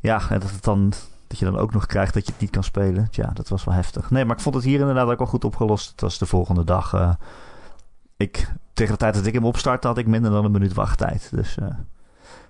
Ja, 0.00 0.30
en 0.30 0.40
dat, 0.40 0.50
het 0.50 0.64
dan, 0.64 0.92
dat 1.26 1.38
je 1.38 1.44
dan 1.44 1.58
ook 1.58 1.72
nog 1.72 1.86
krijgt 1.86 2.14
dat 2.14 2.26
je 2.26 2.32
het 2.32 2.40
niet 2.40 2.50
kan 2.50 2.64
spelen. 2.64 3.08
Ja, 3.10 3.30
dat 3.34 3.48
was 3.48 3.64
wel 3.64 3.74
heftig. 3.74 4.10
Nee, 4.10 4.24
maar 4.24 4.36
ik 4.36 4.42
vond 4.42 4.54
het 4.54 4.64
hier 4.64 4.80
inderdaad 4.80 5.08
ook 5.08 5.18
wel 5.18 5.26
goed 5.26 5.44
opgelost. 5.44 5.90
Het 5.90 6.00
was 6.00 6.18
de 6.18 6.26
volgende 6.26 6.64
dag. 6.64 6.92
Uh, 6.92 7.14
ik 8.16 8.52
tegen 8.76 8.92
de 8.92 8.98
tijd 8.98 9.14
dat 9.14 9.26
ik 9.26 9.34
hem 9.34 9.44
opstartte 9.44 9.86
had 9.86 9.98
ik 9.98 10.06
minder 10.06 10.30
dan 10.30 10.44
een 10.44 10.50
minuut 10.50 10.74
wachttijd. 10.74 11.30
Dus, 11.32 11.56
uh, 11.62 11.66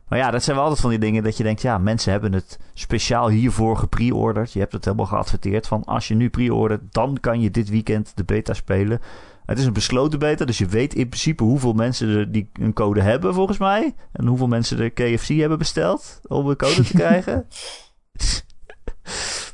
maar 0.09 0.19
ja, 0.19 0.31
dat 0.31 0.43
zijn 0.43 0.57
wel 0.57 0.65
altijd 0.65 0.83
van 0.83 0.91
die 0.91 0.99
dingen 0.99 1.23
dat 1.23 1.37
je 1.37 1.43
denkt... 1.43 1.63
ja, 1.63 1.79
mensen 1.79 2.13
hebben 2.13 2.33
het 2.33 2.59
speciaal 2.75 3.29
hiervoor 3.29 3.77
gepreorderd. 3.77 4.53
Je 4.53 4.59
hebt 4.59 4.73
het 4.73 4.85
helemaal 4.85 5.07
geadverteerd 5.07 5.67
van... 5.67 5.85
als 5.85 6.09
je 6.09 6.15
nu 6.15 6.31
preordert, 6.31 6.83
dan 6.91 7.19
kan 7.21 7.41
je 7.41 7.51
dit 7.51 7.69
weekend 7.69 8.13
de 8.15 8.25
beta 8.25 8.55
spelen. 8.55 9.01
Het 9.47 9.59
is 9.59 9.65
een 9.65 9.73
besloten 9.73 10.19
beta, 10.19 10.45
dus 10.45 10.59
je 10.59 10.67
weet 10.67 10.95
in 10.95 11.09
principe 11.09 11.43
hoeveel 11.43 11.73
mensen 11.73 12.09
er 12.09 12.33
die 12.33 12.51
een 12.53 12.73
code 12.73 13.03
hebben, 13.03 13.35
volgens 13.35 13.59
mij. 13.59 13.95
En 14.13 14.27
hoeveel 14.27 14.47
mensen 14.47 14.77
de 14.77 14.91
KFC 14.91 15.29
hebben 15.29 15.59
besteld 15.59 16.21
om 16.27 16.49
een 16.49 16.57
code 16.57 16.83
te 16.83 16.95
krijgen. 17.03 17.47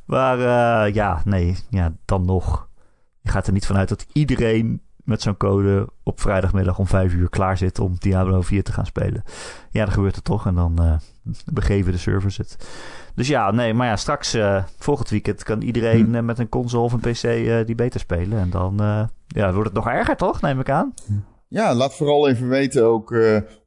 maar 0.06 0.38
uh, 0.38 0.94
ja, 0.94 1.22
nee, 1.24 1.56
ja, 1.70 1.92
dan 2.04 2.24
nog. 2.24 2.68
Je 3.20 3.30
gaat 3.30 3.46
er 3.46 3.52
niet 3.52 3.66
vanuit 3.66 3.88
dat 3.88 4.06
iedereen 4.12 4.82
met 5.04 5.22
zo'n 5.22 5.36
code 5.36 5.88
op 6.02 6.20
vrijdagmiddag 6.20 6.78
om 6.78 6.86
vijf 6.86 7.14
uur 7.14 7.28
klaar 7.28 7.56
zit 7.56 7.78
om 7.78 7.96
Diablo 7.98 8.40
4 8.40 8.62
te 8.62 8.72
gaan 8.72 8.86
spelen. 8.86 9.22
Ja, 9.70 9.84
dan 9.84 9.94
gebeurt 9.94 10.14
het 10.14 10.24
toch 10.24 10.46
en 10.46 10.54
dan 10.54 10.78
uh, 10.80 10.94
begeven 11.52 11.92
de 11.92 11.98
servers 11.98 12.36
het. 12.36 12.56
Dus 13.14 13.28
ja, 13.28 13.50
nee, 13.50 13.74
maar 13.74 13.86
ja, 13.86 13.96
straks 13.96 14.34
uh, 14.34 14.64
volgend 14.78 15.10
weekend 15.10 15.42
kan 15.42 15.62
iedereen 15.62 16.06
hm. 16.06 16.14
uh, 16.14 16.22
met 16.22 16.38
een 16.38 16.48
console 16.48 16.84
of 16.84 16.92
een 16.92 17.00
PC 17.00 17.66
die 17.66 17.74
beter 17.74 18.00
spelen. 18.00 18.38
En 18.38 18.50
dan 18.50 18.74
ja, 19.26 19.52
wordt 19.52 19.68
het 19.68 19.76
nog 19.76 19.88
erger, 19.88 20.16
toch? 20.16 20.40
Neem 20.40 20.60
ik 20.60 20.70
aan. 20.70 20.94
Ja, 21.48 21.74
laat 21.74 21.94
vooral 21.94 22.28
even 22.28 22.48
weten, 22.48 22.84
ook 22.84 23.16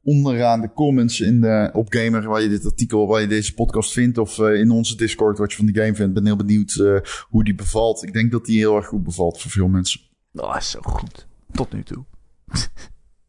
onderaan 0.02 0.60
de 0.60 0.72
comments 0.72 1.20
in 1.20 1.40
de, 1.40 1.70
op 1.72 1.86
Gamer, 1.88 2.28
waar 2.28 2.42
je 2.42 2.48
dit 2.48 2.64
artikel, 2.64 3.06
waar 3.06 3.20
je 3.20 3.26
deze 3.26 3.54
podcast 3.54 3.92
vindt, 3.92 4.18
of 4.18 4.38
in 4.38 4.70
onze 4.70 4.96
Discord, 4.96 5.38
wat 5.38 5.50
je 5.50 5.56
van 5.56 5.66
de 5.66 5.80
game 5.80 5.94
vindt. 5.94 6.08
Ik 6.08 6.14
ben 6.14 6.26
heel 6.26 6.36
benieuwd 6.36 7.02
hoe 7.28 7.44
die 7.44 7.54
bevalt. 7.54 8.02
Ik 8.02 8.12
denk 8.12 8.32
dat 8.32 8.44
die 8.44 8.58
heel 8.58 8.76
erg 8.76 8.86
goed 8.86 9.02
bevalt 9.02 9.40
voor 9.40 9.50
veel 9.50 9.68
mensen. 9.68 10.00
Oh, 10.36 10.56
is 10.56 10.70
zo 10.70 10.80
goed. 10.82 11.26
Tot 11.52 11.72
nu 11.72 11.82
toe. 11.82 12.04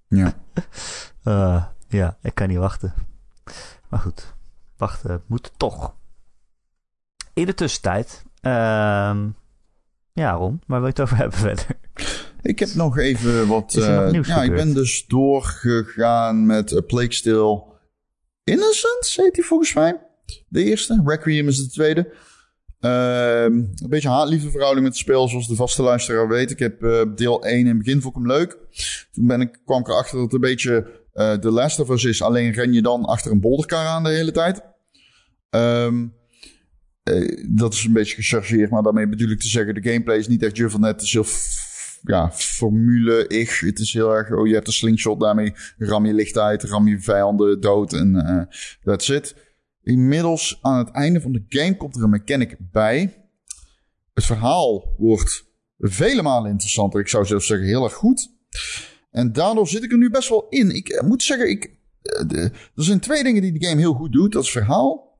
ja. 0.07 0.33
Uh, 1.23 1.63
ja, 1.99 2.17
ik 2.21 2.35
kan 2.35 2.47
niet 2.47 2.57
wachten. 2.57 2.93
Maar 3.89 3.99
goed, 3.99 4.33
wachten 4.77 5.23
moet 5.25 5.51
toch. 5.57 5.95
In 7.33 7.45
de 7.45 7.53
tussentijd, 7.53 8.23
uh, 8.41 8.51
ja 10.13 10.31
Ron, 10.31 10.61
waar 10.67 10.79
wil 10.79 10.87
je 10.87 10.93
het 10.95 11.01
over 11.01 11.17
hebben 11.17 11.39
verder? 11.47 11.67
Ik 12.41 12.59
heb 12.59 12.73
nog 12.73 12.97
even 12.97 13.47
wat... 13.47 13.75
Uh, 13.75 14.11
ja, 14.11 14.43
ik 14.43 14.55
ben 14.55 14.73
dus 14.73 15.05
doorgegaan 15.07 16.45
met 16.45 16.71
uh, 16.71 16.79
Plague 16.87 17.13
Still 17.13 17.63
Innocence, 18.43 19.21
heet 19.21 19.35
die 19.35 19.45
volgens 19.45 19.73
mij. 19.73 19.99
De 20.47 20.63
eerste. 20.63 21.01
Requiem 21.05 21.47
is 21.47 21.57
de 21.57 21.69
tweede. 21.69 22.13
Ehm, 22.79 23.53
een 23.53 23.89
beetje 23.89 24.09
haat-liefde 24.09 24.49
verhouding 24.49 24.85
met 24.85 24.93
het 24.93 25.03
spel, 25.03 25.27
zoals 25.27 25.47
de 25.47 25.55
vaste 25.55 25.81
luisteraar 25.81 26.27
weet. 26.27 26.51
Ik 26.51 26.59
heb 26.59 26.83
uh, 26.83 27.01
deel 27.15 27.43
1 27.43 27.59
in 27.59 27.67
het 27.67 27.77
begin 27.77 28.01
vond 28.01 28.15
ik 28.15 28.21
hem 28.21 28.31
leuk. 28.31 28.57
Toen 29.11 29.27
ben 29.27 29.41
ik, 29.41 29.59
kwam 29.65 29.79
ik 29.79 29.87
erachter 29.87 30.13
dat 30.13 30.23
het 30.23 30.33
een 30.33 30.39
beetje 30.39 31.05
uh, 31.13 31.33
The 31.33 31.51
Last 31.51 31.79
of 31.79 31.89
Us 31.89 32.03
is. 32.03 32.21
Alleen 32.21 32.51
ren 32.51 32.73
je 32.73 32.81
dan 32.81 33.05
achter 33.05 33.31
een 33.31 33.41
bolderkar 33.41 33.85
aan 33.85 34.03
de 34.03 34.09
hele 34.09 34.31
tijd. 34.31 34.61
Um, 35.49 36.15
uh, 37.03 37.45
dat 37.49 37.73
is 37.73 37.83
een 37.83 37.93
beetje 37.93 38.15
gechargeerd, 38.15 38.69
maar 38.69 38.83
daarmee 38.83 39.07
bedoel 39.07 39.29
ik 39.29 39.39
te 39.39 39.47
zeggen... 39.47 39.73
de 39.73 39.89
gameplay 39.89 40.17
is 40.17 40.27
niet 40.27 40.43
echt 40.43 40.57
Juvel 40.57 40.79
net. 40.79 40.91
Het 40.91 41.01
is 41.01 41.13
heel 41.13 41.25
ja, 42.01 42.31
formule-ish. 42.31 43.61
Het 43.61 43.79
is 43.79 43.93
heel 43.93 44.15
erg... 44.15 44.31
Oh, 44.31 44.47
je 44.47 44.53
hebt 44.53 44.67
een 44.67 44.73
slingshot, 44.73 45.19
daarmee 45.19 45.53
ram 45.77 46.05
je 46.05 46.13
licht 46.13 46.37
uit, 46.37 46.63
ram 46.63 46.87
je 46.87 46.99
vijanden 46.99 47.61
dood 47.61 47.93
en 47.93 48.47
that's 48.83 49.09
it. 49.09 49.35
Inmiddels 49.87 50.59
aan 50.61 50.77
het 50.77 50.91
einde 50.91 51.21
van 51.21 51.31
de 51.31 51.45
game 51.49 51.77
komt 51.77 51.95
er 51.95 52.03
een 52.03 52.09
mechanic 52.09 52.57
bij. 52.71 53.29
Het 54.13 54.25
verhaal 54.25 54.95
wordt 54.97 55.45
vele 55.77 56.21
malen 56.21 56.51
interessanter. 56.51 56.99
Ik 56.99 57.07
zou 57.07 57.25
zelfs 57.25 57.47
zeggen 57.47 57.67
heel 57.67 57.83
erg 57.83 57.93
goed. 57.93 58.31
En 59.11 59.33
daardoor 59.33 59.67
zit 59.67 59.83
ik 59.83 59.91
er 59.91 59.97
nu 59.97 60.09
best 60.09 60.29
wel 60.29 60.45
in. 60.49 60.75
Ik 60.75 60.89
eh, 60.89 61.07
moet 61.07 61.23
zeggen, 61.23 61.49
ik, 61.49 61.71
eh, 62.01 62.43
er 62.43 62.83
zijn 62.83 62.99
twee 62.99 63.23
dingen 63.23 63.41
die 63.41 63.59
de 63.59 63.65
game 63.65 63.79
heel 63.79 63.93
goed 63.93 64.11
doet. 64.11 64.31
Dat 64.31 64.43
is 64.43 64.51
verhaal. 64.51 65.19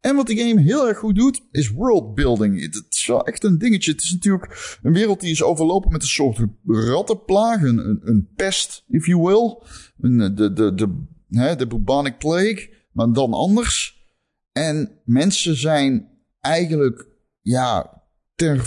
En 0.00 0.16
wat 0.16 0.26
de 0.26 0.36
game 0.36 0.60
heel 0.60 0.88
erg 0.88 0.98
goed 0.98 1.16
doet, 1.16 1.42
is 1.50 1.70
worldbuilding. 1.70 2.60
Het 2.60 2.86
is 2.88 3.06
wel 3.06 3.26
echt 3.26 3.44
een 3.44 3.58
dingetje. 3.58 3.92
Het 3.92 4.02
is 4.02 4.12
natuurlijk 4.12 4.78
een 4.82 4.92
wereld 4.92 5.20
die 5.20 5.30
is 5.30 5.42
overlopen 5.42 5.92
met 5.92 6.02
een 6.02 6.08
soort 6.08 6.38
rattenplaag. 6.66 7.62
Een, 7.62 8.00
een, 8.02 8.28
pest, 8.36 8.84
if 8.88 9.06
you 9.06 9.22
will. 9.22 9.58
Een, 10.00 10.34
de, 10.34 10.52
de, 10.52 10.74
de, 10.74 11.04
de, 11.28 11.56
de 11.56 11.66
bubonic 11.66 12.18
plague. 12.18 12.70
Maar 12.92 13.12
dan 13.12 13.32
anders. 13.32 13.93
En 14.54 15.00
mensen 15.04 15.56
zijn 15.56 16.08
eigenlijk, 16.40 17.06
ja, 17.40 18.02
ter, 18.34 18.66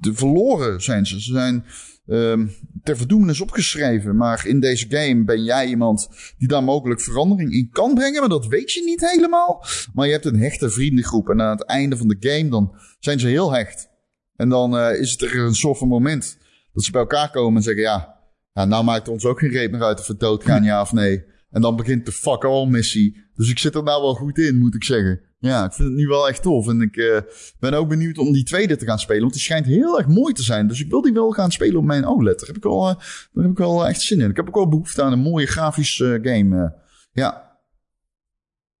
verloren 0.00 0.82
zijn 0.82 1.06
ze. 1.06 1.20
Ze 1.20 1.32
zijn 1.32 1.64
um, 2.06 2.50
ter 2.82 2.96
verdoemenis 2.96 3.40
opgeschreven. 3.40 4.16
Maar 4.16 4.46
in 4.46 4.60
deze 4.60 4.86
game 4.88 5.24
ben 5.24 5.44
jij 5.44 5.66
iemand 5.66 6.08
die 6.38 6.48
daar 6.48 6.64
mogelijk 6.64 7.00
verandering 7.00 7.52
in 7.52 7.68
kan 7.70 7.94
brengen. 7.94 8.20
Maar 8.20 8.28
dat 8.28 8.46
weet 8.46 8.72
je 8.72 8.84
niet 8.84 9.10
helemaal. 9.10 9.64
Maar 9.94 10.06
je 10.06 10.12
hebt 10.12 10.24
een 10.24 10.40
hechte 10.40 10.70
vriendengroep. 10.70 11.28
En 11.28 11.42
aan 11.42 11.56
het 11.56 11.64
einde 11.64 11.96
van 11.96 12.08
de 12.08 12.16
game 12.20 12.48
dan 12.48 12.74
zijn 12.98 13.20
ze 13.20 13.28
heel 13.28 13.52
hecht. 13.52 13.88
En 14.36 14.48
dan 14.48 14.76
uh, 14.76 15.00
is 15.00 15.10
het 15.10 15.22
er 15.22 15.38
een 15.38 15.54
soort 15.54 15.78
van 15.78 15.88
moment 15.88 16.38
dat 16.72 16.84
ze 16.84 16.90
bij 16.90 17.00
elkaar 17.00 17.30
komen 17.30 17.56
en 17.56 17.62
zeggen: 17.62 17.82
Ja, 17.82 18.20
ja 18.52 18.64
nou 18.64 18.84
maakt 18.84 19.08
ons 19.08 19.24
ook 19.24 19.38
geen 19.38 19.50
reet 19.50 19.70
meer 19.70 19.82
uit 19.82 20.00
of 20.00 20.06
we 20.06 20.16
doodgaan, 20.16 20.64
ja 20.64 20.80
of 20.80 20.92
nee. 20.92 21.24
En 21.50 21.60
dan 21.60 21.76
begint 21.76 22.06
de 22.06 22.12
fuck 22.12 22.44
all 22.44 22.66
missie. 22.66 23.26
Dus 23.34 23.50
ik 23.50 23.58
zit 23.58 23.74
er 23.74 23.82
nou 23.82 24.02
wel 24.02 24.14
goed 24.14 24.38
in, 24.38 24.58
moet 24.58 24.74
ik 24.74 24.84
zeggen. 24.84 25.20
Ja, 25.38 25.64
ik 25.64 25.72
vind 25.72 25.88
het 25.88 25.96
nu 25.96 26.06
wel 26.06 26.28
echt 26.28 26.42
tof. 26.42 26.68
En 26.68 26.80
ik 26.80 26.96
uh, 26.96 27.18
ben 27.58 27.74
ook 27.74 27.88
benieuwd 27.88 28.18
om 28.18 28.32
die 28.32 28.44
tweede 28.44 28.76
te 28.76 28.84
gaan 28.84 28.98
spelen. 28.98 29.20
Want 29.20 29.32
die 29.32 29.42
schijnt 29.42 29.66
heel 29.66 29.98
erg 29.98 30.06
mooi 30.06 30.34
te 30.34 30.42
zijn. 30.42 30.66
Dus 30.66 30.80
ik 30.80 30.90
wil 30.90 31.02
die 31.02 31.12
wel 31.12 31.30
gaan 31.30 31.50
spelen 31.50 31.76
op 31.76 31.84
mijn 31.84 32.06
OLED. 32.06 32.38
Daar 32.38 32.46
heb 32.46 32.56
ik 32.56 32.62
wel, 32.62 32.88
uh, 32.88 32.94
daar 33.32 33.42
heb 33.42 33.50
ik 33.50 33.58
wel 33.58 33.86
echt 33.86 34.00
zin 34.00 34.20
in. 34.20 34.30
Ik 34.30 34.36
heb 34.36 34.48
ook 34.48 34.54
wel 34.54 34.68
behoefte 34.68 35.02
aan 35.02 35.12
een 35.12 35.18
mooie 35.18 35.46
grafische 35.46 36.20
uh, 36.22 36.32
game. 36.32 36.74
ja. 37.12 37.56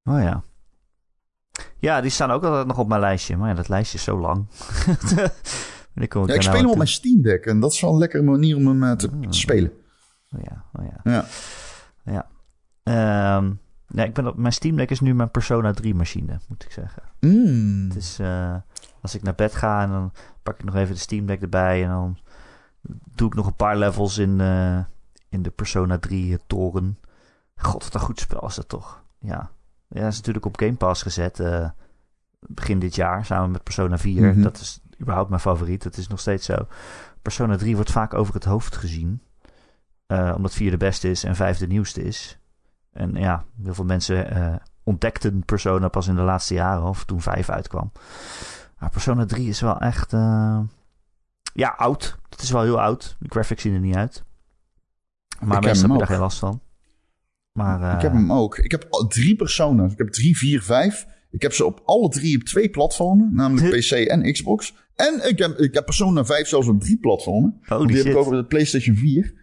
Oh 0.04 0.20
ja. 0.20 0.44
Ja, 1.80 2.00
die 2.00 2.10
staan 2.10 2.30
ook 2.30 2.44
altijd 2.44 2.66
nog 2.66 2.78
op 2.78 2.88
mijn 2.88 3.00
lijstje. 3.00 3.36
Maar 3.36 3.48
ja, 3.48 3.54
dat 3.54 3.68
lijstje 3.68 3.98
is 3.98 4.04
zo 4.04 4.20
lang. 4.20 4.46
ik, 5.94 6.14
ja, 6.14 6.34
ik 6.34 6.42
speel 6.42 6.60
hem 6.60 6.70
op 6.70 6.76
mijn 6.76 6.88
Steam 6.88 7.22
Deck. 7.22 7.46
En 7.46 7.60
dat 7.60 7.72
is 7.72 7.80
wel 7.80 7.92
een 7.92 7.98
lekkere 7.98 8.22
manier 8.22 8.56
om 8.56 8.82
hem 8.82 8.96
te, 8.96 9.06
oh. 9.06 9.30
spelen. 9.30 9.72
Oh 10.30 10.40
ja, 10.42 10.64
oh 10.72 10.84
ja. 10.84 11.10
Ja. 11.12 11.26
ja. 12.04 12.30
Um, 12.88 13.60
ik 13.88 14.14
ben 14.14 14.26
op, 14.26 14.36
mijn 14.36 14.52
Steam 14.52 14.76
Deck 14.76 14.90
is 14.90 15.00
nu 15.00 15.14
mijn 15.14 15.30
Persona 15.30 15.72
3 15.72 15.94
machine, 15.94 16.38
moet 16.48 16.64
ik 16.64 16.72
zeggen. 16.72 17.02
Mm. 17.20 17.84
Het 17.88 17.96
is, 17.96 18.20
uh, 18.20 18.54
als 19.00 19.14
ik 19.14 19.22
naar 19.22 19.34
bed 19.34 19.54
ga 19.54 19.82
en 19.82 19.90
dan 19.90 20.12
pak 20.42 20.58
ik 20.58 20.64
nog 20.64 20.74
even 20.74 20.94
de 20.94 21.00
Steam 21.00 21.26
Deck 21.26 21.42
erbij 21.42 21.82
en 21.82 21.88
dan 21.88 22.18
doe 23.14 23.28
ik 23.28 23.34
nog 23.34 23.46
een 23.46 23.54
paar 23.54 23.76
levels 23.76 24.18
in, 24.18 24.38
uh, 24.38 24.78
in 25.28 25.42
de 25.42 25.50
Persona 25.50 25.98
3 25.98 26.30
uh, 26.30 26.36
toren. 26.46 26.98
God, 27.56 27.84
wat 27.84 27.94
een 27.94 28.00
goed 28.00 28.20
spel 28.20 28.46
is 28.46 28.54
dat 28.54 28.68
toch. 28.68 29.02
Ja, 29.18 29.50
ja 29.88 30.00
dat 30.00 30.12
is 30.12 30.16
natuurlijk 30.16 30.46
op 30.46 30.58
Game 30.58 30.74
Pass 30.74 31.02
gezet 31.02 31.38
uh, 31.38 31.68
begin 32.40 32.78
dit 32.78 32.94
jaar 32.94 33.24
samen 33.24 33.50
met 33.50 33.62
Persona 33.62 33.98
4. 33.98 34.22
Mm 34.22 34.32
-hmm. 34.32 34.42
Dat 34.42 34.56
is 34.56 34.80
überhaupt 35.00 35.28
mijn 35.28 35.40
favoriet, 35.40 35.82
dat 35.82 35.96
is 35.96 36.08
nog 36.08 36.20
steeds 36.20 36.46
zo. 36.46 36.66
Persona 37.22 37.56
3 37.56 37.74
wordt 37.74 37.90
vaak 37.90 38.14
over 38.14 38.34
het 38.34 38.44
hoofd 38.44 38.76
gezien. 38.76 39.22
Eh, 40.06 40.32
omdat 40.36 40.54
4 40.54 40.70
de 40.70 40.76
beste 40.76 41.10
is 41.10 41.24
en 41.24 41.36
5 41.36 41.58
de 41.58 41.66
nieuwste 41.66 42.02
is. 42.02 42.38
En 42.92 43.14
ja, 43.14 43.44
heel 43.62 43.74
veel 43.74 43.84
mensen 43.84 44.30
eh, 44.30 44.54
ontdekten 44.82 45.44
Persona 45.44 45.88
pas 45.88 46.06
in 46.08 46.14
de 46.14 46.22
laatste 46.22 46.54
jaren, 46.54 46.84
of 46.84 47.04
toen 47.04 47.20
5 47.20 47.50
uitkwam. 47.50 47.92
Maar 48.78 48.90
Persona 48.90 49.24
3 49.24 49.48
is 49.48 49.60
wel 49.60 49.78
echt. 49.80 50.12
eh, 50.12 50.60
ja, 51.52 51.68
oud. 51.76 52.18
Het 52.28 52.42
is 52.42 52.50
wel 52.50 52.62
heel 52.62 52.80
oud. 52.80 53.16
De 53.20 53.28
graphics 53.28 53.62
zien 53.62 53.74
er 53.74 53.80
niet 53.80 53.96
uit. 53.96 54.24
Maar 55.40 55.54
heb 55.54 55.64
mensen 55.64 55.78
hebben 55.80 55.98
daar 55.98 56.06
ook. 56.06 56.12
geen 56.12 56.22
last 56.22 56.38
van. 56.38 56.60
Maar, 57.52 57.82
eh, 57.82 57.94
Ik 57.94 58.00
heb 58.02 58.12
hem 58.12 58.32
ook. 58.32 58.58
Ik 58.58 58.70
heb 58.70 58.86
drie 59.08 59.36
persona's. 59.36 59.92
Ik 59.92 59.98
heb 59.98 60.08
drie, 60.08 60.36
vier, 60.36 60.62
vijf. 60.62 61.06
Ik 61.30 61.42
heb 61.42 61.52
ze 61.52 61.64
op 61.64 61.80
alle 61.84 62.08
drie 62.08 62.36
op 62.36 62.42
twee 62.42 62.70
platformen. 62.70 63.34
Namelijk 63.34 63.70
PC 63.78 63.90
en 63.90 64.32
Xbox. 64.32 64.74
En 64.94 65.28
ik 65.28 65.38
heb, 65.38 65.58
ik 65.58 65.74
heb 65.74 65.84
Persona 65.84 66.24
5 66.24 66.48
zelfs 66.48 66.68
op 66.68 66.80
drie 66.80 66.98
platformen. 66.98 67.60
Holy 67.66 67.86
die 67.86 67.96
heb 67.96 68.04
shit. 68.04 68.14
ik 68.14 68.18
over 68.20 68.36
de 68.36 68.44
PlayStation 68.44 68.96
4. 68.96 69.34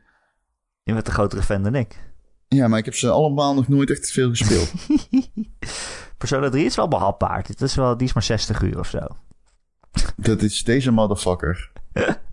Je 0.83 0.93
bent 0.93 1.07
een 1.07 1.13
grotere 1.13 1.41
fan 1.43 1.63
dan 1.63 1.75
ik. 1.75 2.13
Ja, 2.47 2.67
maar 2.67 2.79
ik 2.79 2.85
heb 2.85 2.95
ze 2.95 3.09
allemaal 3.09 3.53
nog 3.53 3.67
nooit 3.67 3.89
echt 3.91 4.11
veel 4.11 4.29
gespeeld. 4.29 4.71
Persona 6.17 6.49
3 6.49 6.65
is 6.65 6.75
wel 6.75 6.87
behapbaar. 6.87 7.43
Dit 7.47 7.61
is 7.61 7.75
wel, 7.75 7.97
die 7.97 8.07
is 8.07 8.13
maar 8.13 8.23
60 8.23 8.61
uur 8.61 8.79
of 8.79 8.87
zo. 8.89 8.99
Dat 10.15 10.41
is 10.41 10.63
deze 10.63 10.91
motherfucker. 10.91 11.71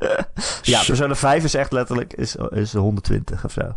Ja, 0.63 0.83
Persona 0.85 1.15
5 1.15 1.45
is 1.45 1.55
echt 1.55 1.73
letterlijk 1.73 2.13
is, 2.13 2.37
is 2.51 2.73
120 2.73 3.45
of 3.45 3.53
zo. 3.53 3.77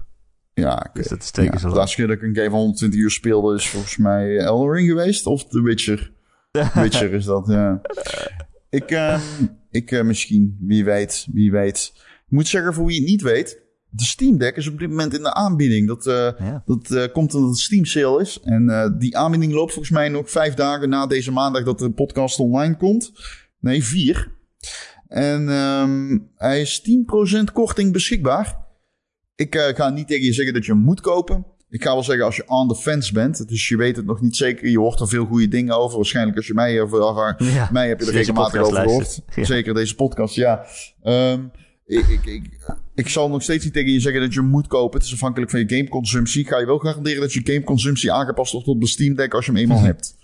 Ja. 0.53 0.89
Dus 0.93 1.07
dat 1.07 1.19
is 1.23 1.31
twee 1.31 1.45
keer 1.45 1.53
Ja, 1.55 1.59
zo 1.61 1.67
de 1.67 1.73
lang. 1.73 1.77
laatste 1.77 1.95
keer 1.97 2.07
dat 2.07 2.15
ik 2.17 2.23
een 2.23 2.35
game 2.35 2.49
van 2.49 2.59
120 2.59 2.99
uur 2.99 3.11
speelde 3.11 3.55
is 3.55 3.69
volgens 3.69 3.97
mij 3.97 4.37
Elden 4.37 4.71
Ring 4.71 4.87
geweest. 4.87 5.25
Of 5.25 5.45
The 5.47 5.61
Witcher. 5.61 6.11
Witcher 6.73 7.13
is 7.13 7.25
dat, 7.25 7.47
ja. 7.47 7.81
Ik, 8.69 8.91
ehm, 8.91 9.19
ik 9.71 9.91
eh, 9.91 10.01
misschien, 10.03 10.57
wie 10.61 10.85
weet, 10.85 11.27
wie 11.33 11.51
weet. 11.51 11.91
Ik 11.95 12.31
moet 12.31 12.47
zeggen, 12.47 12.73
voor 12.73 12.85
wie 12.85 12.99
het 12.99 13.09
niet 13.09 13.21
weet... 13.21 13.63
De 13.95 14.03
Steam 14.03 14.37
Deck 14.37 14.55
is 14.55 14.67
op 14.67 14.79
dit 14.79 14.89
moment 14.89 15.13
in 15.17 15.23
de 15.23 15.33
aanbieding. 15.33 15.87
Dat, 15.87 16.07
eh, 16.07 16.13
Ja. 16.13 16.63
dat 16.65 16.91
eh, 16.91 17.13
komt 17.13 17.33
omdat 17.33 17.49
het 17.49 17.59
Steam 17.59 17.85
sale 17.85 18.21
is. 18.21 18.39
En 18.43 18.69
eh, 18.69 18.89
die 18.97 19.17
aanbieding 19.17 19.53
loopt 19.53 19.73
volgens 19.73 19.93
mij 19.93 20.09
nog 20.09 20.29
vijf 20.29 20.53
dagen 20.53 20.89
na 20.89 21.07
deze 21.07 21.31
maandag 21.31 21.63
dat 21.63 21.79
de 21.79 21.91
podcast 21.91 22.39
online 22.39 22.77
komt. 22.77 23.11
Nee, 23.59 23.83
vier. 23.83 24.31
En 25.07 25.49
ehm, 25.49 26.17
hij 26.35 26.61
is 26.61 26.81
10% 26.81 27.51
korting 27.53 27.91
beschikbaar. 27.93 28.63
Ik 29.35 29.73
ga 29.75 29.89
niet 29.89 30.07
tegen 30.07 30.25
je 30.25 30.33
zeggen 30.33 30.53
dat 30.53 30.65
je 30.65 30.71
hem 30.71 30.81
moet 30.81 31.01
kopen. 31.01 31.45
Ik 31.69 31.83
ga 31.83 31.93
wel 31.93 32.03
zeggen 32.03 32.25
als 32.25 32.35
je 32.35 32.49
on 32.49 32.67
the 32.67 32.75
fence 32.75 33.13
bent. 33.13 33.47
Dus 33.47 33.67
je 33.67 33.77
weet 33.77 33.95
het 33.95 34.05
nog 34.05 34.21
niet 34.21 34.35
zeker. 34.35 34.69
Je 34.69 34.79
hoort 34.79 34.99
er 34.99 35.07
veel 35.07 35.25
goede 35.25 35.47
dingen 35.47 35.77
over. 35.77 35.95
Waarschijnlijk 35.95 36.37
als 36.37 36.47
je 36.47 36.53
mij 36.53 36.81
over 36.81 37.35
Ja, 37.37 37.69
mij 37.71 37.87
heb 37.87 37.99
je 37.99 38.05
er 38.05 38.11
regelmatig 38.11 38.61
over 38.61 38.81
gehoord. 38.81 39.21
Ja. 39.35 39.43
Zeker 39.43 39.73
deze 39.73 39.95
podcast, 39.95 40.35
ja. 40.35 40.65
Ehm, 41.01 41.39
ik, 41.85 42.07
ik, 42.07 42.25
ik, 42.25 42.59
ik 42.95 43.09
zal 43.09 43.29
nog 43.29 43.41
steeds 43.41 43.63
niet 43.63 43.73
tegen 43.73 43.91
je 43.91 43.99
zeggen 43.99 44.21
dat 44.21 44.33
je 44.33 44.41
moet 44.41 44.67
kopen. 44.67 44.99
Het 44.99 45.07
is 45.07 45.13
afhankelijk 45.13 45.51
van 45.51 45.59
je 45.59 45.75
gameconsumptie. 45.75 46.41
Ik 46.41 46.47
ga 46.47 46.59
je 46.59 46.65
wel 46.65 46.77
garanderen 46.77 47.21
dat 47.21 47.33
je 47.33 47.41
gameconsumptie 47.43 48.11
aangepast 48.11 48.51
wordt 48.51 48.67
op 48.67 48.79
de 48.79 48.87
Steam 48.87 49.15
Deck 49.15 49.33
als 49.33 49.45
je 49.45 49.51
hem 49.51 49.61
eenmaal 49.61 49.83
hebt. 49.93 50.15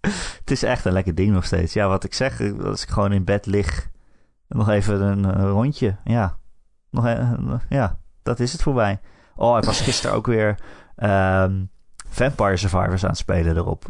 Het 0.00 0.50
is 0.50 0.62
echt 0.62 0.84
een 0.84 0.92
lekker 0.92 1.14
ding 1.14 1.32
nog 1.32 1.44
steeds. 1.44 1.72
Ja, 1.72 1.88
wat 1.88 2.04
ik 2.04 2.14
zeg, 2.14 2.40
als 2.62 2.82
ik 2.82 2.88
gewoon 2.88 3.12
in 3.12 3.24
bed 3.24 3.46
lig, 3.46 3.88
nog 4.48 4.68
even 4.68 5.00
een 5.00 5.48
rondje. 5.48 5.96
Ja, 6.04 6.38
nog, 6.90 7.06
eh, 7.06 7.54
ja, 7.68 7.98
dat 8.22 8.40
is 8.40 8.52
het 8.52 8.62
voor 8.62 8.74
mij. 8.74 9.00
Oh, 9.36 9.58
ik 9.58 9.64
was 9.64 9.80
gisteren 9.80 10.16
ook 10.16 10.26
weer 10.26 10.58
ehm, 10.96 11.64
Vampire 12.08 12.56
Survivors 12.56 13.02
aan 13.02 13.10
het 13.10 13.18
spelen 13.18 13.56
erop. 13.56 13.84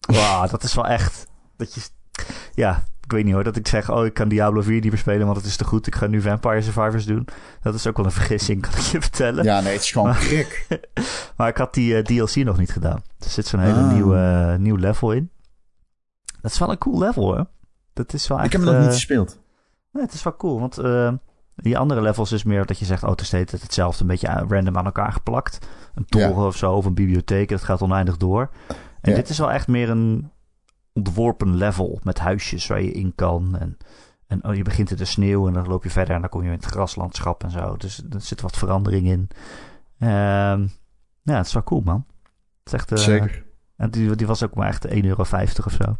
Wauw, 0.00 0.46
dat 0.46 0.62
is 0.62 0.74
wel 0.74 0.86
echt. 0.86 1.26
Dat 1.56 1.74
je, 1.74 1.80
ja, 2.54 2.84
ik 3.12 3.18
weet 3.18 3.26
niet 3.26 3.34
hoor, 3.34 3.44
dat 3.52 3.56
ik 3.56 3.68
zeg, 3.68 3.90
oh, 3.90 4.04
ik 4.04 4.14
kan 4.14 4.28
Diablo 4.28 4.62
4 4.62 4.72
niet 4.80 4.90
meer 4.90 4.98
spelen, 4.98 5.24
want 5.24 5.36
het 5.36 5.46
is 5.46 5.56
te 5.56 5.64
goed. 5.64 5.86
Ik 5.86 5.94
ga 5.94 6.06
nu 6.06 6.20
Vampire 6.20 6.62
Survivors 6.62 7.04
doen. 7.06 7.26
Dat 7.62 7.74
is 7.74 7.86
ook 7.86 7.96
wel 7.96 8.06
een 8.06 8.12
vergissing, 8.20 8.60
kan 8.62 8.70
ik 8.72 8.78
je 8.78 9.00
vertellen. 9.00 9.44
Ja, 9.44 9.60
nee, 9.60 9.72
het 9.72 9.82
is 9.82 9.90
gewoon 9.90 10.14
gek. 10.14 10.66
Maar 11.36 11.48
ik 11.48 11.56
had 11.56 11.74
die 11.74 11.96
eh, 11.96 12.04
DLC 12.04 12.34
nog 12.36 12.58
niet 12.58 12.70
gedaan. 12.72 13.02
Er 13.18 13.30
zit 13.30 13.46
zo'n 13.46 13.60
hele 13.60 13.78
Ah. 13.80 13.92
nieuwe, 13.92 14.16
eh, 14.52 14.58
nieuw 14.58 14.76
level 14.76 15.12
in. 15.12 15.30
Dat 16.40 16.50
is 16.50 16.58
wel 16.58 16.70
een 16.70 16.78
cool 16.78 16.98
level 16.98 17.22
hoor. 17.22 17.46
Dat 17.92 18.12
is 18.12 18.28
wel 18.28 18.38
echt... 18.38 18.46
Ik 18.46 18.52
heb 18.52 18.60
hem 18.60 18.70
nog 18.70 18.78
eh, 18.80 18.86
niet 18.86 18.94
gespeeld. 18.96 19.38
Nee, 19.92 20.02
het 20.04 20.12
is 20.12 20.22
wel 20.22 20.36
cool. 20.36 20.60
Want 20.60 20.78
eh, 20.78 21.12
die 21.56 21.78
andere 21.78 22.00
levels 22.02 22.32
is 22.32 22.42
meer 22.44 22.66
dat 22.66 22.78
je 22.78 22.84
zegt... 22.84 23.02
Oh, 23.02 23.10
het 23.10 23.20
is 23.20 23.26
steeds 23.26 23.52
hetzelfde. 23.52 24.00
Een 24.02 24.06
beetje 24.08 24.44
random 24.48 24.76
aan 24.78 24.84
elkaar 24.84 25.12
geplakt. 25.12 25.58
Een 25.94 26.04
toren 26.04 26.46
of 26.46 26.56
zo. 26.56 26.72
Of 26.72 26.84
een 26.84 26.94
bibliotheek. 26.94 27.48
Dat 27.48 27.62
gaat 27.62 27.82
oneindig 27.82 28.16
door. 28.16 28.50
En 29.00 29.10
Ja. 29.10 29.16
dit 29.16 29.28
is 29.28 29.38
wel 29.38 29.50
echt 29.52 29.68
meer 29.68 29.90
een 29.90 30.30
ontworpen 30.92 31.56
level. 31.56 32.00
Met 32.02 32.18
huisjes 32.18 32.66
waar 32.66 32.82
je 32.82 32.92
in 32.92 33.14
kan. 33.14 33.56
En, 33.58 33.76
en 34.26 34.44
oh, 34.44 34.54
je 34.54 34.62
begint 34.62 34.90
in 34.90 34.96
de 34.96 35.04
sneeuw. 35.04 35.46
En 35.46 35.52
dan 35.52 35.66
loop 35.66 35.82
je 35.84 35.90
verder. 35.90 36.14
En 36.14 36.20
dan 36.20 36.30
kom 36.30 36.40
je 36.42 36.46
in 36.50 36.56
het 36.56 36.64
graslandschap 36.64 37.42
en 37.42 37.50
zo. 37.50 37.76
Dus 37.76 38.02
er 38.10 38.20
zit 38.20 38.40
wat 38.40 38.56
verandering 38.56 39.06
in. 39.06 39.28
Ehm, 39.98 40.66
ja, 41.22 41.36
het 41.36 41.46
is 41.46 41.52
wel 41.52 41.62
cool 41.62 41.80
man. 41.80 42.06
Het 42.64 42.72
is 42.72 42.72
echt... 42.72 42.92
eh, 42.92 42.98
Zeker. 42.98 43.44
En 43.76 43.90
die, 43.90 44.16
die 44.16 44.26
was 44.26 44.42
ook 44.42 44.54
maar 44.54 44.68
echt 44.68 44.86
1,50 44.88 44.92
euro 44.92 45.20
of 45.20 45.28
zo. 45.72 45.96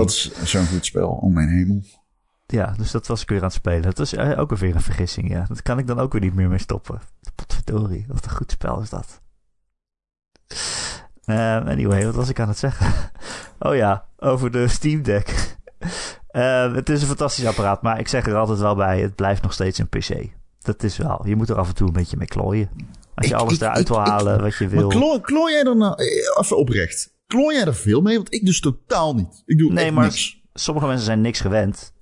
Dat 0.00 0.10
is 0.10 0.42
zo'n 0.42 0.66
goed 0.66 0.84
spel, 0.84 1.08
om 1.08 1.32
mijn 1.32 1.48
hemel. 1.48 1.82
Ja, 2.46 2.72
dus 2.76 2.90
dat 2.90 3.06
was 3.06 3.22
ik 3.22 3.28
weer 3.28 3.38
aan 3.38 3.44
het 3.44 3.52
spelen. 3.52 3.82
Dat 3.82 3.98
was 3.98 4.14
eh, 4.14 4.38
ook 4.38 4.56
weer 4.56 4.74
een 4.74 4.80
vergissing, 4.80 5.28
ja. 5.28 5.44
Dat 5.48 5.62
kan 5.62 5.78
ik 5.78 5.86
dan 5.86 5.98
ook 5.98 6.12
weer 6.12 6.20
niet 6.20 6.34
meer 6.34 6.48
mee 6.48 6.58
stoppen. 6.58 7.00
Potverdorie, 7.34 8.04
wat 8.08 8.24
een 8.24 8.30
goed 8.30 8.50
spel 8.50 8.80
is 8.80 8.90
dat. 8.90 9.20
Eh, 11.26 11.56
anyway, 11.66 12.04
wat 12.04 12.14
was 12.14 12.28
ik 12.28 12.40
aan 12.40 12.48
het 12.48 12.58
zeggen? 12.58 12.86
Oh 13.58 13.74
ja, 13.74 14.04
over 14.18 14.50
de 14.50 14.68
Steam 14.68 15.02
Deck. 15.02 15.34
Eh, 16.30 16.74
het 16.74 16.88
is 16.88 17.00
een 17.00 17.06
fantastisch 17.06 17.46
apparaat, 17.46 17.82
maar 17.82 17.98
ik 17.98 18.08
zeg 18.08 18.26
er 18.26 18.36
altijd 18.36 18.58
wel 18.58 18.74
bij, 18.74 19.00
het 19.00 19.14
blijft 19.14 19.42
nog 19.42 19.52
steeds 19.52 19.78
een 19.78 19.88
PC. 19.88 20.08
Dat 20.62 20.82
is 20.82 20.96
wel, 20.96 21.22
je 21.26 21.36
moet 21.36 21.48
er 21.48 21.56
af 21.56 21.68
en 21.68 21.74
toe 21.74 21.86
een 21.86 21.92
beetje 21.92 22.16
mee 22.16 22.26
klooien. 22.26 22.68
Als 23.14 23.26
je 23.26 23.34
Ik- 23.34 23.40
alles 23.40 23.52
ik- 23.54 23.60
eruit 23.60 23.78
ik- 23.78 23.88
wil 23.88 23.98
halen 24.00 24.40
wat 24.40 24.56
je 24.56 24.68
wil. 24.68 24.88
Klooi, 24.88 25.20
klooi 25.20 25.52
jij 25.52 25.62
er 25.64 25.76
nou... 25.76 25.94
eh, 25.94 26.40
Even 26.42 26.56
oprecht. 26.56 27.14
Klooi 27.26 27.56
jij 27.56 27.64
er 27.66 27.74
veel 27.74 28.00
mee? 28.00 28.16
Want 28.16 28.34
ik 28.34 28.44
dus 28.46 28.60
totaal 28.60 29.14
niet. 29.14 29.42
Ik 29.46 29.58
doe 29.58 29.72
Nee, 29.72 29.92
maar- 29.92 30.04
niks. 30.04 30.40
Sommige 30.54 30.86
mensen 30.86 31.04
zijn 31.06 31.20
niks 31.20 31.40
gewend. 31.40 31.92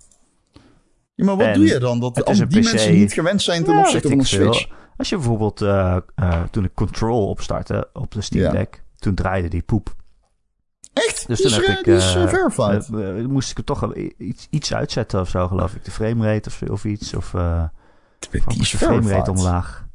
Ja, 1.15 1.25
maar 1.25 1.37
wat 1.37 1.47
en 1.47 1.55
doe 1.55 1.67
je 1.67 1.79
dan? 1.79 2.01
Dat 2.01 2.25
al 2.25 2.35
die 2.35 2.47
PC. 2.47 2.53
mensen 2.53 2.93
niet 2.95 3.13
gewend 3.13 3.43
zijn 3.43 3.65
ten 3.65 3.75
Ja, 3.75 3.81
opzichte 3.81 4.09
van 4.09 4.17
een 4.19 4.23
ik 4.25 4.31
veel. 4.31 4.53
Switch. 4.55 4.73
Als 4.97 5.09
je 5.09 5.17
bijvoorbeeld, 5.17 5.57
toen 6.51 6.65
ik 6.65 6.75
Control 6.75 7.29
opstartte 7.29 7.89
op 7.93 8.11
de 8.13 8.21
Steam 8.21 8.45
Ja. 8.55 8.67
Toen 9.05 9.15
draaide 9.15 9.49
die 9.49 9.63
poep. 9.63 9.95
Echt? 10.93 11.27
Dus 11.27 11.41
die 11.41 11.51
toen 11.51 11.61
heb 11.65 11.79
ik. 11.79 11.87
Eh, 11.87 13.19
eh, 13.21 13.27
moest 13.27 13.51
ik 13.51 13.59
er 13.59 13.65
toch 13.65 13.95
iets, 14.19 14.47
iets 14.51 14.75
uitzetten 14.75 15.21
of 15.21 15.29
zo, 15.29 15.49
geloof 15.49 15.75
ik. 15.75 15.85
De 15.85 15.91
framerate 15.91 16.49
of, 16.49 16.63
of 16.63 16.85
iets. 16.85 17.15
Of, 17.15 17.35
eh 17.35 17.65
die 18.31 18.61
is 18.61 18.71
de 18.71 18.79
framerate 18.79 19.31
omlaag. 19.31 19.87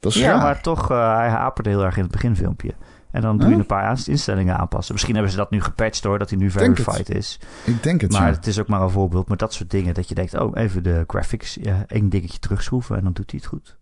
Dat 0.00 0.14
is 0.14 0.18
Ja, 0.20 0.30
raar. 0.32 0.42
maar 0.42 0.62
toch, 0.62 0.88
hij 0.88 1.28
haperde 1.28 1.70
heel 1.70 1.84
erg 1.84 1.96
in 1.96 2.02
het 2.02 2.12
beginfilmpje. 2.12 2.74
En 3.10 3.20
dan 3.22 3.38
doe 3.38 3.48
je 3.50 3.54
een 3.56 3.66
paar 3.66 4.00
instellingen 4.06 4.58
aanpassen. 4.58 4.92
Misschien 4.92 5.14
hebben 5.14 5.32
ze 5.32 5.38
dat 5.38 5.50
nu 5.50 5.60
gepatcht 5.62 6.04
hoor, 6.04 6.18
dat 6.18 6.30
hij 6.30 6.38
nu 6.38 6.50
verified 6.50 7.08
is. 7.10 7.40
Ik 7.64 7.82
denk 7.82 8.00
het, 8.00 8.12
Maar 8.12 8.26
ja. 8.28 8.34
het 8.36 8.46
is 8.46 8.60
ook 8.60 8.68
maar 8.68 8.80
een 8.82 8.90
voorbeeld 8.90 9.28
met 9.28 9.38
dat 9.38 9.52
soort 9.54 9.70
dingen. 9.70 9.94
Dat 9.94 10.08
je 10.08 10.14
denkt, 10.14 10.34
oh, 10.38 10.50
even 10.54 10.82
de 10.82 11.04
graphics, 11.06 11.58
ja, 11.60 11.84
één 11.86 12.08
dingetje 12.08 12.38
terugschroeven 12.38 12.96
en 12.96 13.02
dan 13.04 13.12
doet 13.12 13.30
hij 13.30 13.40
het 13.42 13.48
goed. 13.48 13.76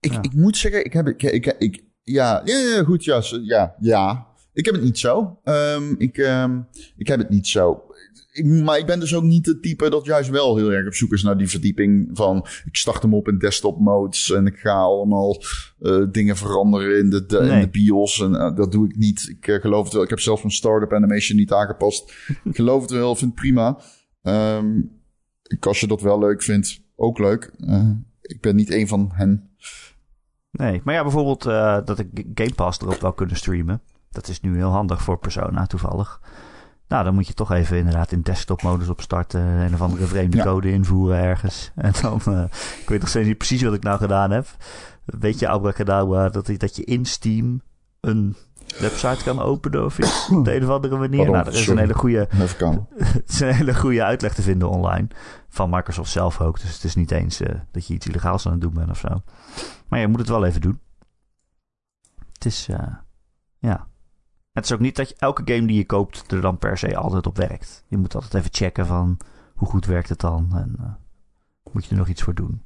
Ik, 0.00 0.12
Ja. 0.12 0.22
ik 0.22 0.32
moet 0.32 0.56
zeggen, 0.56 0.84
ik 0.84 0.92
heb. 0.92 1.08
Ik, 1.08 1.22
ik, 1.22 1.46
ik- 1.58 1.82
ja, 2.04 2.42
ja, 2.44 2.58
ja, 2.58 2.84
goed, 2.84 3.04
ja, 3.04 3.22
ja, 3.42 3.74
ja. 3.80 4.26
Ik 4.52 4.64
heb 4.64 4.74
het 4.74 4.84
niet 4.84 4.98
zo. 4.98 5.38
Ehm, 5.44 5.94
ik, 5.98 6.18
ehm, 6.18 6.60
ik 6.96 7.06
heb 7.06 7.18
het 7.18 7.30
niet 7.30 7.46
zo. 7.46 7.82
Ik, 8.32 8.44
maar 8.44 8.78
ik 8.78 8.86
ben 8.86 9.00
dus 9.00 9.14
ook 9.14 9.22
niet 9.22 9.46
het 9.46 9.62
type 9.62 9.90
dat 9.90 10.04
juist 10.04 10.30
wel 10.30 10.56
heel 10.56 10.72
erg 10.72 10.86
op 10.86 10.94
zoek 10.94 11.12
is 11.12 11.22
naar 11.22 11.38
die 11.38 11.48
verdieping 11.48 12.10
van... 12.12 12.46
Ik 12.64 12.76
start 12.76 13.02
hem 13.02 13.14
op 13.14 13.28
in 13.28 13.38
desktop 13.38 13.80
modes 13.80 14.30
en 14.30 14.46
ik 14.46 14.56
ga 14.56 14.72
allemaal 14.72 15.42
eh, 15.80 16.02
dingen 16.10 16.36
veranderen 16.36 16.98
in 16.98 17.10
de, 17.10 17.26
de, 17.26 17.38
in 17.38 17.60
de 17.60 17.68
BIOS. 17.68 18.20
En 18.20 18.34
eh, 18.34 18.56
dat 18.56 18.72
doe 18.72 18.88
ik 18.88 18.96
niet. 18.96 19.28
Ik 19.28 19.48
eh, 19.48 19.60
geloof 19.60 19.84
het 19.84 19.92
wel. 19.92 20.02
Ik 20.02 20.10
heb 20.10 20.20
zelfs 20.20 20.42
mijn 20.42 20.54
startup 20.54 20.92
animation 20.92 21.38
niet 21.38 21.52
aangepast. 21.52 22.12
ik 22.44 22.56
geloof 22.56 22.82
het 22.82 22.90
wel, 22.90 23.14
vind 23.14 23.30
het 23.30 23.40
prima. 23.40 23.78
Ehm, 24.22 24.78
ik, 25.42 25.66
als 25.66 25.80
je 25.80 25.86
dat 25.86 26.00
wel 26.00 26.18
leuk 26.18 26.42
vindt, 26.42 26.80
ook 26.96 27.18
leuk. 27.18 27.50
Ik 28.22 28.40
ben 28.40 28.56
niet 28.56 28.70
een 28.72 28.88
van 28.88 29.10
hen. 29.12 29.50
Nee, 30.56 30.80
maar 30.84 30.94
ja, 30.94 31.02
bijvoorbeeld 31.02 31.46
eh, 31.46 31.78
dat 31.84 31.98
ik 31.98 32.08
Game 32.34 32.54
Pass 32.54 32.80
erop 32.80 33.00
wil 33.00 33.12
kunnen 33.12 33.36
streamen. 33.36 33.80
Dat 34.10 34.28
is 34.28 34.40
nu 34.40 34.56
heel 34.56 34.70
handig 34.70 35.02
voor 35.02 35.18
Persona 35.18 35.66
toevallig. 35.66 36.20
Nou, 36.88 37.04
dan 37.04 37.14
moet 37.14 37.26
je 37.26 37.34
toch 37.34 37.52
even 37.52 37.76
inderdaad 37.76 38.12
in 38.12 38.20
desktop-modus 38.20 38.88
opstarten. 38.88 39.40
Een 39.40 39.74
of 39.74 39.80
andere 39.80 40.04
vreemde 40.06 40.36
Ja. 40.36 40.44
code 40.44 40.70
invoeren 40.72 41.18
ergens. 41.18 41.70
En 41.74 41.92
dan, 42.02 42.20
eh, 42.24 42.42
ik 42.80 42.88
weet 42.88 43.00
nog 43.00 43.08
steeds 43.08 43.26
niet 43.26 43.38
precies 43.38 43.62
wat 43.62 43.74
ik 43.74 43.82
nou 43.82 43.98
gedaan 43.98 44.30
heb. 44.30 44.46
Weet 45.04 45.38
je, 45.38 45.48
abracadabra, 45.48 46.28
dat, 46.28 46.46
dat 46.58 46.76
je 46.76 46.84
in 46.84 47.04
Steam 47.04 47.60
een 48.00 48.36
website 48.78 49.24
kan 49.24 49.40
openen 49.40 49.84
of 49.84 49.98
iets. 49.98 50.28
Op 50.30 50.44
de 50.44 50.56
een 50.56 50.62
of 50.62 50.68
andere 50.68 50.96
manier. 50.96 51.16
Pardon, 51.16 51.34
nou, 51.34 51.46
er 51.46 51.54
is 51.54 51.66
een 51.66 51.78
hele 51.78 51.94
goede 51.94 52.28
is 53.26 53.40
een 53.40 53.54
hele 53.54 53.74
goede 53.74 54.04
uitleg 54.04 54.34
te 54.34 54.42
vinden 54.42 54.68
online. 54.70 55.08
Van 55.48 55.70
Microsoft 55.70 56.10
zelf 56.10 56.40
ook. 56.40 56.60
Dus 56.60 56.74
het 56.74 56.84
is 56.84 56.94
niet 56.94 57.10
eens 57.10 57.40
eh, 57.40 57.54
dat 57.70 57.86
je 57.86 57.94
iets 57.94 58.06
illegaals 58.06 58.46
aan 58.46 58.52
het 58.52 58.60
doen 58.60 58.74
bent 58.74 58.90
of 58.90 58.98
zo. 58.98 59.22
Maar 59.88 60.00
je 60.00 60.08
moet 60.08 60.20
het 60.20 60.28
wel 60.28 60.44
even 60.44 60.60
doen. 60.60 60.80
Het 62.32 62.44
is, 62.44 62.68
eh, 62.68 62.94
ja. 63.58 63.86
Het 64.52 64.64
is 64.64 64.72
ook 64.72 64.80
niet 64.80 64.96
dat 64.96 65.08
je 65.08 65.14
elke 65.18 65.42
game 65.44 65.66
die 65.66 65.76
je 65.76 65.86
koopt 65.86 66.32
er 66.32 66.40
dan 66.40 66.58
per 66.58 66.78
se 66.78 66.96
altijd 66.96 67.26
op 67.26 67.36
werkt. 67.36 67.84
Je 67.88 67.96
moet 67.96 68.14
altijd 68.14 68.34
even 68.34 68.50
checken 68.52 68.86
van 68.86 69.18
hoe 69.54 69.68
goed 69.68 69.86
werkt 69.86 70.08
het 70.08 70.20
dan. 70.20 70.48
En 70.54 70.74
eh, 70.78 70.92
moet 71.72 71.84
je 71.84 71.90
er 71.90 71.96
nog 71.96 72.08
iets 72.08 72.22
voor 72.22 72.34
doen. 72.34 72.62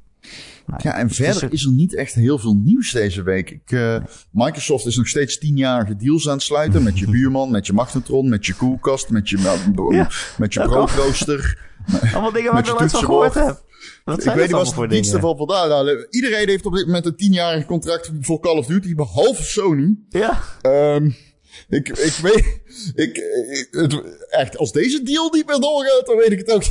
Ja, 0.77 0.95
en 0.95 1.11
verder 1.11 1.53
is 1.53 1.65
er 1.65 1.73
niet 1.73 1.95
echt 1.95 2.15
heel 2.15 2.39
veel 2.39 2.55
nieuws 2.55 2.93
deze 2.93 3.23
week. 3.23 3.51
Ik, 3.51 3.71
uh, 3.71 3.97
Microsoft 4.31 4.87
is 4.87 4.97
nog 4.97 5.09
steeds 5.09 5.39
tienjarige 5.39 5.97
deals 5.97 6.29
aan 6.29 6.35
het 6.35 6.43
sluiten. 6.43 6.83
Met 6.83 6.99
je 6.99 7.11
buurman, 7.17 7.51
met 7.51 7.67
je 7.67 7.73
magnetron, 7.73 8.29
met 8.29 8.47
je 8.47 8.55
koelkast, 8.55 9.11
met 9.11 9.29
je, 9.29 9.39
ja, 9.91 10.09
met 10.39 10.55
je 10.55 10.63
broodrooster. 10.63 11.67
Allemaal 12.13 12.33
dingen 12.33 12.53
waar 12.53 12.61
ik 12.61 12.67
nog 12.67 12.79
nooit 12.79 12.91
van 12.91 13.05
gehoord 13.05 13.35
heb. 13.35 13.67
Wat 14.05 14.25
ik 14.25 14.33
weet 14.33 14.43
niet 14.43 14.51
wat 14.51 14.75
het 14.75 14.93
iets 14.93 15.13
ervan 15.13 15.37
vandaan 15.37 15.69
nou, 15.69 16.07
Iedereen 16.11 16.49
heeft 16.49 16.67
op 16.67 16.75
dit 16.75 16.87
moment 16.87 17.07
een 17.07 17.17
tienjarig 17.17 17.67
contract 17.67 18.11
voor 18.21 18.41
Call 18.41 18.57
of 18.57 18.67
Duty, 18.67 18.95
behalve 18.95 19.43
Sony. 19.43 19.97
Ja. 20.09 20.43
Um, 20.63 21.17
ik, 21.69 21.89
ik 21.89 22.13
weet, 22.23 22.61
ik, 22.95 23.23
het, 23.71 24.03
echt, 24.29 24.59
als 24.59 24.73
deze 24.73 25.03
deal 25.03 25.31
niet 25.33 25.47
meer 25.47 25.61
doorgaat, 25.61 26.07
dan 26.07 26.17
weet 26.17 26.33
ik 26.33 26.39
het 26.39 26.51
ook, 26.51 26.63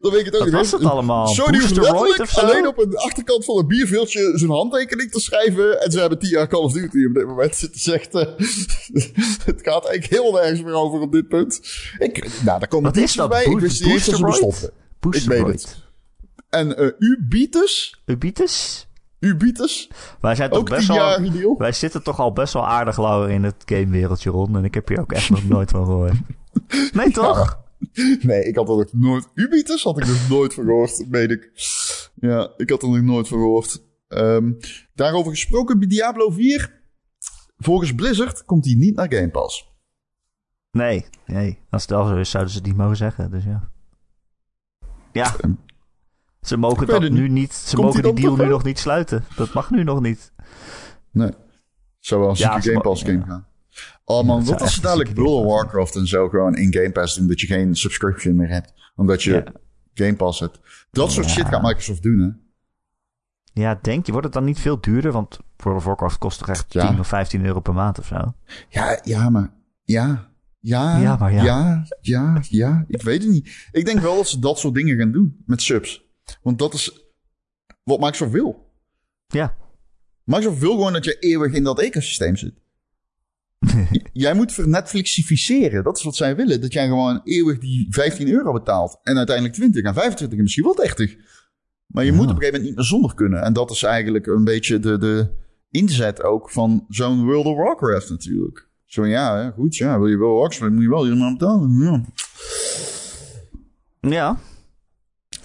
dan 0.00 0.10
weet 0.10 0.20
ik 0.20 0.26
het 0.26 0.34
ook 0.36 0.42
Wat 0.42 0.52
was 0.52 0.72
het 0.72 0.84
allemaal? 0.84 1.26
Sony 1.26 1.58
hoeft 1.58 1.76
letterlijk 1.76 2.32
alleen 2.32 2.66
op 2.66 2.76
de 2.76 2.98
achterkant 2.98 3.44
van 3.44 3.58
een 3.58 3.66
bierveeltje 3.66 4.32
zijn 4.34 4.50
handtekening 4.50 5.10
te 5.10 5.20
schrijven. 5.20 5.80
En 5.80 5.90
ze 5.90 6.00
hebben 6.00 6.18
tien 6.18 6.30
jaar 6.30 6.48
Call 6.48 6.62
of 6.62 6.72
Duty 6.72 7.04
op 7.04 7.14
dit 7.14 7.26
moment 7.26 7.56
zitten 7.56 7.80
zegt, 7.80 8.14
uh, 8.14 8.20
het 9.50 9.62
gaat 9.62 9.86
eigenlijk 9.86 10.06
heel 10.06 10.32
nergens 10.32 10.62
meer 10.62 10.74
over 10.74 11.00
op 11.00 11.12
dit 11.12 11.28
punt. 11.28 11.60
Ik, 11.98 12.42
nou, 12.44 12.58
daar 12.58 12.68
komt 12.68 12.96
iets 12.96 13.14
bij. 13.28 13.44
Ik 13.44 13.58
wist 13.58 13.84
niet 13.84 13.92
eens 13.92 14.04
dat 14.04 14.16
ze 14.16 14.24
bestonden. 14.24 14.70
Ik 15.10 15.22
weet 15.22 15.46
het. 15.46 15.84
En 16.50 16.82
uh, 16.82 16.90
Ubitus? 16.98 18.02
Ubitus? 18.06 18.85
Ubitus. 19.20 19.90
Wij 20.20 20.34
zijn 20.34 20.50
toch 20.50 20.62
best 20.62 20.88
wel. 20.88 21.56
Wij 21.58 21.72
zitten 21.72 22.02
toch 22.02 22.20
al 22.20 22.32
best 22.32 22.52
wel 22.52 22.66
aardig 22.66 22.98
lauw 22.98 23.26
in 23.26 23.44
het 23.44 23.62
gamewereldje 23.64 24.30
rond. 24.30 24.56
En 24.56 24.64
ik 24.64 24.74
heb 24.74 24.88
hier 24.88 25.00
ook 25.00 25.12
echt 25.12 25.30
nog 25.30 25.48
nooit 25.48 25.70
van 25.70 25.84
gehoord. 25.84 26.12
Nee, 26.92 27.10
toch? 27.10 27.64
nee, 28.20 28.44
ik 28.44 28.56
had 28.56 28.68
er 28.68 28.76
nog 28.76 28.92
nooit. 28.92 29.28
Ubitus 29.34 29.82
had 29.82 29.98
ik 29.98 30.06
dus 30.06 30.28
nooit 30.28 30.54
van 30.54 30.64
gehoord, 30.64 31.04
weet 31.10 31.30
ik. 31.30 31.50
Ja, 32.14 32.52
ik 32.56 32.70
had 32.70 32.82
er 32.82 32.88
nog 32.88 33.02
nooit 33.02 33.28
van 33.28 33.38
gehoord. 33.38 33.82
Um, 34.08 34.56
daarover 34.94 35.30
gesproken, 35.30 35.78
bij 35.78 35.88
Diablo 35.88 36.30
4. 36.30 36.80
Volgens 37.58 37.94
Blizzard 37.94 38.44
komt 38.44 38.64
hij 38.64 38.74
niet 38.74 38.96
naar 38.96 39.12
Game 39.12 39.30
Pass. 39.30 39.74
Nee, 40.70 41.06
nee. 41.26 41.58
Als 41.70 41.82
het 41.82 41.92
al 41.92 42.06
zo 42.06 42.16
is, 42.16 42.30
zouden 42.30 42.52
ze 42.52 42.58
het 42.58 42.66
niet 42.66 42.76
mogen 42.76 42.96
zeggen. 42.96 43.30
Dus 43.30 43.44
ja. 43.44 43.70
Ja. 45.12 45.36
Ehm, 45.40 45.52
ze 46.46 46.56
mogen 46.56 46.86
dat 46.86 47.10
nu 47.10 47.28
niet. 47.28 47.54
Ze 47.54 47.76
mogen 47.76 48.02
die 48.02 48.14
deal 48.14 48.36
nu 48.36 48.46
nog 48.46 48.64
niet 48.64 48.78
sluiten. 48.78 49.24
Dat 49.36 49.52
mag 49.52 49.70
nu 49.70 49.84
nog 49.84 50.00
niet. 50.00 50.32
Nee. 51.10 51.30
Zou 51.98 52.20
wel 52.20 52.30
een 52.30 52.36
ja, 52.36 52.60
Game 52.60 52.80
Pass 52.80 53.02
game 53.02 53.24
gaan. 53.26 53.46
Oh 54.04 54.24
man, 54.24 54.44
wat 54.44 54.60
als 54.60 54.74
ze 54.74 54.80
dadelijk 54.80 55.16
World 55.16 55.44
of 55.44 55.52
Warcraft 55.52 55.96
en 55.96 56.06
zo 56.06 56.28
gewoon 56.28 56.54
in 56.54 56.74
Game 56.74 56.92
Pass 56.92 57.14
doen, 57.14 57.26
dat 57.26 57.40
je 57.40 57.46
geen 57.46 57.76
subscription 57.76 58.36
meer 58.36 58.48
hebt, 58.48 58.72
omdat 58.96 59.22
je 59.22 59.44
Game 59.94 60.16
Pass 60.16 60.40
hebt. 60.40 60.60
Dat 60.90 61.12
soort 61.12 61.28
shit 61.28 61.46
gaat 61.46 61.62
Microsoft 61.62 62.02
doen, 62.02 62.18
hè? 62.18 62.28
Ja, 63.62 63.78
denk 63.82 64.06
je, 64.06 64.12
wordt 64.12 64.26
het 64.26 64.34
dan 64.34 64.44
niet 64.44 64.58
veel 64.60 64.80
duurder? 64.80 65.12
Want 65.12 65.40
World 65.56 65.78
of 65.78 65.84
Warcraft 65.84 66.18
kost 66.18 66.38
toch 66.38 66.48
echt 66.48 66.70
10 66.70 66.98
of 66.98 67.06
15 67.06 67.44
euro 67.44 67.60
per 67.60 67.74
maand 67.74 67.98
of 67.98 68.06
zo? 68.06 68.34
Ja, 68.68 69.00
ja, 69.04 69.30
maar 69.30 69.52
ja, 69.82 70.30
ja, 70.60 70.98
ja, 70.98 71.16
maar 71.16 71.32
ja. 71.32 71.42
ja, 71.42 71.84
ja, 72.00 72.40
ja, 72.48 72.84
ik 72.88 73.02
weet 73.02 73.22
het 73.22 73.32
niet. 73.32 73.68
Ik 73.72 73.84
denk 73.84 74.00
wel 74.00 74.16
dat 74.16 74.28
ze 74.28 74.38
dat 74.38 74.58
soort 74.58 74.74
dingen 74.74 74.98
gaan 74.98 75.12
doen 75.12 75.42
met 75.46 75.62
subs. 75.62 76.05
Want 76.42 76.58
dat 76.58 76.74
is 76.74 77.06
wat 77.82 78.00
Microsoft 78.00 78.32
wil. 78.32 78.70
Ja. 79.26 79.56
Microsoft 80.24 80.58
wil 80.58 80.72
gewoon 80.72 80.92
dat 80.92 81.04
je 81.04 81.18
eeuwig 81.18 81.52
in 81.52 81.64
dat 81.64 81.80
ecosysteem 81.80 82.36
zit. 82.36 82.54
jij 84.12 84.34
moet 84.34 84.52
vernetflixificeren. 84.52 85.84
Dat 85.84 85.96
is 85.96 86.02
wat 86.02 86.16
zij 86.16 86.36
willen. 86.36 86.60
Dat 86.60 86.72
jij 86.72 86.86
gewoon 86.86 87.20
eeuwig 87.24 87.58
die 87.58 87.86
15 87.90 88.28
euro 88.28 88.52
betaalt. 88.52 88.98
En 89.02 89.16
uiteindelijk 89.16 89.56
20 89.56 89.82
en 89.82 89.94
25 89.94 90.36
en 90.36 90.42
misschien 90.42 90.64
wel 90.64 90.74
30. 90.74 91.16
Maar 91.86 92.04
je 92.04 92.12
moet 92.12 92.24
op 92.24 92.28
een 92.28 92.36
gegeven 92.36 92.52
moment 92.52 92.68
niet 92.68 92.76
meer 92.76 92.84
zonder 92.84 93.14
kunnen. 93.14 93.42
En 93.42 93.52
dat 93.52 93.70
is 93.70 93.82
eigenlijk 93.82 94.26
een 94.26 94.44
beetje 94.44 94.78
de, 94.78 94.98
de 94.98 95.28
inzet 95.70 96.22
ook 96.22 96.50
van 96.50 96.84
zo'n 96.88 97.24
World 97.24 97.46
of 97.46 97.56
Warcraft 97.56 98.10
natuurlijk. 98.10 98.68
Zo 98.84 99.06
ja, 99.06 99.50
goed, 99.50 99.76
ja, 99.76 99.98
wil 99.98 100.08
je 100.08 100.18
wel 100.18 100.34
Warcraft, 100.34 100.72
moet 100.72 100.82
je 100.82 100.88
wel 100.88 101.04
hier 101.04 101.16
maar 101.16 101.32
betalen. 101.32 101.80
Ja. 101.82 102.04
ja. 104.10 104.38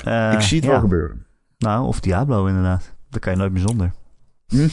Uh, 0.05 0.33
ik 0.33 0.41
zie 0.41 0.59
het 0.59 0.69
wel 0.69 0.79
gebeuren. 0.79 1.25
Nou, 1.57 1.85
of 1.85 1.99
Diablo 1.99 2.45
inderdaad. 2.45 2.93
Daar 3.09 3.19
kan 3.19 3.31
je 3.31 3.37
nooit 3.37 3.51
meer 3.51 3.61
zonder. 3.61 3.91
Hm? 4.47 4.57
uh, 4.57 4.67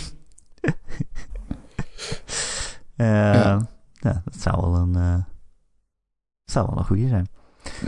ja. 3.34 3.68
ja. 3.92 4.22
dat 4.24 4.36
zou 4.36 4.60
wel 4.60 4.76
een, 4.76 4.96
uh, 4.96 5.14
zou 6.44 6.66
wel 6.66 6.78
een 6.78 6.84
goede 6.84 7.08
zijn. 7.08 7.28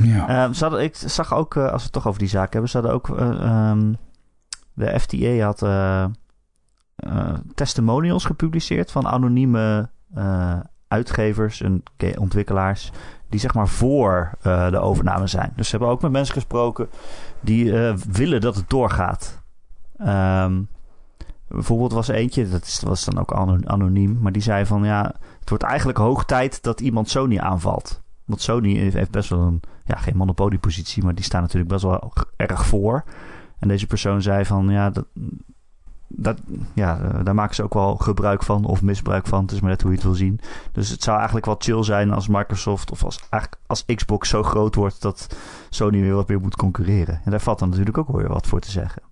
Ja. 0.02 0.52
ze 0.52 0.64
hadden, 0.64 0.82
ik 0.82 0.96
zag 0.96 1.34
ook, 1.34 1.56
als 1.56 1.76
we 1.76 1.82
het 1.82 1.92
toch 1.92 2.06
over 2.06 2.18
die 2.18 2.28
zaak 2.28 2.52
hebben, 2.52 2.70
ze 2.70 2.76
hadden 2.76 2.94
ook... 2.94 3.08
Um, 3.08 3.96
de 4.74 5.00
FTA 5.00 5.44
had 5.44 5.64
testimonials 7.54 8.24
gepubliceerd 8.24 8.90
van 8.90 9.06
anonieme 9.06 9.90
uitgevers 10.88 11.60
en 11.60 11.82
ontwikkelaars 12.18 12.90
die 13.30 13.40
zeg 13.40 13.54
maar 13.54 13.68
voor 13.68 14.30
uh, 14.46 14.70
de 14.70 14.78
overname 14.78 15.26
zijn. 15.26 15.52
Dus 15.56 15.68
ze 15.68 15.76
hebben 15.76 15.94
ook 15.94 16.02
met 16.02 16.12
mensen 16.12 16.34
gesproken 16.34 16.88
die 17.40 17.64
uh, 17.64 17.96
willen 17.96 18.40
dat 18.40 18.56
het 18.56 18.70
doorgaat. 18.70 19.42
Um, 20.00 20.68
bijvoorbeeld 21.48 21.92
was 21.92 22.08
eentje, 22.08 22.48
dat 22.48 22.82
was 22.84 23.04
dan 23.04 23.18
ook 23.18 23.32
anoniem, 23.64 24.18
maar 24.20 24.32
die 24.32 24.42
zei 24.42 24.66
van 24.66 24.84
ja, 24.84 25.14
het 25.40 25.48
wordt 25.48 25.64
eigenlijk 25.64 25.98
hoog 25.98 26.24
tijd 26.24 26.62
dat 26.62 26.80
iemand 26.80 27.08
Sony 27.08 27.38
aanvalt. 27.38 28.02
Want 28.24 28.40
Sony 28.40 28.76
heeft 28.76 29.10
best 29.10 29.28
wel 29.28 29.40
een, 29.40 29.60
ja, 29.84 29.96
geen 29.96 30.16
monopoliepositie, 30.16 31.04
maar 31.04 31.14
die 31.14 31.24
staan 31.24 31.42
natuurlijk 31.42 31.70
best 31.70 31.82
wel 31.82 32.12
erg 32.36 32.66
voor. 32.66 33.04
En 33.58 33.68
deze 33.68 33.86
persoon 33.86 34.22
zei 34.22 34.44
van 34.44 34.68
ja, 34.68 34.90
dat, 34.90 35.06
dat, 36.12 36.38
ja, 36.74 37.00
eh, 37.00 37.24
daar 37.24 37.34
maken 37.34 37.54
ze 37.54 37.62
ook 37.62 37.74
wel 37.74 37.96
gebruik 37.96 38.42
van 38.42 38.64
of 38.64 38.82
misbruik 38.82 39.26
van. 39.26 39.42
Het 39.42 39.52
is 39.52 39.60
maar 39.60 39.70
net 39.70 39.82
hoe 39.82 39.90
je 39.90 39.96
het 39.96 40.06
wil 40.06 40.14
zien. 40.14 40.40
Dus 40.72 40.88
het 40.88 41.02
zou 41.02 41.16
eigenlijk 41.16 41.46
wel 41.46 41.56
chill 41.58 41.82
zijn 41.82 42.10
als 42.10 42.28
Microsoft 42.28 42.90
of 42.90 43.04
als, 43.04 43.20
als 43.66 43.84
Xbox 43.84 44.28
zo 44.28 44.42
groot 44.42 44.74
wordt 44.74 45.02
dat 45.02 45.36
Sony 45.70 46.00
weer 46.00 46.14
wat 46.14 46.28
meer 46.28 46.40
moet 46.40 46.56
concurreren. 46.56 47.20
En 47.24 47.30
daar 47.30 47.40
valt 47.40 47.58
dan 47.58 47.68
natuurlijk 47.68 47.98
ook 47.98 48.16
weer 48.16 48.28
wat 48.28 48.46
voor 48.46 48.60
te 48.60 48.70
zeggen. 48.70 49.02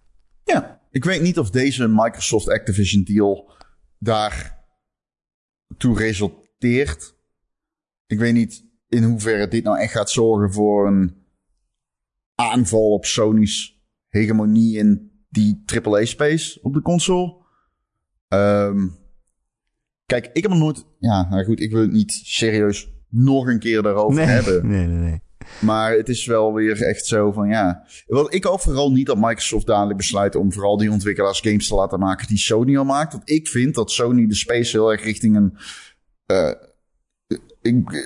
Ja, 0.45 0.81
ik 0.91 1.05
weet 1.05 1.23
niet 1.23 1.39
of 1.39 1.51
deze 1.51 1.89
Microsoft 1.89 2.49
Activision 2.49 3.03
deal 3.05 3.53
daar 3.99 4.65
toe 5.77 5.97
resulteert. 5.97 7.15
Ik 8.07 8.19
weet 8.19 8.35
niet 8.35 8.65
in 8.89 9.03
hoeverre 9.03 9.49
dit 9.49 9.65
nou 9.65 9.79
echt 9.79 9.93
gaat 9.93 10.11
zorgen 10.11 10.53
voor 10.53 10.87
een 10.87 11.27
aanval 12.35 12.93
op 12.93 13.05
Sony's 13.05 13.83
hegemonie 14.09 14.79
in 14.79 15.08
die 15.29 15.63
AAA-space 15.83 16.59
op 16.63 16.75
de 16.75 16.83
console. 16.83 17.37
Um, 18.29 18.99
kijk, 20.07 20.31
ik 20.33 20.43
heb 20.43 20.51
nog 20.51 20.61
nooit... 20.61 20.87
Ja, 20.99 21.29
nou 21.29 21.45
goed, 21.45 21.61
ik 21.61 21.73
wil 21.73 21.81
het 21.81 21.93
niet 21.93 22.21
serieus 22.25 22.93
nog 23.09 23.47
een 23.47 23.59
keer 23.59 23.83
daarover 23.83 24.29
hebben. 24.29 24.67
Nee, 24.69 24.87
nee, 24.87 25.11
nee. 25.11 25.21
Maar 25.61 25.93
het 25.93 26.09
is 26.09 26.27
wel 26.27 26.55
weer 26.55 26.83
echt 26.83 27.07
zo 27.07 27.33
van 27.33 27.49
ja. 27.49 27.87
Wat 28.07 28.35
ik 28.35 28.45
hoop 28.45 28.61
vooral 28.61 28.93
niet 28.93 29.07
dat 29.07 29.17
Microsoft 29.17 29.67
dadelijk 29.67 29.97
besluit 29.97 30.35
om 30.35 30.53
vooral 30.53 30.77
die 30.77 30.91
ontwikkelaars 30.91 31.41
games 31.41 31.69
te 31.69 31.75
laten 31.75 31.99
maken 31.99 32.27
die 32.27 32.39
Sony 32.39 32.77
al 32.77 32.85
maakt. 32.85 33.13
Want 33.13 33.31
ik 33.31 33.49
vind 33.49 33.75
dat 33.75 33.91
Sony 33.91 34.27
de 34.27 34.35
space 34.35 34.77
heel 34.77 34.93
erg 34.93 35.05
richting 35.05 35.37
een 35.37 35.57
uh, 36.33 36.51
ik, 36.51 36.68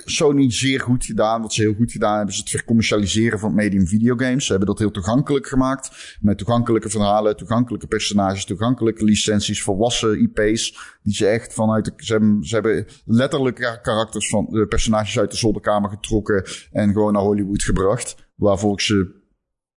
Sony 0.05 0.51
zeer 0.51 0.79
goed 0.79 1.05
gedaan. 1.05 1.41
Wat 1.41 1.53
ze 1.53 1.61
heel 1.61 1.73
goed 1.73 1.91
gedaan 1.91 2.15
hebben, 2.15 2.33
is 2.33 2.39
het 2.39 2.49
vercommercialiseren 2.49 3.39
van 3.39 3.49
het 3.49 3.57
medium 3.57 3.87
videogames. 3.87 4.45
Ze 4.45 4.49
hebben 4.49 4.69
dat 4.69 4.79
heel 4.79 4.91
toegankelijk 4.91 5.47
gemaakt. 5.47 6.17
Met 6.21 6.37
toegankelijke 6.37 6.89
verhalen, 6.89 7.37
toegankelijke 7.37 7.87
personages, 7.87 8.45
toegankelijke 8.45 9.03
licenties, 9.03 9.63
volwassen 9.63 10.21
IP's. 10.21 10.97
Die 11.03 11.13
ze 11.13 11.27
echt 11.27 11.53
vanuit 11.53 11.85
de. 11.85 11.93
Ze 12.41 12.53
hebben, 12.53 12.87
letterlijk 13.05 13.79
karakters 13.81 14.29
van 14.29 14.47
de 14.49 14.67
personages 14.67 15.19
uit 15.19 15.31
de 15.31 15.37
zolderkamer 15.37 15.89
getrokken. 15.89 16.43
En 16.71 16.91
gewoon 16.91 17.13
naar 17.13 17.21
Hollywood 17.21 17.63
gebracht. 17.63 18.15
Waarvoor 18.35 18.73
ik 18.73 18.81
ze 18.81 19.21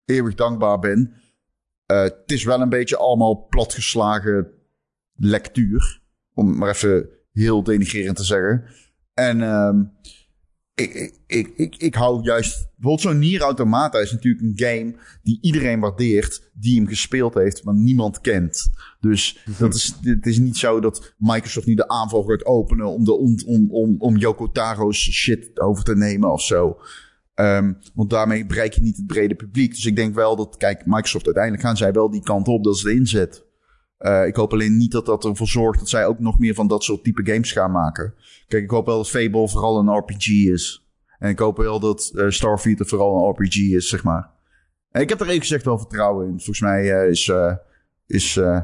eeuwig 0.05 0.35
dankbaar 0.35 0.79
ben. 0.79 1.13
Uh, 1.93 2.03
het 2.03 2.23
is 2.27 2.45
wel 2.45 2.61
een 2.61 2.69
beetje 2.69 2.97
allemaal 2.97 3.47
platgeslagen 3.49 4.51
lectuur. 5.15 6.01
Om 6.35 6.59
maar 6.59 6.69
even 6.69 7.09
heel 7.33 7.63
denigrerend 7.63 8.17
te 8.17 8.25
zeggen. 8.25 8.65
En 9.17 9.41
um, 9.41 9.93
ik, 10.75 11.15
ik, 11.27 11.53
ik, 11.57 11.77
ik 11.77 11.95
hou 11.95 12.23
juist... 12.23 12.69
Bijvoorbeeld 12.75 13.01
zo'n 13.01 13.19
Nier 13.19 13.41
Automata 13.41 13.99
is 13.99 14.13
natuurlijk 14.13 14.43
een 14.45 14.67
game 14.69 14.95
die 15.23 15.39
iedereen 15.41 15.81
waardeert, 15.81 16.51
die 16.55 16.77
hem 16.77 16.87
gespeeld 16.87 17.35
heeft, 17.35 17.65
maar 17.65 17.75
niemand 17.75 18.21
kent. 18.21 18.71
Dus 19.01 19.45
dat 19.59 19.75
is, 19.75 19.95
het 20.03 20.27
is 20.27 20.39
niet 20.39 20.57
zo 20.57 20.81
dat 20.81 21.15
Microsoft 21.19 21.67
nu 21.67 21.75
de 21.75 21.89
aanval 21.89 22.23
gaat 22.23 22.45
openen 22.47 22.87
om, 22.87 23.05
de, 23.05 23.13
om, 23.13 23.37
om, 23.47 23.71
om, 23.71 23.97
om 23.99 24.53
Taro's 24.53 25.11
shit 25.11 25.61
over 25.61 25.85
te 25.85 25.97
nemen 25.97 26.33
of 26.33 26.43
zo. 26.43 26.79
Um, 27.35 27.79
want 27.95 28.11
daarmee 28.11 28.47
bereik 28.47 28.73
je 28.73 28.81
niet 28.81 28.97
het 28.97 29.07
brede 29.07 29.35
publiek. 29.35 29.75
Dus 29.75 29.87
ik 29.87 29.97
denk 29.97 30.15
wel 30.15 30.37
dat, 30.37 30.57
kijk, 30.57 30.87
Microsoft 30.87 31.25
uiteindelijk 31.25 31.65
gaan 31.65 31.77
zij 31.77 31.93
wel 31.93 32.11
die 32.11 32.23
kant 32.23 32.49
op, 32.49 32.65
dat 32.65 32.79
ze 32.79 32.89
de 32.89 32.95
inzet. 32.95 33.46
Uh, 33.99 34.27
ik 34.27 34.37
hoop 34.37 34.53
alleen 34.53 34.77
niet 34.77 34.93
dat 34.93 35.07
dat 35.07 35.25
ervoor 35.25 35.49
zorgt 35.49 35.79
dat 35.79 35.89
zij 35.89 36.07
ook 36.07 36.19
nog 36.19 36.39
meer 36.39 36.55
van 36.55 36.69
dat 36.69 36.85
soort 36.85 37.05
type 37.05 37.33
games 37.33 37.53
gaan 37.53 37.71
maken. 37.71 38.15
Kijk, 38.49 38.63
ik 38.63 38.71
hoop 38.71 38.87
wel 38.87 38.97
dat 38.97 39.11
Fable 39.11 39.49
vooral 39.49 39.79
een 39.79 39.97
RPG 39.97 40.29
is. 40.29 40.87
En 41.19 41.31
ik 41.31 41.39
hoop 41.39 41.57
wel 41.57 41.81
dat 41.81 42.11
uh, 42.15 42.29
Starfield 42.29 42.81
er 42.81 42.87
vooral 42.87 43.17
een 43.17 43.31
RPG 43.31 43.57
is, 43.57 43.89
zeg 43.89 44.05
maar. 44.05 44.31
En 44.91 45.01
ik 45.01 45.09
heb 45.09 45.21
er 45.21 45.29
even 45.29 45.41
gezegd 45.41 45.65
wel 45.65 45.79
vertrouwen 45.79 46.27
in. 46.27 46.35
Volgens 46.37 46.61
mij 46.61 46.83
uh, 46.83 47.11
is 47.11 47.31
is, 48.07 48.37
eh, 48.37 48.61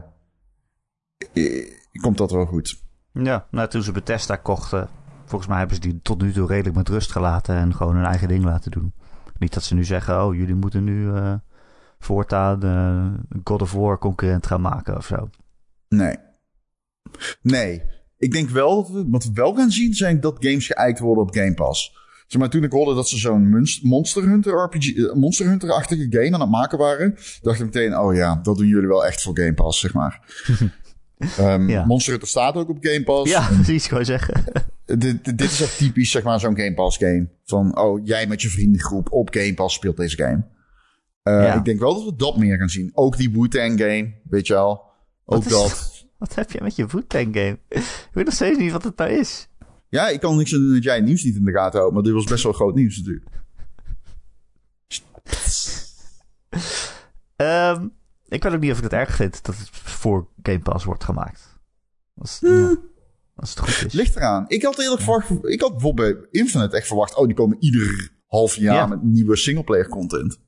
eh, 1.32 1.70
komt 2.00 2.18
dat 2.18 2.30
wel 2.30 2.46
goed. 2.46 2.82
Ja, 3.12 3.46
nou, 3.50 3.68
toen 3.68 3.82
ze 3.82 3.92
Bethesda 3.92 4.36
kochten, 4.36 4.88
volgens 5.24 5.50
mij 5.50 5.58
hebben 5.58 5.76
ze 5.76 5.82
die 5.82 6.00
tot 6.02 6.22
nu 6.22 6.32
toe 6.32 6.46
redelijk 6.46 6.76
met 6.76 6.88
rust 6.88 7.12
gelaten 7.12 7.56
en 7.56 7.74
gewoon 7.74 7.96
hun 7.96 8.04
eigen 8.04 8.28
ding 8.28 8.44
laten 8.44 8.70
doen. 8.70 8.92
Niet 9.38 9.54
dat 9.54 9.62
ze 9.62 9.74
nu 9.74 9.84
zeggen, 9.84 10.24
oh, 10.24 10.34
jullie 10.34 10.54
moeten 10.54 10.84
nu 10.84 11.14
eh, 11.14 11.34
voortaan 12.04 12.64
uh, 12.64 13.38
God 13.44 13.62
of 13.62 13.72
War 13.72 13.98
concurrent 13.98 14.46
gaan 14.46 14.60
maken 14.60 14.96
of 14.96 15.06
zo. 15.06 15.30
Nee. 15.88 16.16
Nee. 17.42 17.82
Ik 18.18 18.32
denk 18.32 18.48
wel, 18.48 18.82
dat 18.82 18.90
we, 18.90 19.04
wat 19.08 19.24
we 19.24 19.30
wel 19.34 19.54
gaan 19.54 19.70
zien, 19.70 19.94
zijn 19.94 20.20
dat 20.20 20.36
games 20.38 20.66
geëikt 20.66 20.98
worden 20.98 21.24
op 21.24 21.34
Game 21.34 21.54
Pass. 21.54 22.00
Zeg 22.26 22.40
maar, 22.40 22.50
toen 22.50 22.64
ik 22.64 22.72
hoorde 22.72 22.94
dat 22.94 23.08
ze 23.08 23.18
zo'n 23.18 23.66
Monster 23.82 24.22
Hunter 24.22 24.64
RPG, 24.64 25.14
Monster 25.14 25.46
Hunter-achtige 25.46 26.06
game 26.10 26.34
aan 26.34 26.40
het 26.40 26.50
maken 26.50 26.78
waren, 26.78 27.14
dacht 27.42 27.58
ik 27.58 27.64
meteen, 27.64 27.98
oh 27.98 28.14
ja, 28.14 28.40
dat 28.42 28.56
doen 28.56 28.66
jullie 28.66 28.88
wel 28.88 29.06
echt 29.06 29.22
voor 29.22 29.38
Game 29.38 29.54
Pass, 29.54 29.80
zeg 29.80 29.94
maar. 29.94 30.20
um, 31.38 31.68
ja. 31.74 31.84
Monster 31.84 32.10
Hunter 32.10 32.28
staat 32.28 32.54
ook 32.54 32.68
op 32.68 32.78
Game 32.80 33.02
Pass. 33.02 33.30
Ja, 33.30 33.48
precies, 33.54 33.86
gewoon 33.86 34.04
zeggen. 34.04 34.44
dit, 34.98 35.24
dit 35.24 35.40
is 35.40 35.60
echt 35.60 35.78
typisch, 35.78 36.10
zeg 36.10 36.22
maar, 36.22 36.40
zo'n 36.40 36.56
Game 36.56 36.74
Pass 36.74 36.96
game. 36.96 37.28
Van, 37.44 37.78
oh, 37.78 38.00
jij 38.04 38.26
met 38.26 38.42
je 38.42 38.48
vriendengroep 38.48 39.12
op 39.12 39.34
Game 39.34 39.54
Pass 39.54 39.74
speelt 39.74 39.96
deze 39.96 40.16
game. 40.16 40.44
Uh, 41.24 41.42
ja. 41.42 41.54
Ik 41.54 41.64
denk 41.64 41.80
wel 41.80 41.94
dat 41.94 42.04
we 42.04 42.16
dat 42.16 42.36
meer 42.36 42.56
gaan 42.56 42.68
zien. 42.68 42.90
Ook 42.94 43.16
die 43.16 43.30
Wu-Tang 43.30 43.80
game, 43.80 44.14
weet 44.24 44.46
je 44.46 44.56
al. 44.56 44.82
Ook 45.24 45.42
wat 45.42 45.48
dat. 45.48 45.92
wat 46.18 46.34
heb 46.34 46.50
je 46.50 46.60
met 46.62 46.76
je 46.76 46.86
Wu-Tang 46.86 47.36
game? 47.36 47.58
ik 47.68 48.08
weet 48.12 48.24
nog 48.24 48.34
steeds 48.34 48.58
niet 48.58 48.72
wat 48.72 48.84
het 48.84 48.96
nou 48.96 49.10
is. 49.10 49.48
Ja, 49.88 50.08
ik 50.08 50.20
kan 50.20 50.36
niks 50.36 50.50
doen 50.50 50.72
dat 50.72 50.82
jij 50.82 50.94
het 50.94 51.04
nieuws 51.04 51.22
niet 51.22 51.36
in 51.36 51.44
de 51.44 51.52
gaten 51.52 51.78
houdt. 51.78 51.94
Maar 51.94 52.02
dit 52.02 52.12
was 52.12 52.24
best 52.24 52.42
wel 52.42 52.52
groot 52.52 52.74
nieuws 52.74 52.96
natuurlijk. 52.96 53.26
um, 57.36 57.92
ik 58.28 58.42
weet 58.42 58.52
ook 58.52 58.60
niet 58.60 58.70
of 58.70 58.76
ik 58.76 58.82
het 58.82 58.92
erg 58.92 59.14
vind 59.14 59.44
dat 59.44 59.58
het 59.58 59.68
voor 59.70 60.28
Game 60.42 60.58
Pass 60.58 60.84
wordt 60.84 61.04
gemaakt. 61.04 61.58
Als, 62.14 62.38
ja, 62.40 62.76
als 63.34 63.50
het 63.50 63.58
goed 63.58 63.86
is. 63.86 63.92
Ligt 63.92 64.16
eraan. 64.16 64.44
Ik 64.48 64.62
had 64.62 64.78
eerlijk 64.78 65.02
verwacht... 65.02 65.30
Ik 65.44 65.60
had 65.60 65.72
bijvoorbeeld 65.72 66.20
bij 66.20 66.28
Infinite 66.30 66.76
echt 66.76 66.86
verwacht... 66.86 67.16
Oh, 67.16 67.26
die 67.26 67.36
komen 67.36 67.56
ieder 67.60 68.10
half 68.26 68.54
jaar 68.54 68.74
ja. 68.74 68.86
met 68.86 69.02
nieuwe 69.02 69.36
singleplayer 69.36 69.88
content. 69.88 70.38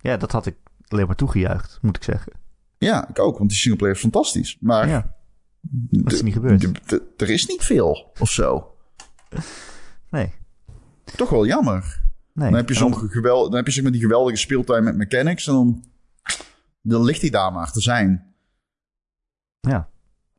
Ja, 0.00 0.16
dat 0.16 0.32
had 0.32 0.46
ik 0.46 0.56
alleen 0.88 1.06
maar 1.06 1.16
toegejuicht, 1.16 1.78
moet 1.82 1.96
ik 1.96 2.02
zeggen. 2.02 2.32
Ja, 2.78 3.08
ik 3.08 3.18
ook. 3.18 3.38
Want 3.38 3.50
die 3.50 3.58
singleplayer 3.58 3.94
is 3.94 4.00
fantastisch. 4.00 4.56
Maar... 4.60 4.88
Ja. 4.88 5.14
Dat 5.90 6.12
is 6.12 6.22
niet 6.22 6.34
gebeurd. 6.34 6.90
Er 7.16 7.30
is 7.30 7.46
niet 7.46 7.62
veel, 7.62 8.12
of 8.18 8.30
zo. 8.30 8.76
Nee. 10.10 10.32
Toch 11.16 11.30
wel 11.30 11.46
jammer. 11.46 12.02
Nee. 12.32 12.48
Dan 12.48 12.58
heb 12.58 12.68
je 12.68 12.74
zo'n 12.74 12.94
geweld, 12.94 13.46
dan 13.46 13.56
heb 13.56 13.66
je 13.66 13.72
zeg 13.72 13.82
maar 13.82 13.92
die 13.92 14.00
geweldige 14.00 14.36
speeltuin 14.36 14.84
met 14.84 14.96
mechanics 14.96 15.46
en 15.46 15.52
dan, 15.52 15.84
dan 16.82 17.04
ligt 17.04 17.20
hij 17.20 17.30
daar 17.30 17.52
maar 17.52 17.72
te 17.72 17.80
zijn. 17.80 18.34
Ja. 19.60 19.88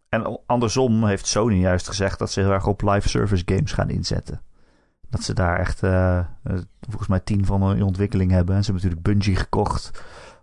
En 0.09 0.39
andersom 0.45 1.05
heeft 1.05 1.27
Sony 1.27 1.59
juist 1.59 1.87
gezegd 1.87 2.19
dat 2.19 2.31
ze 2.31 2.39
heel 2.39 2.51
erg 2.51 2.67
op 2.67 2.81
live 2.81 3.09
service 3.09 3.43
games 3.45 3.71
gaan 3.71 3.89
inzetten. 3.89 4.41
Dat 5.11 5.23
ze 5.23 5.33
daar 5.33 5.59
echt, 5.59 5.83
uh, 5.83 6.19
volgens 6.79 7.07
mij, 7.07 7.19
tien 7.19 7.45
van 7.45 7.75
in 7.75 7.83
ontwikkeling 7.83 8.31
hebben. 8.31 8.55
En 8.55 8.63
ze 8.63 8.71
hebben 8.71 8.89
natuurlijk 8.89 9.17
Bungie 9.17 9.41
gekocht 9.41 9.91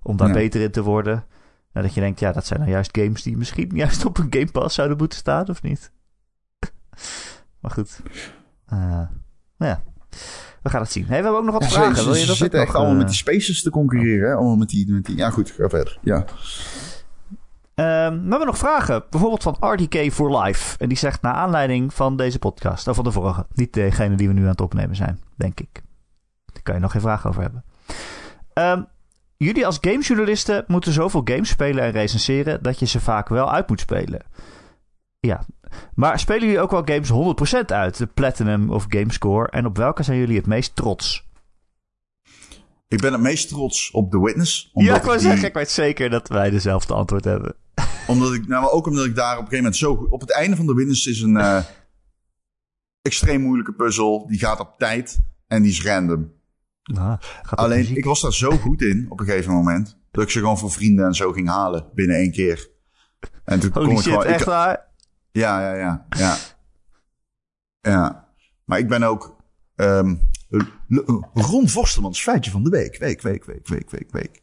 om 0.02 0.16
daar 0.16 0.32
beter 0.32 0.60
in 0.60 0.70
te 0.70 0.82
worden. 0.82 1.24
En 1.72 1.82
dat 1.82 1.94
je 1.94 2.00
denkt, 2.00 2.20
ja, 2.20 2.32
dat 2.32 2.46
zijn 2.46 2.60
nou 2.60 2.72
juist 2.72 2.98
games 2.98 3.22
die 3.22 3.36
misschien 3.36 3.70
juist 3.84 4.04
op 4.04 4.18
een 4.18 4.26
Game 4.30 4.50
Pass 4.50 4.74
zouden 4.74 4.96
moeten 4.96 5.18
staan, 5.18 5.48
of 5.48 5.62
niet? 5.62 5.90
maar 7.60 7.70
goed. 7.70 8.00
Uh, 8.72 9.02
ja, 9.56 9.82
we 10.62 10.70
gaan 10.70 10.80
het 10.80 10.92
zien. 10.92 11.06
Hey, 11.06 11.16
we 11.18 11.22
hebben 11.22 11.40
ook 11.40 11.46
nog 11.46 11.58
wat 11.58 11.72
vragen. 11.72 11.96
Ze, 11.96 12.04
Wil 12.04 12.14
je 12.14 12.26
dat 12.26 12.36
zitten 12.36 12.60
echt 12.60 12.74
allemaal 12.74 12.94
met 12.94 13.06
die 13.06 13.16
spaces 13.16 13.62
te 13.62 13.70
concurreren. 13.70 14.28
Hè? 14.28 14.34
Allemaal 14.34 14.56
met 14.56 14.68
die, 14.68 14.92
met 14.92 15.04
die... 15.04 15.16
Ja, 15.16 15.30
goed, 15.30 15.50
ga 15.50 15.68
verder. 15.68 15.98
Ja. 16.02 16.24
Um, 17.81 17.85
we 17.85 18.29
hebben 18.29 18.47
nog 18.47 18.59
vragen. 18.59 19.05
Bijvoorbeeld 19.11 19.43
van 19.43 19.57
RDK 19.61 20.12
for 20.12 20.39
Life. 20.39 20.79
En 20.79 20.89
die 20.89 20.99
zegt 20.99 21.22
naar 21.22 21.33
aanleiding 21.33 21.95
van 21.95 22.16
deze 22.16 22.39
podcast. 22.39 22.89
Of 22.89 22.95
van 22.95 23.05
de 23.05 23.12
vorige. 23.12 23.47
Niet 23.55 23.72
degene 23.72 24.14
die 24.14 24.29
we 24.29 24.35
nu 24.35 24.43
aan 24.43 24.49
het 24.49 24.61
opnemen 24.61 24.97
zijn, 24.97 25.20
denk 25.37 25.61
ik. 25.61 25.83
Daar 26.53 26.62
kan 26.62 26.74
je 26.74 26.81
nog 26.81 26.93
geen 26.93 27.01
vragen 27.01 27.31
over 27.31 27.43
hebben. 27.43 27.64
Um, 28.55 28.87
jullie 29.37 29.66
als 29.66 29.79
gamejournalisten 29.81 30.64
moeten 30.66 30.93
zoveel 30.93 31.20
games 31.24 31.49
spelen 31.49 31.85
en 31.85 31.91
recenseren... 31.91 32.62
dat 32.62 32.79
je 32.79 32.87
ze 32.87 33.01
vaak 33.01 33.29
wel 33.29 33.53
uit 33.53 33.68
moet 33.68 33.81
spelen. 33.81 34.22
Ja, 35.20 35.47
maar 35.95 36.18
spelen 36.18 36.43
jullie 36.43 36.61
ook 36.61 36.70
wel 36.70 36.83
games 36.85 37.37
100% 37.62 37.64
uit? 37.66 37.99
De 37.99 38.07
Platinum 38.07 38.70
of 38.70 38.87
Gamescore? 38.89 39.49
En 39.49 39.66
op 39.66 39.76
welke 39.76 40.03
zijn 40.03 40.18
jullie 40.18 40.37
het 40.37 40.47
meest 40.47 40.76
trots? 40.76 41.26
Ik 42.89 43.01
ben 43.01 43.12
het 43.12 43.20
meest 43.20 43.49
trots 43.49 43.91
op 43.91 44.11
The 44.11 44.22
Witness. 44.22 44.70
Ja, 44.72 44.97
ik 44.97 45.03
wou 45.03 45.18
zeggen, 45.18 45.49
ik 45.49 45.55
weet 45.55 45.70
zeker 45.70 46.11
dat 46.11 46.29
wij 46.29 46.51
dezelfde 46.51 46.95
antwoord 46.95 47.24
hebben. 47.24 47.55
Omdat 48.09 48.34
ik, 48.34 48.46
nou, 48.46 48.62
maar 48.62 48.70
ook 48.70 48.86
omdat 48.86 49.04
ik 49.04 49.14
daar 49.14 49.38
op 49.38 49.44
een 49.44 49.48
gegeven 49.48 49.64
moment 49.64 49.76
zo... 49.76 49.92
Op 50.11 50.20
het 50.20 50.32
einde 50.32 50.56
van 50.56 50.66
The 50.66 50.74
Witness 50.74 51.06
is 51.06 51.20
een 51.20 51.36
uh, 51.36 51.64
extreem 53.02 53.40
moeilijke 53.40 53.72
puzzel. 53.72 54.26
Die 54.26 54.38
gaat 54.38 54.61
op 54.61 54.74
tijd 54.78 55.20
en 55.46 55.62
die 55.62 55.70
is 55.70 55.84
random. 55.84 56.32
Nou, 56.82 57.18
Alleen, 57.50 57.96
ik 57.96 58.04
was 58.04 58.20
daar 58.20 58.32
zo 58.32 58.50
goed 58.50 58.82
in 58.82 59.06
op 59.09 59.20
een 59.20 59.26
gegeven 59.26 59.52
moment... 59.52 59.98
dat 60.11 60.24
ik 60.24 60.30
ze 60.30 60.38
gewoon 60.38 60.59
voor 60.59 60.70
vrienden 60.70 61.06
en 61.06 61.14
zo 61.14 61.32
ging 61.32 61.48
halen 61.48 61.86
binnen 61.94 62.16
één 62.16 62.32
keer. 62.32 62.70
En 63.44 63.61
toen 63.61 63.70
Holy 63.72 63.86
kon 63.86 63.96
ik 63.96 64.02
gewoon, 64.02 64.24
echt 64.24 64.44
waar? 64.44 64.86
Ja, 65.30 65.61
ja, 65.61 65.74
ja, 65.74 66.06
ja. 66.16 66.36
Ja. 67.80 68.28
Maar 68.64 68.78
ik 68.78 68.88
ben 68.88 69.02
ook... 69.02 69.36
Um, 69.76 70.20
Ron 71.32 71.68
Vostermans 71.68 72.22
feitje 72.22 72.50
van 72.50 72.64
de 72.64 72.70
week. 72.70 72.98
Week, 72.98 73.22
week, 73.22 73.44
week, 73.44 73.66
week, 73.66 73.90
week, 73.90 74.11
week. 74.11 74.42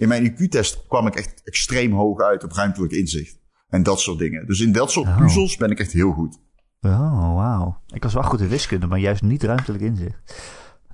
In 0.00 0.08
mijn 0.08 0.32
IQ-test 0.32 0.86
kwam 0.88 1.06
ik 1.06 1.14
echt 1.14 1.40
extreem 1.44 1.92
hoog 1.92 2.20
uit 2.20 2.44
op 2.44 2.52
ruimtelijk 2.52 2.92
inzicht. 2.92 3.38
En 3.68 3.82
dat 3.82 4.00
soort 4.00 4.18
dingen. 4.18 4.46
Dus 4.46 4.60
in 4.60 4.72
dat 4.72 4.90
soort 4.90 5.06
oh. 5.06 5.18
puzzels 5.18 5.56
ben 5.56 5.70
ik 5.70 5.78
echt 5.78 5.92
heel 5.92 6.12
goed. 6.12 6.38
Oh, 6.80 7.34
wauw. 7.34 7.80
Ik 7.86 8.02
was 8.02 8.14
wel 8.14 8.22
goed 8.22 8.40
in 8.40 8.48
wiskunde, 8.48 8.86
maar 8.86 8.98
juist 8.98 9.22
niet 9.22 9.42
ruimtelijk 9.42 9.82
inzicht. 9.82 10.18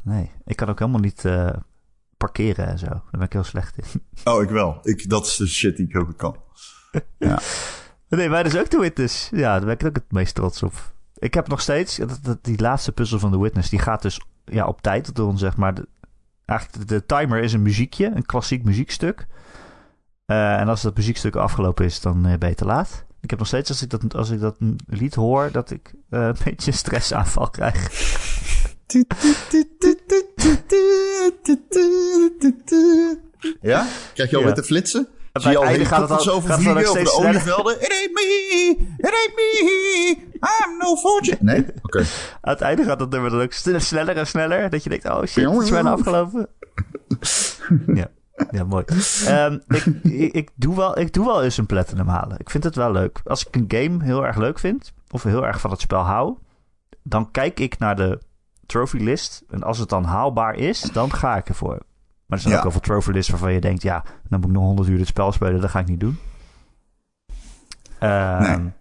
Nee, 0.02 0.30
ik 0.44 0.56
kan 0.56 0.68
ook 0.68 0.78
helemaal 0.78 1.00
niet 1.00 1.24
uh, 1.24 1.50
parkeren 2.16 2.66
en 2.66 2.78
zo. 2.78 2.86
Daar 2.86 3.02
ben 3.10 3.22
ik 3.22 3.32
heel 3.32 3.44
slecht 3.44 3.76
in. 3.76 4.02
Oh, 4.32 4.42
ik 4.42 4.48
wel. 4.48 4.78
Ik, 4.82 5.08
dat 5.08 5.26
is 5.26 5.36
de 5.36 5.46
shit 5.46 5.76
die 5.76 5.88
ik 5.88 5.96
ook 5.96 6.16
kan. 6.16 6.36
Ja. 7.18 7.40
Nee, 8.08 8.28
wij 8.28 8.42
dus 8.42 8.58
ook 8.58 8.70
de 8.70 8.78
Witness. 8.78 9.28
Ja, 9.32 9.56
daar 9.56 9.64
ben 9.64 9.74
ik 9.74 9.86
ook 9.86 9.94
het 9.94 10.12
meest 10.12 10.34
trots 10.34 10.62
op. 10.62 10.92
Ik 11.18 11.34
heb 11.34 11.48
nog 11.48 11.60
steeds, 11.60 11.96
dat, 12.22 12.38
die 12.44 12.60
laatste 12.60 12.92
puzzel 12.92 13.18
van 13.18 13.30
de 13.30 13.38
Witness, 13.38 13.70
die 13.70 13.78
gaat 13.78 14.02
dus 14.02 14.20
ja, 14.44 14.66
op 14.66 14.82
tijd 14.82 15.14
doen, 15.14 15.38
zeg 15.38 15.56
maar. 15.56 15.74
De, 16.46 16.52
eigenlijk, 16.52 16.88
de, 16.88 17.06
timer 17.06 17.42
is 17.42 17.52
een 17.52 17.62
muziekje, 17.62 18.12
een 18.14 18.26
klassiek 18.26 18.64
muziekstuk. 18.64 19.26
Uh, 20.26 20.60
en 20.60 20.68
als 20.68 20.82
dat 20.82 20.96
muziekstuk 20.96 21.36
afgelopen 21.36 21.84
is, 21.84 22.00
dan 22.00 22.26
uh, 22.26 22.38
ben 22.38 22.48
je 22.48 22.54
te 22.54 22.64
laat. 22.64 23.04
Ik 23.20 23.30
heb 23.30 23.38
nog 23.38 23.48
steeds, 23.48 23.68
als 23.68 23.82
ik 23.82 23.90
dat, 23.90 24.14
als 24.14 24.30
ik 24.30 24.40
dat 24.40 24.56
lied 24.86 25.14
hoor, 25.14 25.50
dat 25.52 25.70
ik 25.70 25.94
uh, 26.10 26.26
een 26.26 26.36
beetje 26.44 26.72
stressaanval 26.72 27.50
krijg. 27.50 27.90
Ja? 33.60 33.86
Krijg 34.14 34.30
je 34.30 34.36
al 34.36 34.42
ja. 34.42 34.48
met 34.48 34.56
de 34.56 34.62
flitsen? 34.62 35.08
Zie 35.40 35.50
je 35.50 35.58
al 35.58 35.64
einde 35.64 35.84
gaat 35.84 36.08
het 36.08 36.10
al, 36.10 36.34
over 36.34 36.54
vliegen 36.54 36.88
over 36.88 37.04
de 37.04 37.12
olievelden. 37.12 37.80
It 37.80 37.90
ain't 37.90 38.12
me, 38.12 38.76
it 38.96 39.14
ain't 39.14 39.34
me, 39.36 40.16
I'm 40.32 40.78
no 40.78 40.96
fortune. 40.96 41.36
Nee? 41.40 41.60
Oké. 41.68 41.72
Okay. 41.82 42.04
Aan 42.40 42.52
het 42.52 42.60
einde 42.60 42.84
gaat 42.84 43.00
het 43.00 43.10
nummer 43.10 43.30
dan 43.30 43.40
ook 43.40 43.52
sneller 43.52 44.16
en 44.16 44.26
sneller. 44.26 44.70
Dat 44.70 44.82
je 44.82 44.90
denkt, 44.90 45.08
oh 45.08 45.24
shit, 45.24 45.50
het 45.50 45.62
is 45.62 45.70
bijna 45.70 45.90
afgelopen. 45.90 46.48
ja. 48.00 48.10
Ja, 48.50 48.64
mooi. 48.64 48.84
Um, 49.28 49.62
ik, 49.68 49.84
ik, 50.02 50.32
ik, 50.32 50.50
doe 50.54 50.76
wel, 50.76 50.98
ik 50.98 51.12
doe 51.12 51.24
wel 51.24 51.42
eens 51.42 51.56
een 51.56 51.66
platinum 51.66 52.08
halen. 52.08 52.38
Ik 52.38 52.50
vind 52.50 52.64
het 52.64 52.74
wel 52.74 52.92
leuk. 52.92 53.20
Als 53.24 53.46
ik 53.46 53.56
een 53.56 53.64
game 53.68 54.04
heel 54.04 54.26
erg 54.26 54.36
leuk 54.36 54.58
vind, 54.58 54.92
of 55.10 55.22
heel 55.22 55.46
erg 55.46 55.60
van 55.60 55.70
het 55.70 55.80
spel 55.80 56.00
hou, 56.00 56.36
dan 57.02 57.30
kijk 57.30 57.60
ik 57.60 57.78
naar 57.78 57.96
de 57.96 58.18
trophy 58.66 58.98
list. 58.98 59.44
En 59.50 59.62
als 59.62 59.78
het 59.78 59.88
dan 59.88 60.04
haalbaar 60.04 60.54
is, 60.54 60.80
dan 60.80 61.12
ga 61.12 61.36
ik 61.36 61.48
ervoor. 61.48 61.78
Maar 62.26 62.38
er 62.38 62.44
zijn 62.44 62.54
ook 62.54 62.62
heel 62.62 62.70
veel 62.70 62.80
trophy 62.80 63.10
lists 63.10 63.30
waarvan 63.30 63.52
je 63.52 63.60
denkt... 63.60 63.82
ja, 63.82 64.04
dan 64.28 64.40
moet 64.40 64.48
ik 64.48 64.54
nog 64.54 64.64
100 64.64 64.88
uur 64.88 64.98
het 64.98 65.06
spel 65.06 65.32
spelen. 65.32 65.60
Dat 65.60 65.70
ga 65.70 65.78
ik 65.78 65.88
niet 65.88 66.00
doen. 66.00 66.18
Uh, 68.02 68.56
nee. 68.56 68.72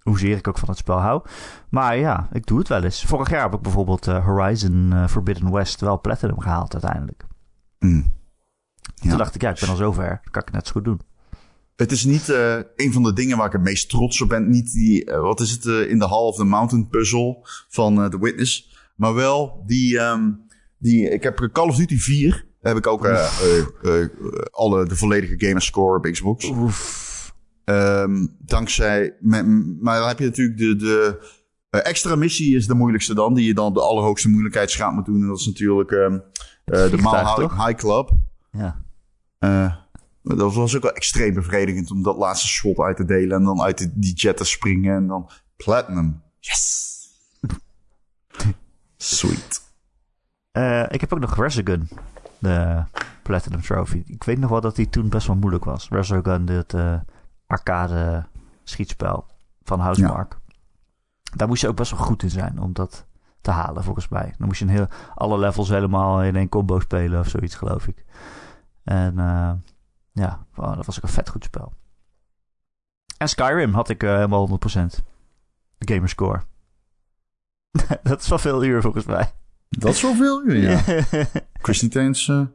Hoezeer 0.00 0.36
ik 0.36 0.48
ook 0.48 0.58
van 0.58 0.68
het 0.68 0.78
spel 0.78 1.00
hou. 1.00 1.22
Maar 1.68 1.96
ja, 1.96 2.28
ik 2.32 2.46
doe 2.46 2.58
het 2.58 2.68
wel 2.68 2.84
eens. 2.84 3.04
Vorig 3.04 3.30
jaar 3.30 3.42
heb 3.42 3.54
ik 3.54 3.60
bijvoorbeeld 3.60 4.08
uh, 4.08 4.24
Horizon 4.24 4.90
uh, 4.92 5.08
Forbidden 5.08 5.52
West 5.52 5.80
wel 5.80 6.00
Platinum 6.00 6.40
gehaald 6.40 6.72
uiteindelijk. 6.72 7.24
Mm. 7.78 8.12
Ja. 8.94 9.08
Toen 9.08 9.18
dacht 9.18 9.34
ik, 9.34 9.42
ja, 9.42 9.50
ik 9.50 9.60
ben 9.60 9.68
al 9.68 9.76
zover. 9.76 10.08
Dan 10.08 10.30
kan 10.30 10.42
ik 10.42 10.52
net 10.52 10.66
zo 10.66 10.72
goed 10.72 10.84
doen. 10.84 11.00
Het 11.76 11.92
is 11.92 12.04
niet 12.04 12.28
uh, 12.28 12.56
een 12.76 12.92
van 12.92 13.02
de 13.02 13.12
dingen 13.12 13.36
waar 13.36 13.46
ik 13.46 13.52
het 13.52 13.62
meest 13.62 13.88
trots 13.88 14.20
op 14.20 14.28
ben. 14.28 14.50
Niet 14.50 14.72
die, 14.72 15.10
uh, 15.10 15.20
wat 15.20 15.40
is 15.40 15.50
het, 15.50 15.64
uh, 15.64 15.90
in 15.90 15.98
the 15.98 16.08
Hall 16.08 16.26
of 16.26 16.36
the 16.36 16.44
Mountain 16.44 16.88
puzzle 16.88 17.38
van 17.68 18.10
The 18.10 18.18
Witness. 18.20 18.78
Maar 18.96 19.14
wel 19.14 19.62
die, 19.66 19.98
um, 19.98 20.40
die, 20.78 21.10
ik 21.10 21.22
heb 21.22 21.48
Call 21.52 21.68
of 21.68 21.76
Duty 21.76 21.98
4 21.98 22.48
heb 22.60 22.76
ik 22.76 22.86
ook 22.86 23.04
uh, 23.04 23.32
uh, 23.82 24.06
alle, 24.50 24.86
de 24.86 24.96
volledige 24.96 25.46
gamerscore 25.46 25.96
op 25.96 26.04
Xbox. 26.04 26.52
Um, 27.64 28.36
dankzij, 28.38 29.16
maar 29.80 29.98
dan 29.98 30.08
heb 30.08 30.18
je 30.18 30.24
natuurlijk 30.24 30.58
de, 30.58 30.76
de 30.76 31.18
extra 31.70 32.14
missie 32.16 32.56
is 32.56 32.66
de 32.66 32.74
moeilijkste 32.74 33.14
dan, 33.14 33.34
die 33.34 33.46
je 33.46 33.54
dan 33.54 33.72
de 33.72 33.80
allerhoogste 33.80 34.28
moeilijkheidsgraad 34.28 34.92
moet 34.92 35.06
doen. 35.06 35.20
En 35.20 35.28
dat 35.28 35.38
is 35.38 35.46
natuurlijk 35.46 35.90
um, 35.90 36.22
de 36.64 36.90
Mile 36.90 37.18
High, 37.18 37.66
High, 37.66 37.74
Club. 37.74 38.10
Ja. 38.50 38.82
Dat 40.22 40.54
was 40.54 40.76
ook 40.76 40.82
wel 40.82 40.92
extreem 40.92 41.34
bevredigend 41.34 41.90
om 41.90 42.02
dat 42.02 42.16
laatste 42.16 42.46
shot 42.48 42.78
uit 42.78 42.96
te 42.96 43.04
delen 43.04 43.36
en 43.36 43.44
dan 43.44 43.60
uit 43.60 43.78
de, 43.78 43.90
die 43.94 44.14
jet 44.14 44.36
te 44.36 44.44
springen 44.44 44.96
en 44.96 45.06
dan 45.06 45.30
platinum. 45.56 46.22
Yes! 46.38 46.88
Sweet. 48.96 49.62
Eh, 50.52 50.84
ik 50.88 51.00
heb 51.00 51.12
ook 51.12 51.20
nog 51.20 51.36
Resogun, 51.36 51.88
de 52.40 52.84
Platinum 53.22 53.60
Trophy. 53.60 54.02
Ik 54.06 54.24
weet 54.24 54.38
nog 54.38 54.50
wel 54.50 54.60
dat 54.60 54.76
die 54.76 54.88
toen 54.88 55.08
best 55.08 55.26
wel 55.26 55.36
moeilijk 55.36 55.64
was. 55.64 55.88
Resogun, 55.88 56.44
dit 56.44 56.74
eh, 56.74 56.94
arcade 57.46 58.26
schietspel 58.64 59.26
van 59.62 59.80
Housemark. 59.80 60.38
Daar 61.36 61.48
moest 61.48 61.60
je 61.60 61.68
ook 61.68 61.76
best 61.76 61.90
wel 61.90 62.00
goed 62.00 62.22
in 62.22 62.30
zijn 62.30 62.60
om 62.60 62.72
dat 62.72 63.06
te 63.40 63.50
halen, 63.50 63.84
volgens 63.84 64.08
mij. 64.08 64.34
Dan 64.38 64.46
moest 64.46 64.58
je 64.58 64.64
een 64.64 64.70
heel, 64.70 64.88
alle 65.14 65.38
levels 65.38 65.68
helemaal 65.68 66.22
in 66.22 66.36
één 66.36 66.48
combo 66.48 66.80
spelen 66.80 67.20
of 67.20 67.28
zoiets, 67.28 67.54
geloof 67.54 67.86
ik. 67.86 68.04
En 68.84 69.14
uh, 69.18 69.52
ja, 70.12 70.46
wow, 70.54 70.76
dat 70.76 70.86
was 70.86 70.96
ook 70.96 71.02
een 71.02 71.08
vet 71.08 71.28
goed 71.28 71.44
spel. 71.44 71.72
En 73.16 73.28
Skyrim 73.28 73.74
had 73.74 73.88
ik 73.88 74.02
uh, 74.02 74.14
helemaal 74.14 74.48
100%. 74.48 74.52
De 75.78 75.94
gamerscore. 75.94 76.42
dat 78.02 78.20
is 78.20 78.28
wel 78.28 78.38
veel 78.38 78.64
uur 78.64 78.82
volgens 78.82 79.04
mij. 79.04 79.32
Dat 79.68 79.94
is 79.94 80.02
wel 80.02 80.14
veel 80.14 80.44
uur, 80.44 80.56
ja. 80.56 80.82
niet 81.66 81.96
eens 81.96 82.28
uh, 82.28 82.46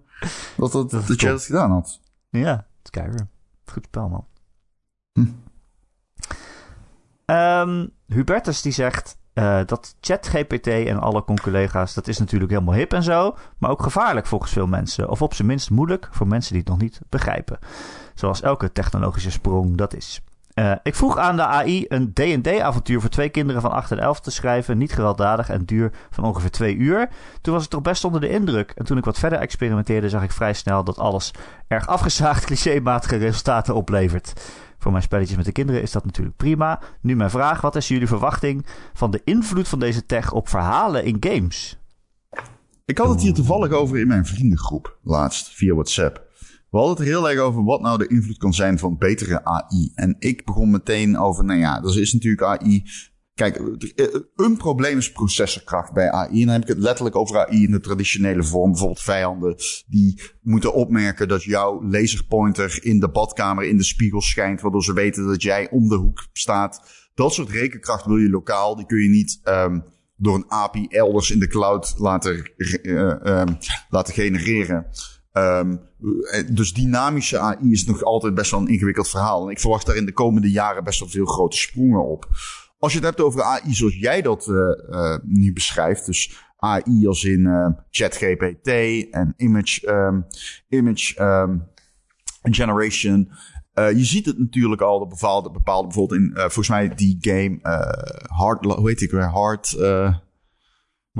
dat, 0.58 0.72
dat, 0.72 0.91
dat, 0.91 1.08
dat 1.08 1.22
je 1.22 1.28
dat 1.28 1.43
gedaan 1.43 1.72
had. 1.72 1.99
Ja, 2.30 2.68
Skyrim. 2.84 3.30
Goed 3.66 3.86
spel, 3.86 4.10
man. 4.10 4.26
Hm. 5.12 5.26
Um, 7.26 7.91
Hubertus 8.08 8.62
die 8.62 8.72
zegt 8.72 9.18
uh, 9.34 9.60
dat 9.66 9.95
ChatGPT 10.01 10.68
en 10.68 10.99
alle 10.99 11.24
collega's, 11.41 11.93
dat 11.93 12.08
is 12.08 12.18
natuurlijk 12.18 12.51
helemaal 12.51 12.74
hip 12.74 12.93
en 12.93 13.03
zo, 13.03 13.38
maar 13.58 13.70
ook 13.70 13.84
gevaarlijk 13.84 14.26
volgens 14.26 14.51
veel 14.51 14.68
mensen. 14.68 15.10
Of 15.10 15.22
op 15.22 15.34
zijn 15.34 15.47
minst 15.47 15.70
moeilijk 15.70 16.08
voor 16.12 16.28
mensen 16.28 16.51
die 16.51 16.62
het 16.62 16.70
nog 16.70 16.80
niet 16.80 17.01
begrijpen. 17.10 17.60
Zoals 18.14 18.41
elke 18.41 18.72
technologische 18.72 19.32
sprong 19.32 19.78
dat 19.78 19.95
is. 19.95 20.22
Uh, 20.56 20.72
ik 20.84 20.95
vroeg 20.95 21.18
aan 21.18 21.36
de 21.36 21.45
AI 21.45 21.86
een 21.88 22.14
D&D-avontuur 22.14 23.01
voor 23.01 23.10
twee 23.10 23.30
kinderen 23.30 23.62
van 23.62 23.72
8 23.72 23.91
en 23.91 23.99
11 23.99 24.20
te 24.20 24.32
schrijven. 24.32 24.78
Niet 24.78 24.93
gewelddadig 24.93 25.49
en 25.49 25.66
duur 25.66 25.91
van 26.10 26.24
ongeveer 26.24 26.51
twee 26.51 26.76
uur. 26.76 27.10
Toen 27.41 27.53
was 27.53 27.64
ik 27.64 27.70
toch 27.70 27.82
best 27.82 28.03
onder 28.03 28.22
de 28.22 28.30
indruk. 28.30 28.72
En 28.76 28.86
toen 28.86 28.97
ik 28.97 29.06
wat 29.06 29.20
verder 29.20 29.39
experimenteerde, 29.39 30.10
zag 30.10 30.24
ik 30.24 30.32
vrij 30.32 30.53
snel 30.53 30.84
dat 30.84 30.97
alles 30.97 31.32
erg 31.68 31.88
afgezaagd 31.88 32.45
clichématige 32.45 33.16
resultaten 33.16 33.76
oplevert. 33.76 34.34
Voor 34.78 34.91
mijn 34.91 35.03
spelletjes 35.03 35.38
met 35.38 35.45
de 35.45 35.51
kinderen 35.51 35.82
is 35.82 35.91
dat 35.91 36.06
natuurlijk 36.06 36.38
prima. 36.38 36.80
Nu 37.01 37.16
mijn 37.16 37.30
vraag: 37.30 37.62
wat 37.62 37.76
is 37.76 37.88
jullie 37.88 38.08
verwachting 38.08 38.66
van 38.93 39.12
de 39.12 39.22
invloed 39.24 39.68
van 39.68 39.80
deze 39.80 40.06
tech 40.06 40.32
op 40.32 40.49
verhalen 40.49 41.03
in 41.03 41.18
games? 41.20 41.78
Ik 42.86 42.97
had 42.97 43.10
het 43.10 43.22
hier 43.22 43.34
toevallig 43.34 43.72
over 43.72 43.99
in 43.99 44.08
mijn 44.08 44.26
vriendengroep 44.26 44.97
laatst 45.03 45.49
via 45.49 45.74
WhatsApp. 45.74 46.24
We 46.76 46.82
hadden 46.82 46.97
het 46.97 47.07
er 47.07 47.19
heel 47.19 47.30
erg 47.30 47.39
over 47.39 47.63
wat 47.63 47.82
nou 47.82 47.97
de 47.97 48.07
invloed 48.07 48.38
kan 48.38 48.53
zijn 48.53 48.80
van 48.80 48.97
betere 48.97 49.45
AI. 49.45 49.91
En 49.93 50.15
ik 50.19 50.45
begon 50.45 50.71
meteen 50.71 51.17
over, 51.17 51.43
nou 51.45 51.59
ja, 51.59 51.84
er 51.84 51.99
is 52.01 52.13
natuurlijk 52.13 52.43
AI 52.43 52.84
Kijk, 53.34 53.61
een 54.36 54.57
probleem 54.57 54.97
is 54.97 55.11
processorkracht 55.11 55.93
bij 55.93 56.11
AI. 56.11 56.39
En 56.39 56.45
dan 56.45 56.53
heb 56.53 56.61
ik 56.61 56.67
het 56.67 56.78
letterlijk 56.78 57.15
over 57.15 57.38
AI 57.38 57.63
in 57.63 57.71
de 57.71 57.80
traditionele 57.80 58.43
vorm. 58.43 58.69
Bijvoorbeeld 58.69 59.01
vijanden 59.01 59.55
die 59.88 60.21
moeten 60.41 60.73
opmerken 60.73 61.28
dat 61.28 61.43
jouw 61.43 61.84
laserpointer 61.84 62.80
in 62.82 62.99
de 62.99 63.09
badkamer 63.09 63.63
in 63.63 63.78
de 63.78 63.84
spiegel 63.84 64.21
schijnt. 64.21 64.61
Waardoor 64.61 64.84
ze 64.84 64.93
weten 64.93 65.28
dat 65.28 65.41
jij 65.41 65.69
om 65.69 65.89
de 65.89 65.95
hoek 65.95 66.28
staat. 66.34 66.82
Dat 67.13 67.34
soort 67.34 67.49
rekenkracht 67.49 68.05
wil 68.05 68.17
je 68.17 68.30
lokaal. 68.30 68.76
Die 68.76 68.86
kun 68.86 69.01
je 69.01 69.09
niet 69.09 69.39
um, 69.43 69.84
door 70.15 70.36
een 70.36 70.51
API 70.51 70.88
elders 70.88 71.32
in 71.32 71.39
de 71.39 71.47
cloud 71.47 71.93
laten, 71.97 72.51
uh, 72.57 72.99
um, 73.23 73.57
laten 73.89 74.13
genereren. 74.13 74.88
Um, 75.38 75.79
dus 76.53 76.73
dynamische 76.73 77.39
AI 77.39 77.71
is 77.71 77.86
nog 77.86 78.03
altijd 78.03 78.33
best 78.33 78.51
wel 78.51 78.59
een 78.59 78.67
ingewikkeld 78.67 79.09
verhaal. 79.09 79.45
En 79.45 79.51
ik 79.51 79.59
verwacht 79.59 79.86
daar 79.86 79.95
in 79.95 80.05
de 80.05 80.13
komende 80.13 80.51
jaren 80.51 80.83
best 80.83 80.99
wel 80.99 81.09
veel 81.09 81.25
grote 81.25 81.57
sprongen 81.57 82.05
op. 82.05 82.27
Als 82.79 82.91
je 82.93 82.97
het 82.97 83.07
hebt 83.07 83.21
over 83.21 83.41
AI 83.41 83.73
zoals 83.73 83.95
jij 83.95 84.21
dat 84.21 84.47
uh, 84.47 84.55
uh, 84.89 85.17
nu 85.23 85.53
beschrijft, 85.53 86.05
dus 86.05 86.49
AI 86.57 87.07
als 87.07 87.23
in 87.23 87.39
uh, 87.39 87.67
ChatGPT 87.89 88.67
en 89.11 89.33
image, 89.38 89.89
um, 89.89 90.25
image 90.69 91.13
generation. 92.41 93.29
je 93.73 94.05
ziet 94.05 94.25
het 94.25 94.39
natuurlijk 94.39 94.81
al, 94.81 94.99
de 94.99 95.07
bepaalde, 95.07 95.51
bepaalde 95.51 95.88
bijvoorbeeld 95.88 96.19
in, 96.21 96.31
volgens 96.36 96.69
mij 96.69 96.95
die 96.95 97.17
game, 97.19 97.59
Hard, 98.27 98.65
hoe 98.65 98.89
heet 98.89 98.99
die 98.99 99.09
weer? 99.11 99.29
Hard, 99.29 99.77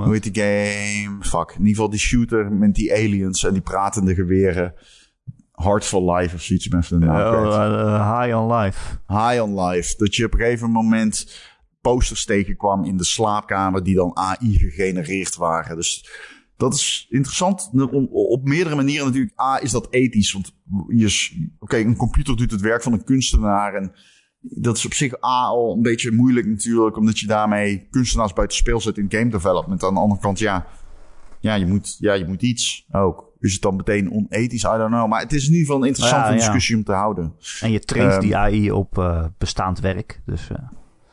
hoe 0.04 0.12
heet 0.12 0.32
die 0.32 0.42
game? 0.42 1.24
Fuck, 1.24 1.50
in 1.50 1.58
ieder 1.58 1.74
geval 1.74 1.90
die 1.90 1.98
shooter 1.98 2.52
met 2.52 2.74
die 2.74 2.94
aliens 2.94 3.44
en 3.44 3.52
die 3.52 3.62
pratende 3.62 4.14
geweren. 4.14 4.74
Hard 5.52 5.84
for 5.84 6.14
Life 6.14 6.34
of 6.34 6.42
zoiets. 6.42 6.88
De 6.88 6.98
naam 6.98 7.44
uh, 7.44 8.20
high 8.20 8.36
on 8.36 8.52
Life. 8.52 8.98
High 9.06 9.42
on 9.42 9.60
Life. 9.60 9.94
Dat 9.96 10.14
je 10.14 10.24
op 10.24 10.32
een 10.32 10.38
gegeven 10.38 10.70
moment 10.70 11.44
posters 11.80 12.24
tegenkwam 12.24 12.84
in 12.84 12.96
de 12.96 13.04
slaapkamer 13.04 13.82
die 13.82 13.94
dan 13.94 14.16
AI 14.16 14.58
gegenereerd 14.58 15.36
waren. 15.36 15.76
Dus 15.76 16.08
dat 16.56 16.74
is 16.74 17.06
interessant. 17.10 17.70
Op 18.10 18.44
meerdere 18.44 18.76
manieren 18.76 19.06
natuurlijk. 19.06 19.40
A, 19.40 19.60
is 19.60 19.70
dat 19.70 19.86
ethisch. 19.90 20.32
Want 20.32 20.56
je, 20.88 21.48
oké, 21.58 21.76
een 21.76 21.96
computer 21.96 22.36
doet 22.36 22.50
het 22.50 22.60
werk 22.60 22.82
van 22.82 22.92
een 22.92 23.04
kunstenaar. 23.04 23.74
En 23.74 23.92
dat 24.40 24.76
is 24.76 24.86
op 24.86 24.94
zich 24.94 25.14
A 25.14 25.46
al 25.46 25.72
een 25.72 25.82
beetje 25.82 26.12
moeilijk 26.12 26.46
natuurlijk. 26.46 26.96
Omdat 26.96 27.18
je 27.18 27.26
daarmee 27.26 27.86
kunstenaars 27.90 28.32
buiten 28.32 28.56
speel 28.56 28.80
zet 28.80 28.98
in 28.98 29.06
game 29.08 29.30
development. 29.30 29.84
Aan 29.84 29.94
de 29.94 30.00
andere 30.00 30.20
kant, 30.20 30.38
ja, 30.38 30.66
ja, 31.40 31.54
je 31.54 31.66
moet, 31.66 31.96
ja, 31.98 32.12
je 32.12 32.26
moet 32.26 32.42
iets 32.42 32.86
ook. 32.90 33.24
Is 33.40 33.52
het 33.52 33.62
dan 33.62 33.76
meteen 33.76 34.12
onethisch? 34.12 34.62
I 34.62 34.66
don't 34.66 34.90
know. 34.90 35.08
Maar 35.08 35.20
het 35.20 35.32
is 35.32 35.46
in 35.46 35.52
ieder 35.52 35.66
geval 35.66 35.80
een 35.80 35.88
interessante 35.88 36.30
ja, 36.30 36.36
discussie 36.36 36.76
om 36.76 36.84
te 36.84 36.92
houden. 36.92 37.34
En 37.60 37.70
je 37.70 37.80
traint 37.80 38.14
um, 38.14 38.20
die 38.20 38.36
AI 38.36 38.70
op 38.70 38.98
uh, 38.98 39.24
bestaand 39.38 39.80
werk. 39.80 40.22
Dus, 40.26 40.48
uh... 40.50 40.58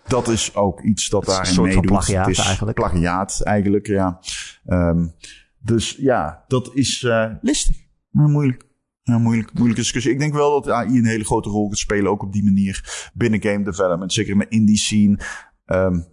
Dat 0.07 0.27
is 0.27 0.55
ook 0.55 0.81
iets 0.81 1.09
dat 1.09 1.25
daarin 1.25 1.61
meedoet. 1.61 1.85
Plagiaat 1.85 2.25
het 2.25 2.37
is 2.37 2.45
eigenlijk. 2.45 2.77
Plagiaat 2.77 3.41
eigenlijk, 3.41 3.87
ja. 3.87 4.19
Um, 4.65 5.13
dus 5.59 5.95
ja, 5.99 6.43
dat 6.47 6.69
is 6.73 7.01
uh, 7.01 7.25
listig. 7.41 7.75
Maar 8.09 8.27
moeilijk. 8.27 8.65
Ja, 9.03 9.17
moeilijk, 9.17 9.53
moeilijke 9.53 9.81
discussie. 9.81 10.11
Ik 10.11 10.19
denk 10.19 10.33
wel 10.33 10.61
dat 10.61 10.73
AI 10.73 10.97
een 10.97 11.05
hele 11.05 11.23
grote 11.23 11.49
rol 11.49 11.67
gaat 11.69 11.77
spelen, 11.77 12.11
ook 12.11 12.23
op 12.23 12.33
die 12.33 12.43
manier 12.43 13.09
binnen 13.13 13.41
game 13.41 13.63
development. 13.63 14.13
Zeker 14.13 14.37
met 14.37 14.49
indie 14.49 14.77
scene. 14.77 15.19
Um, 15.65 16.05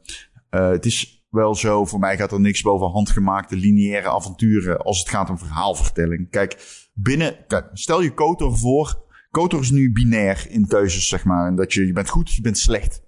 het 0.51 0.87
is 0.87 1.25
wel 1.29 1.55
zo. 1.55 1.85
Voor 1.85 1.99
mij 1.99 2.17
gaat 2.17 2.33
er 2.33 2.41
niks 2.41 2.63
boven 2.63 2.91
handgemaakte 2.91 3.57
lineaire 3.57 4.09
avonturen 4.09 4.79
als 4.79 4.99
het 4.99 5.09
gaat 5.09 5.31
om 5.31 5.39
verhaalvertelling. 5.39 6.31
Kijk, 6.31 6.89
binnen, 6.95 7.45
kijk, 7.47 7.71
stel 7.73 8.03
je 8.03 8.15
Kotor 8.15 8.59
voor. 8.59 9.09
Kotor 9.31 9.61
is 9.61 9.71
nu 9.71 9.93
binair 9.93 10.47
in 10.49 10.67
keuzes, 10.67 11.09
zeg 11.09 11.25
maar. 11.25 11.47
En 11.47 11.57
dat 11.57 11.73
je, 11.73 11.87
je 11.87 11.93
bent 11.93 12.09
goed, 12.09 12.35
je 12.35 12.43
bent 12.43 12.59
slecht. 12.59 13.03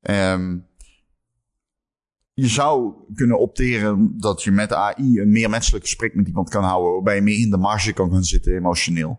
Um, 0.00 0.66
je 2.34 2.48
zou 2.48 2.94
kunnen 3.14 3.38
opteren 3.38 4.14
dat 4.18 4.42
je 4.42 4.50
met 4.50 4.72
AI 4.72 5.20
een 5.20 5.32
meer 5.32 5.50
menselijk 5.50 5.84
gesprek 5.84 6.14
met 6.14 6.26
iemand 6.26 6.48
kan 6.48 6.64
houden. 6.64 6.92
Waarbij 6.92 7.14
je 7.14 7.22
meer 7.22 7.38
in 7.38 7.50
de 7.50 7.56
marge 7.56 7.92
kan 7.92 8.10
gaan 8.10 8.24
zitten 8.24 8.56
emotioneel. 8.56 9.18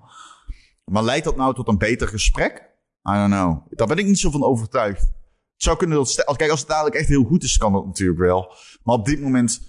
Maar 0.85 1.03
leidt 1.03 1.25
dat 1.25 1.35
nou 1.35 1.53
tot 1.53 1.67
een 1.67 1.77
beter 1.77 2.07
gesprek? 2.07 2.71
I 3.09 3.13
don't 3.13 3.33
know. 3.33 3.67
Daar 3.69 3.87
ben 3.87 3.97
ik 3.97 4.05
niet 4.05 4.19
zo 4.19 4.31
van 4.31 4.43
overtuigd 4.43 5.11
zou 5.63 5.77
kunnen 5.77 5.97
dat... 5.97 6.35
Kijk, 6.35 6.51
als 6.51 6.59
het 6.59 6.69
dadelijk 6.69 6.95
echt 6.95 7.07
heel 7.07 7.23
goed 7.23 7.43
is, 7.43 7.57
kan 7.57 7.73
dat 7.73 7.85
natuurlijk 7.85 8.19
wel. 8.19 8.55
Maar 8.83 8.95
op 8.95 9.05
dit 9.05 9.21
moment 9.21 9.61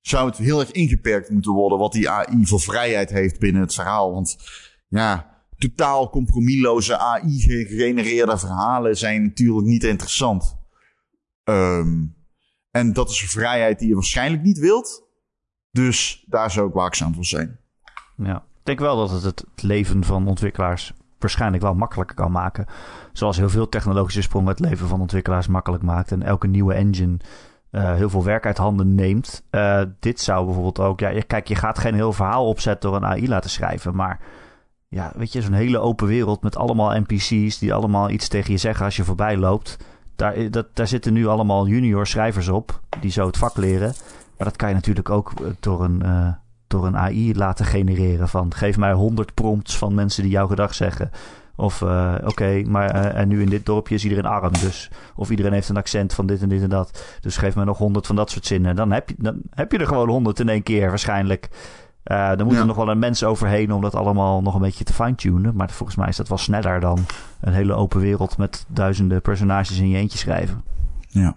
zou 0.00 0.28
het 0.28 0.38
heel 0.38 0.60
erg 0.60 0.70
ingeperkt 0.70 1.30
moeten 1.30 1.52
worden... 1.52 1.78
wat 1.78 1.92
die 1.92 2.10
AI 2.10 2.46
voor 2.46 2.60
vrijheid 2.60 3.10
heeft 3.10 3.38
binnen 3.38 3.62
het 3.62 3.74
verhaal. 3.74 4.12
Want 4.12 4.36
ja, 4.88 5.42
totaal 5.58 6.10
compromisloze 6.10 6.98
AI-gegenereerde 6.98 8.38
verhalen... 8.38 8.96
zijn 8.96 9.22
natuurlijk 9.22 9.66
niet 9.66 9.84
interessant. 9.84 10.56
Um, 11.44 12.14
en 12.72 12.92
dat 12.92 13.10
is 13.10 13.22
een 13.22 13.28
vrijheid 13.28 13.78
die 13.78 13.88
je 13.88 13.94
waarschijnlijk 13.94 14.42
niet 14.42 14.58
wilt. 14.58 15.04
Dus 15.70 16.24
daar 16.26 16.50
zou 16.50 16.68
ik 16.68 16.74
waakzaam 16.74 17.14
voor 17.14 17.24
zijn. 17.24 17.58
Ja, 18.16 18.36
ik 18.36 18.62
denk 18.62 18.78
wel 18.78 18.96
dat 18.96 19.10
het 19.10 19.22
het 19.22 19.44
leven 19.56 20.04
van 20.04 20.28
ontwikkelaars 20.28 20.92
waarschijnlijk 21.18 21.62
wel 21.62 21.74
makkelijker 21.74 22.16
kan 22.16 22.32
maken. 22.32 22.66
Zoals 23.12 23.36
heel 23.36 23.48
veel 23.48 23.68
technologische 23.68 24.22
sprongen 24.22 24.48
het 24.48 24.60
leven 24.60 24.88
van 24.88 25.00
ontwikkelaars 25.00 25.46
makkelijk 25.46 25.82
maakt. 25.82 26.12
En 26.12 26.22
elke 26.22 26.46
nieuwe 26.46 26.74
engine 26.74 27.16
uh, 27.70 27.94
heel 27.94 28.10
veel 28.10 28.24
werk 28.24 28.46
uit 28.46 28.56
handen 28.56 28.94
neemt. 28.94 29.42
Uh, 29.50 29.82
dit 30.00 30.20
zou 30.20 30.44
bijvoorbeeld 30.44 30.80
ook. 30.80 31.00
Ja, 31.00 31.20
kijk, 31.26 31.48
je 31.48 31.54
gaat 31.54 31.78
geen 31.78 31.94
heel 31.94 32.12
verhaal 32.12 32.46
opzetten 32.46 32.90
door 32.90 32.98
een 32.98 33.06
AI 33.08 33.28
laten 33.28 33.50
schrijven. 33.50 33.94
Maar 33.94 34.20
ja, 34.88 35.12
weet 35.16 35.32
je, 35.32 35.42
zo'n 35.42 35.52
hele 35.52 35.78
open 35.78 36.06
wereld 36.06 36.42
met 36.42 36.56
allemaal 36.56 37.00
NPC's 37.00 37.58
die 37.58 37.74
allemaal 37.74 38.10
iets 38.10 38.28
tegen 38.28 38.52
je 38.52 38.58
zeggen 38.58 38.84
als 38.84 38.96
je 38.96 39.04
voorbij 39.04 39.36
loopt. 39.36 39.76
Daar, 40.16 40.50
dat, 40.50 40.66
daar 40.72 40.86
zitten 40.86 41.12
nu 41.12 41.26
allemaal 41.26 41.66
junior 41.66 42.06
schrijvers 42.06 42.48
op 42.48 42.80
die 43.00 43.10
zo 43.10 43.26
het 43.26 43.36
vak 43.36 43.56
leren. 43.56 43.92
Maar 44.36 44.46
dat 44.46 44.56
kan 44.56 44.68
je 44.68 44.74
natuurlijk 44.74 45.10
ook 45.10 45.32
door 45.60 45.84
een, 45.84 46.02
uh, 46.04 46.28
door 46.66 46.86
een 46.86 46.96
AI 46.96 47.34
laten 47.34 47.64
genereren. 47.64 48.28
Van 48.28 48.54
geef 48.54 48.76
mij 48.76 48.92
100 48.92 49.34
prompts 49.34 49.78
van 49.78 49.94
mensen 49.94 50.22
die 50.22 50.32
jouw 50.32 50.46
gedag 50.46 50.74
zeggen. 50.74 51.10
Of 51.56 51.82
oké, 52.24 52.62
maar 52.66 52.90
en 52.90 53.28
nu 53.28 53.42
in 53.42 53.48
dit 53.48 53.66
dorpje 53.66 53.94
is 53.94 54.02
iedereen 54.02 54.26
arm. 54.26 54.52
Dus, 54.52 54.90
of 55.16 55.30
iedereen 55.30 55.52
heeft 55.52 55.68
een 55.68 55.76
accent 55.76 56.14
van 56.14 56.26
dit 56.26 56.42
en 56.42 56.48
dit 56.48 56.62
en 56.62 56.68
dat. 56.68 57.18
Dus 57.20 57.36
geef 57.36 57.56
me 57.56 57.64
nog 57.64 57.78
honderd 57.78 58.06
van 58.06 58.16
dat 58.16 58.30
soort 58.30 58.46
zinnen. 58.46 58.76
Dan 58.76 58.92
heb 58.92 59.08
je, 59.08 59.14
dan 59.18 59.40
heb 59.50 59.72
je 59.72 59.78
er 59.78 59.86
gewoon 59.86 60.08
honderd 60.08 60.40
in 60.40 60.48
één 60.48 60.62
keer 60.62 60.88
waarschijnlijk. 60.88 61.48
Uh, 62.04 62.38
er 62.38 62.44
moet 62.44 62.54
Ja. 62.54 62.60
er 62.60 62.66
nog 62.66 62.76
wel 62.76 62.88
een 62.88 62.98
mens 62.98 63.24
overheen 63.24 63.72
om 63.72 63.80
dat 63.80 63.94
allemaal 63.94 64.42
nog 64.42 64.54
een 64.54 64.60
beetje 64.60 64.84
te 64.84 64.92
fine-tunen. 64.92 65.54
Maar 65.56 65.70
volgens 65.70 65.98
mij 65.98 66.08
is 66.08 66.16
dat 66.16 66.28
wel 66.28 66.38
sneller 66.38 66.80
dan 66.80 66.98
een 67.40 67.52
hele 67.52 67.74
open 67.74 68.00
wereld 68.00 68.36
met 68.36 68.64
duizenden 68.68 69.22
personages 69.22 69.78
in 69.78 69.88
je 69.88 69.96
eentje 69.96 70.18
schrijven. 70.18 70.64
Ja. 71.08 71.36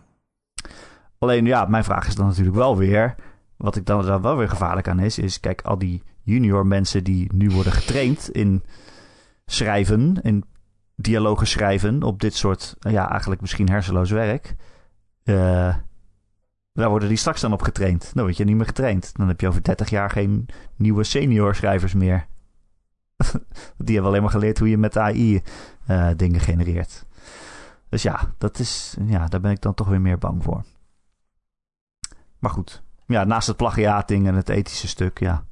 Alleen 1.20 1.46
ja, 1.46 1.66
mijn 1.66 1.84
vraag 1.84 2.08
is 2.08 2.16
dan 2.16 2.28
natuurlijk 2.28 2.56
wel 2.56 2.78
weer. 2.78 3.16
Wat 3.58 3.76
ik 3.76 3.86
dan, 3.86 4.06
dan 4.06 4.22
wel 4.22 4.38
weer 4.38 4.50
gevaarlijk 4.50 4.88
aan 4.88 5.00
is, 5.00 5.20
is 5.20 5.40
kijk, 5.40 5.62
al 5.62 5.78
die 5.78 6.04
junior 6.22 6.66
mensen 6.66 7.04
die 7.04 7.32
nu 7.36 7.50
worden 7.50 7.74
getraind 7.74 8.30
in 8.32 8.64
schrijven, 9.46 10.20
in 10.22 10.44
dialogen 10.96 11.48
schrijven 11.48 12.04
op 12.04 12.20
dit 12.22 12.34
soort, 12.36 12.76
ja, 12.80 13.10
eigenlijk 13.10 13.42
misschien 13.42 13.70
hersenloos 13.70 14.12
werk. 14.12 14.56
eh, 15.24 15.76
daar 16.82 16.90
worden 16.90 17.08
die 17.08 17.18
straks 17.18 17.42
dan 17.42 17.54
op 17.54 17.62
getraind. 17.62 18.12
Dan 18.14 18.24
word 18.24 18.38
je 18.38 18.44
niet 18.44 18.56
meer 18.56 18.66
getraind. 18.66 19.12
Dan 19.16 19.28
heb 19.28 19.42
je 19.42 19.48
over 19.48 19.64
30 19.64 19.90
jaar 19.90 20.10
geen 20.10 20.46
nieuwe 20.76 21.04
senior 21.04 21.56
schrijvers 21.56 21.94
meer. 21.94 22.26
die 23.78 23.94
hebben 23.94 24.06
alleen 24.06 24.22
maar 24.22 24.32
geleerd 24.32 24.60
hoe 24.60 24.70
je 24.70 24.78
met 24.78 24.98
AI 24.98 25.42
eh, 25.86 26.10
dingen 26.16 26.40
genereert. 26.40 27.06
Dus 27.90 28.02
ja, 28.02 28.34
dat 28.38 28.60
is, 28.60 28.98
ja, 29.06 29.28
daar 29.28 29.42
ben 29.42 29.52
ik 29.52 29.62
dan 29.62 29.74
toch 29.74 29.88
weer 29.88 30.02
meer 30.02 30.18
bang 30.18 30.44
voor. 30.44 30.64
Maar 32.40 32.52
goed, 32.52 32.84
ja, 33.08 33.24
naast 33.24 33.48
het 33.48 33.58
plagiaating 33.58 34.28
en 34.28 34.36
het 34.36 34.50
ethische 34.50 34.88
stuk, 34.88 35.20
ja. 35.20 35.46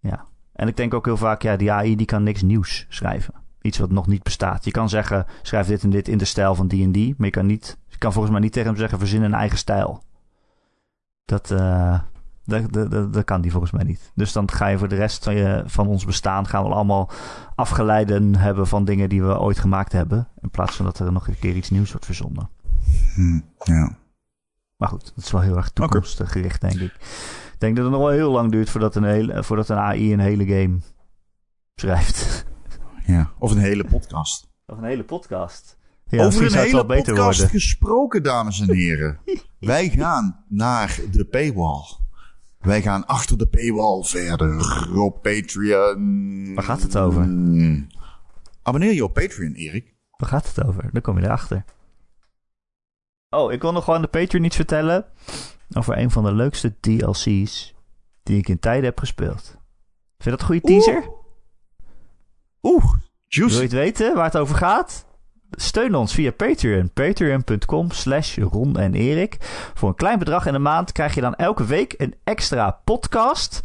Ja. 0.00 0.26
En 0.52 0.68
ik 0.68 0.76
denk 0.76 0.94
ook 0.94 1.04
heel 1.04 1.16
vaak, 1.16 1.42
ja, 1.42 1.56
die 1.56 1.72
AI 1.72 1.96
die 1.96 2.06
kan 2.06 2.22
niks 2.22 2.42
nieuws 2.42 2.86
schrijven. 2.88 3.34
Iets 3.60 3.78
wat 3.78 3.90
nog 3.90 4.06
niet 4.06 4.22
bestaat. 4.22 4.64
Je 4.64 4.70
kan 4.70 4.88
zeggen, 4.88 5.26
schrijf 5.42 5.66
dit 5.66 5.82
en 5.82 5.90
dit 5.90 6.08
in 6.08 6.18
de 6.18 6.24
stijl 6.24 6.54
van 6.54 6.68
die 6.68 6.84
en 6.84 6.92
die. 6.92 7.14
Maar 7.16 7.26
je 7.26 7.32
kan, 7.32 7.46
niet, 7.46 7.78
kan 8.02 8.12
volgens 8.12 8.32
mij 8.32 8.42
niet 8.42 8.52
tegen 8.52 8.68
hem 8.68 8.78
zeggen, 8.78 8.98
verzin 8.98 9.22
een 9.22 9.34
eigen 9.34 9.58
stijl. 9.58 10.02
Dat, 11.24 11.50
eh, 11.50 12.00
dat, 12.44 12.72
dat, 12.72 12.90
dat, 12.90 13.12
dat 13.12 13.24
kan 13.24 13.40
die 13.40 13.50
volgens 13.50 13.72
mij 13.72 13.84
niet. 13.84 14.12
Dus 14.14 14.32
dan 14.32 14.50
ga 14.50 14.66
je 14.66 14.78
voor 14.78 14.88
de 14.88 14.94
rest 14.94 15.24
van, 15.24 15.34
je, 15.34 15.62
van 15.66 15.86
ons 15.86 16.04
bestaan... 16.04 16.46
gaan 16.46 16.64
we 16.64 16.70
allemaal 16.70 17.10
afgeleiden 17.54 18.34
hebben 18.36 18.66
van 18.66 18.84
dingen 18.84 19.08
die 19.08 19.22
we 19.22 19.38
ooit 19.38 19.58
gemaakt 19.58 19.92
hebben. 19.92 20.28
In 20.40 20.50
plaats 20.50 20.76
van 20.76 20.84
dat 20.84 20.98
er 20.98 21.12
nog 21.12 21.28
een 21.28 21.38
keer 21.38 21.56
iets 21.56 21.70
nieuws 21.70 21.90
wordt 21.90 22.06
verzonnen. 22.06 22.48
Hm, 23.14 23.40
ja. 23.64 23.96
Maar 24.76 24.88
goed, 24.88 25.12
het 25.14 25.24
is 25.24 25.30
wel 25.30 25.40
heel 25.40 25.56
erg 25.56 25.70
toekomstgericht, 25.70 26.60
denk 26.60 26.80
ik. 26.80 26.94
Ik 27.52 27.58
denk 27.58 27.76
dat 27.76 27.84
het 27.84 27.94
nog 27.94 28.02
wel 28.02 28.12
heel 28.12 28.30
lang 28.30 28.50
duurt 28.50 28.70
voordat 28.70 28.94
een, 28.94 29.04
hele, 29.04 29.44
voordat 29.44 29.68
een 29.68 29.78
AI 29.78 30.12
een 30.12 30.20
hele 30.20 30.46
game 30.46 30.78
schrijft. 31.74 32.46
ja. 33.06 33.30
Of 33.38 33.50
een 33.50 33.58
hele 33.58 33.84
podcast. 33.84 34.48
Of 34.66 34.78
een 34.78 34.84
hele 34.84 35.04
podcast. 35.04 35.76
Over 36.20 36.46
een 36.46 36.58
hele 36.58 36.86
podcast 36.86 37.42
gesproken, 37.42 38.22
dames 38.22 38.60
en 38.60 38.74
heren. 38.74 39.18
Wij 39.58 39.88
gaan 39.88 40.44
naar 40.48 41.00
de 41.10 41.24
paywall. 41.24 41.84
Wij 42.58 42.82
gaan 42.82 43.06
achter 43.06 43.38
de 43.38 43.46
paywall 43.46 44.02
verder 44.02 44.98
op 44.98 45.22
Patreon. 45.22 46.54
Waar 46.54 46.64
gaat 46.64 46.82
het 46.82 46.96
over? 46.96 47.22
Abonneer 48.62 48.92
je 48.92 49.04
op 49.04 49.14
Patreon, 49.14 49.52
Erik. 49.52 49.94
Waar 50.16 50.28
gaat 50.28 50.54
het 50.54 50.66
over? 50.66 50.88
Dan 50.92 51.02
kom 51.02 51.18
je 51.18 51.24
erachter. 51.24 51.64
Oh, 53.30 53.52
ik 53.52 53.62
wil 53.62 53.72
nog 53.72 53.84
gewoon 53.84 54.02
de 54.02 54.08
Patreon 54.08 54.44
iets 54.44 54.56
vertellen 54.56 55.04
over 55.72 55.98
een 55.98 56.10
van 56.10 56.24
de 56.24 56.32
leukste 56.32 56.74
DLC's 56.80 57.74
die 58.22 58.38
ik 58.38 58.48
in 58.48 58.58
tijden 58.58 58.84
heb 58.84 58.98
gespeeld. 58.98 59.42
Vind 59.42 60.24
je 60.24 60.30
dat 60.30 60.40
een 60.40 60.46
goede 60.46 60.60
teaser? 60.60 61.10
Oeh, 62.62 62.94
Wil 63.28 63.48
je 63.48 63.60
het 63.60 63.72
weten 63.72 64.14
waar 64.14 64.24
het 64.24 64.36
over 64.36 64.56
gaat? 64.56 65.06
Steun 65.56 65.94
ons 65.94 66.14
via 66.14 66.32
Patreon. 66.32 66.90
Patreon.com 66.92 67.90
slash 67.90 68.38
Ron 68.38 68.76
en 68.78 68.94
Erik. 68.94 69.36
Voor 69.74 69.88
een 69.88 69.94
klein 69.94 70.18
bedrag 70.18 70.46
in 70.46 70.52
de 70.52 70.58
maand 70.58 70.92
krijg 70.92 71.14
je 71.14 71.20
dan 71.20 71.34
elke 71.34 71.64
week 71.64 71.94
een 71.96 72.14
extra 72.24 72.80
podcast. 72.84 73.60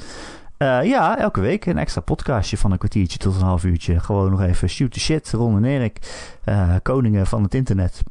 Eh, 0.57 0.83
ja, 0.83 1.17
elke 1.17 1.41
week 1.41 1.65
een 1.65 1.77
extra 1.77 2.01
podcastje 2.01 2.57
van 2.57 2.71
een 2.71 2.77
kwartiertje 2.77 3.17
tot 3.17 3.35
een 3.35 3.41
half 3.41 3.63
uurtje. 3.63 3.99
Gewoon 3.99 4.31
nog 4.31 4.41
even 4.41 4.69
shoot 4.69 4.91
the 4.91 4.99
shit. 4.99 5.31
Ron 5.31 5.55
en 5.55 5.65
Erik, 5.65 5.99
eh, 6.43 6.75
koningen 6.81 7.27
van 7.27 7.43
het 7.43 7.53
internet. 7.53 8.03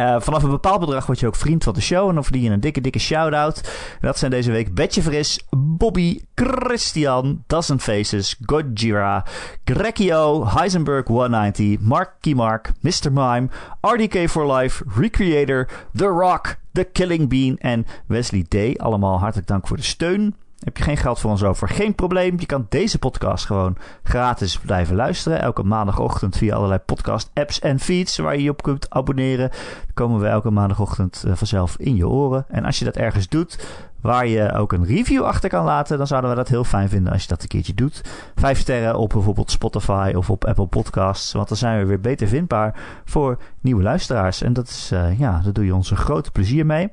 Eh, 0.00 0.20
vanaf 0.20 0.42
een 0.42 0.50
bepaald 0.50 0.80
bedrag 0.80 1.06
word 1.06 1.20
je 1.20 1.26
ook 1.26 1.36
vriend 1.36 1.64
van 1.64 1.74
de 1.74 1.80
show. 1.80 2.08
En 2.08 2.14
dan 2.14 2.24
verdien 2.24 2.42
je 2.42 2.50
een 2.50 2.60
dikke, 2.60 2.80
dikke 2.80 2.98
shout-out. 2.98 3.70
Dat 4.00 4.18
zijn 4.18 4.30
deze 4.30 4.50
week 4.50 4.74
Betje 4.74 5.02
Fris, 5.02 5.40
Bobby, 5.50 6.20
Christian, 6.34 7.44
Dozen 7.46 7.80
Faces, 7.80 8.36
Gojira, 8.46 9.24
Grekio, 9.64 10.46
Heisenberg 10.46 11.06
190, 11.06 11.80
Marky 11.80 12.32
Mark, 12.32 12.72
Mr. 12.80 13.12
Mime, 13.12 13.48
RDK 13.80 14.28
for 14.28 14.52
Life, 14.52 14.84
Recreator, 14.96 15.68
The 15.94 16.06
Rock, 16.06 16.56
The 16.72 16.84
Killing 16.84 17.28
Bean 17.28 17.56
en 17.58 17.86
Wesley 18.06 18.44
D. 18.48 18.78
Allemaal 18.78 19.18
hartelijk 19.18 19.48
dank 19.48 19.66
voor 19.66 19.76
de 19.76 19.82
steun. 19.82 20.34
Heb 20.60 20.76
je 20.76 20.82
geen 20.82 20.96
geld 20.96 21.18
voor 21.18 21.30
ons 21.30 21.42
over? 21.42 21.68
Geen 21.68 21.94
probleem. 21.94 22.34
Je 22.38 22.46
kan 22.46 22.66
deze 22.68 22.98
podcast 22.98 23.46
gewoon 23.46 23.76
gratis 24.02 24.58
blijven 24.58 24.96
luisteren. 24.96 25.40
Elke 25.40 25.62
maandagochtend 25.62 26.36
via 26.36 26.54
allerlei 26.54 26.80
podcast-apps 26.80 27.58
en 27.58 27.78
feeds 27.78 28.16
waar 28.16 28.36
je 28.36 28.42
je 28.42 28.50
op 28.50 28.62
kunt 28.62 28.90
abonneren. 28.90 29.50
Komen 29.94 30.20
we 30.20 30.26
elke 30.26 30.50
maandagochtend 30.50 31.24
uh, 31.26 31.34
vanzelf 31.34 31.76
in 31.78 31.96
je 31.96 32.08
oren. 32.08 32.44
En 32.48 32.64
als 32.64 32.78
je 32.78 32.84
dat 32.84 32.96
ergens 32.96 33.28
doet, 33.28 33.66
waar 34.00 34.26
je 34.26 34.52
ook 34.52 34.72
een 34.72 34.86
review 34.86 35.24
achter 35.24 35.48
kan 35.48 35.64
laten, 35.64 35.98
dan 35.98 36.06
zouden 36.06 36.30
we 36.30 36.36
dat 36.36 36.48
heel 36.48 36.64
fijn 36.64 36.88
vinden 36.88 37.12
als 37.12 37.22
je 37.22 37.28
dat 37.28 37.42
een 37.42 37.48
keertje 37.48 37.74
doet. 37.74 38.04
Vijf 38.34 38.58
sterren 38.58 38.98
op 38.98 39.08
bijvoorbeeld 39.08 39.50
Spotify 39.50 40.12
of 40.16 40.30
op 40.30 40.44
Apple 40.44 40.66
Podcasts, 40.66 41.32
want 41.32 41.48
dan 41.48 41.56
zijn 41.56 41.78
we 41.78 41.86
weer 41.86 42.00
beter 42.00 42.28
vindbaar 42.28 42.80
voor 43.04 43.38
nieuwe 43.60 43.82
luisteraars. 43.82 44.42
En 44.42 44.52
dat 44.52 44.68
is, 44.68 44.90
uh, 44.92 45.18
ja, 45.18 45.40
daar 45.44 45.52
doe 45.52 45.64
je 45.64 45.74
ons 45.74 45.90
een 45.90 45.96
grote 45.96 46.30
plezier 46.30 46.66
mee. 46.66 46.92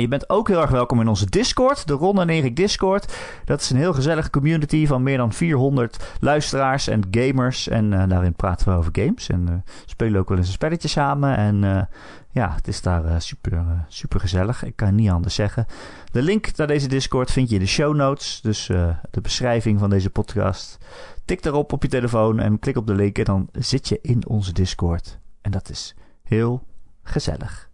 Je 0.00 0.08
bent 0.08 0.30
ook 0.30 0.48
heel 0.48 0.60
erg 0.60 0.70
welkom 0.70 1.00
in 1.00 1.08
onze 1.08 1.26
Discord, 1.26 1.86
de 1.86 1.92
Ron 1.92 2.28
en 2.28 2.54
Discord. 2.54 3.14
Dat 3.44 3.60
is 3.60 3.70
een 3.70 3.76
heel 3.76 3.92
gezellige 3.92 4.30
community 4.30 4.86
van 4.86 5.02
meer 5.02 5.16
dan 5.16 5.32
400 5.32 6.16
luisteraars 6.20 6.88
en 6.88 7.02
gamers. 7.10 7.68
En 7.68 7.92
uh, 7.92 8.08
daarin 8.08 8.34
praten 8.34 8.68
we 8.68 8.74
over 8.74 8.92
games 8.92 9.28
en 9.28 9.46
uh, 9.50 9.54
spelen 9.86 10.20
ook 10.20 10.28
wel 10.28 10.38
eens 10.38 10.46
een 10.46 10.52
spelletje 10.52 10.88
samen. 10.88 11.36
En 11.36 11.62
uh, 11.62 11.82
ja, 12.30 12.52
het 12.54 12.68
is 12.68 12.82
daar 12.82 13.22
super, 13.22 13.84
super 13.88 14.20
gezellig. 14.20 14.64
Ik 14.64 14.76
kan 14.76 14.94
niet 14.94 15.10
anders 15.10 15.34
zeggen. 15.34 15.66
De 16.12 16.22
link 16.22 16.56
naar 16.56 16.66
deze 16.66 16.88
Discord 16.88 17.30
vind 17.30 17.48
je 17.48 17.54
in 17.54 17.60
de 17.60 17.66
show 17.66 17.94
notes. 17.94 18.40
Dus 18.42 18.66
de 19.10 19.20
beschrijving 19.22 19.78
van 19.78 19.90
deze 19.90 20.10
podcast. 20.10 20.78
Tik 21.24 21.42
daarop 21.42 21.72
op 21.72 21.82
je 21.82 21.88
telefoon 21.88 22.38
en 22.38 22.58
klik 22.58 22.76
op 22.76 22.86
de 22.86 22.94
link 22.94 23.18
en 23.18 23.24
dan 23.24 23.48
zit 23.52 23.88
je 23.88 23.98
in 24.02 24.26
onze 24.26 24.52
Discord. 24.52 25.18
En 25.40 25.50
dat 25.50 25.70
is 25.70 25.94
heel 26.22 26.62
gezellig. 27.02 27.69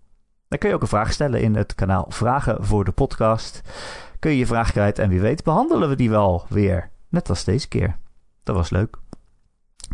Dan 0.56 0.64
kun 0.64 0.74
je 0.74 0.82
ook 0.82 0.90
een 0.90 0.98
vraag 0.98 1.12
stellen 1.12 1.40
in 1.40 1.54
het 1.54 1.74
kanaal 1.74 2.06
Vragen 2.08 2.64
voor 2.64 2.84
de 2.84 2.92
podcast. 2.92 3.60
Kun 4.18 4.30
je 4.30 4.36
je 4.36 4.46
vraag 4.46 4.72
kwijt 4.72 4.98
en 4.98 5.08
wie 5.08 5.20
weet 5.20 5.44
behandelen 5.44 5.88
we 5.88 5.96
die 5.96 6.10
wel 6.10 6.46
weer. 6.48 6.90
Net 7.08 7.28
als 7.28 7.44
deze 7.44 7.68
keer. 7.68 7.96
Dat 8.42 8.56
was 8.56 8.70
leuk. 8.70 8.96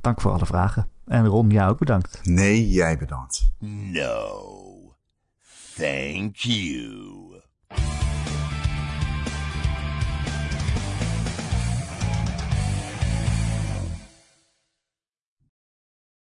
Dank 0.00 0.20
voor 0.20 0.30
alle 0.32 0.46
vragen. 0.46 0.88
En 1.06 1.26
Ron, 1.26 1.50
jou 1.50 1.70
ook 1.70 1.78
bedankt. 1.78 2.20
Nee, 2.22 2.68
jij 2.68 2.98
bedankt. 2.98 3.52
No. 3.58 4.96
Thank 5.76 6.36
you. 6.36 7.40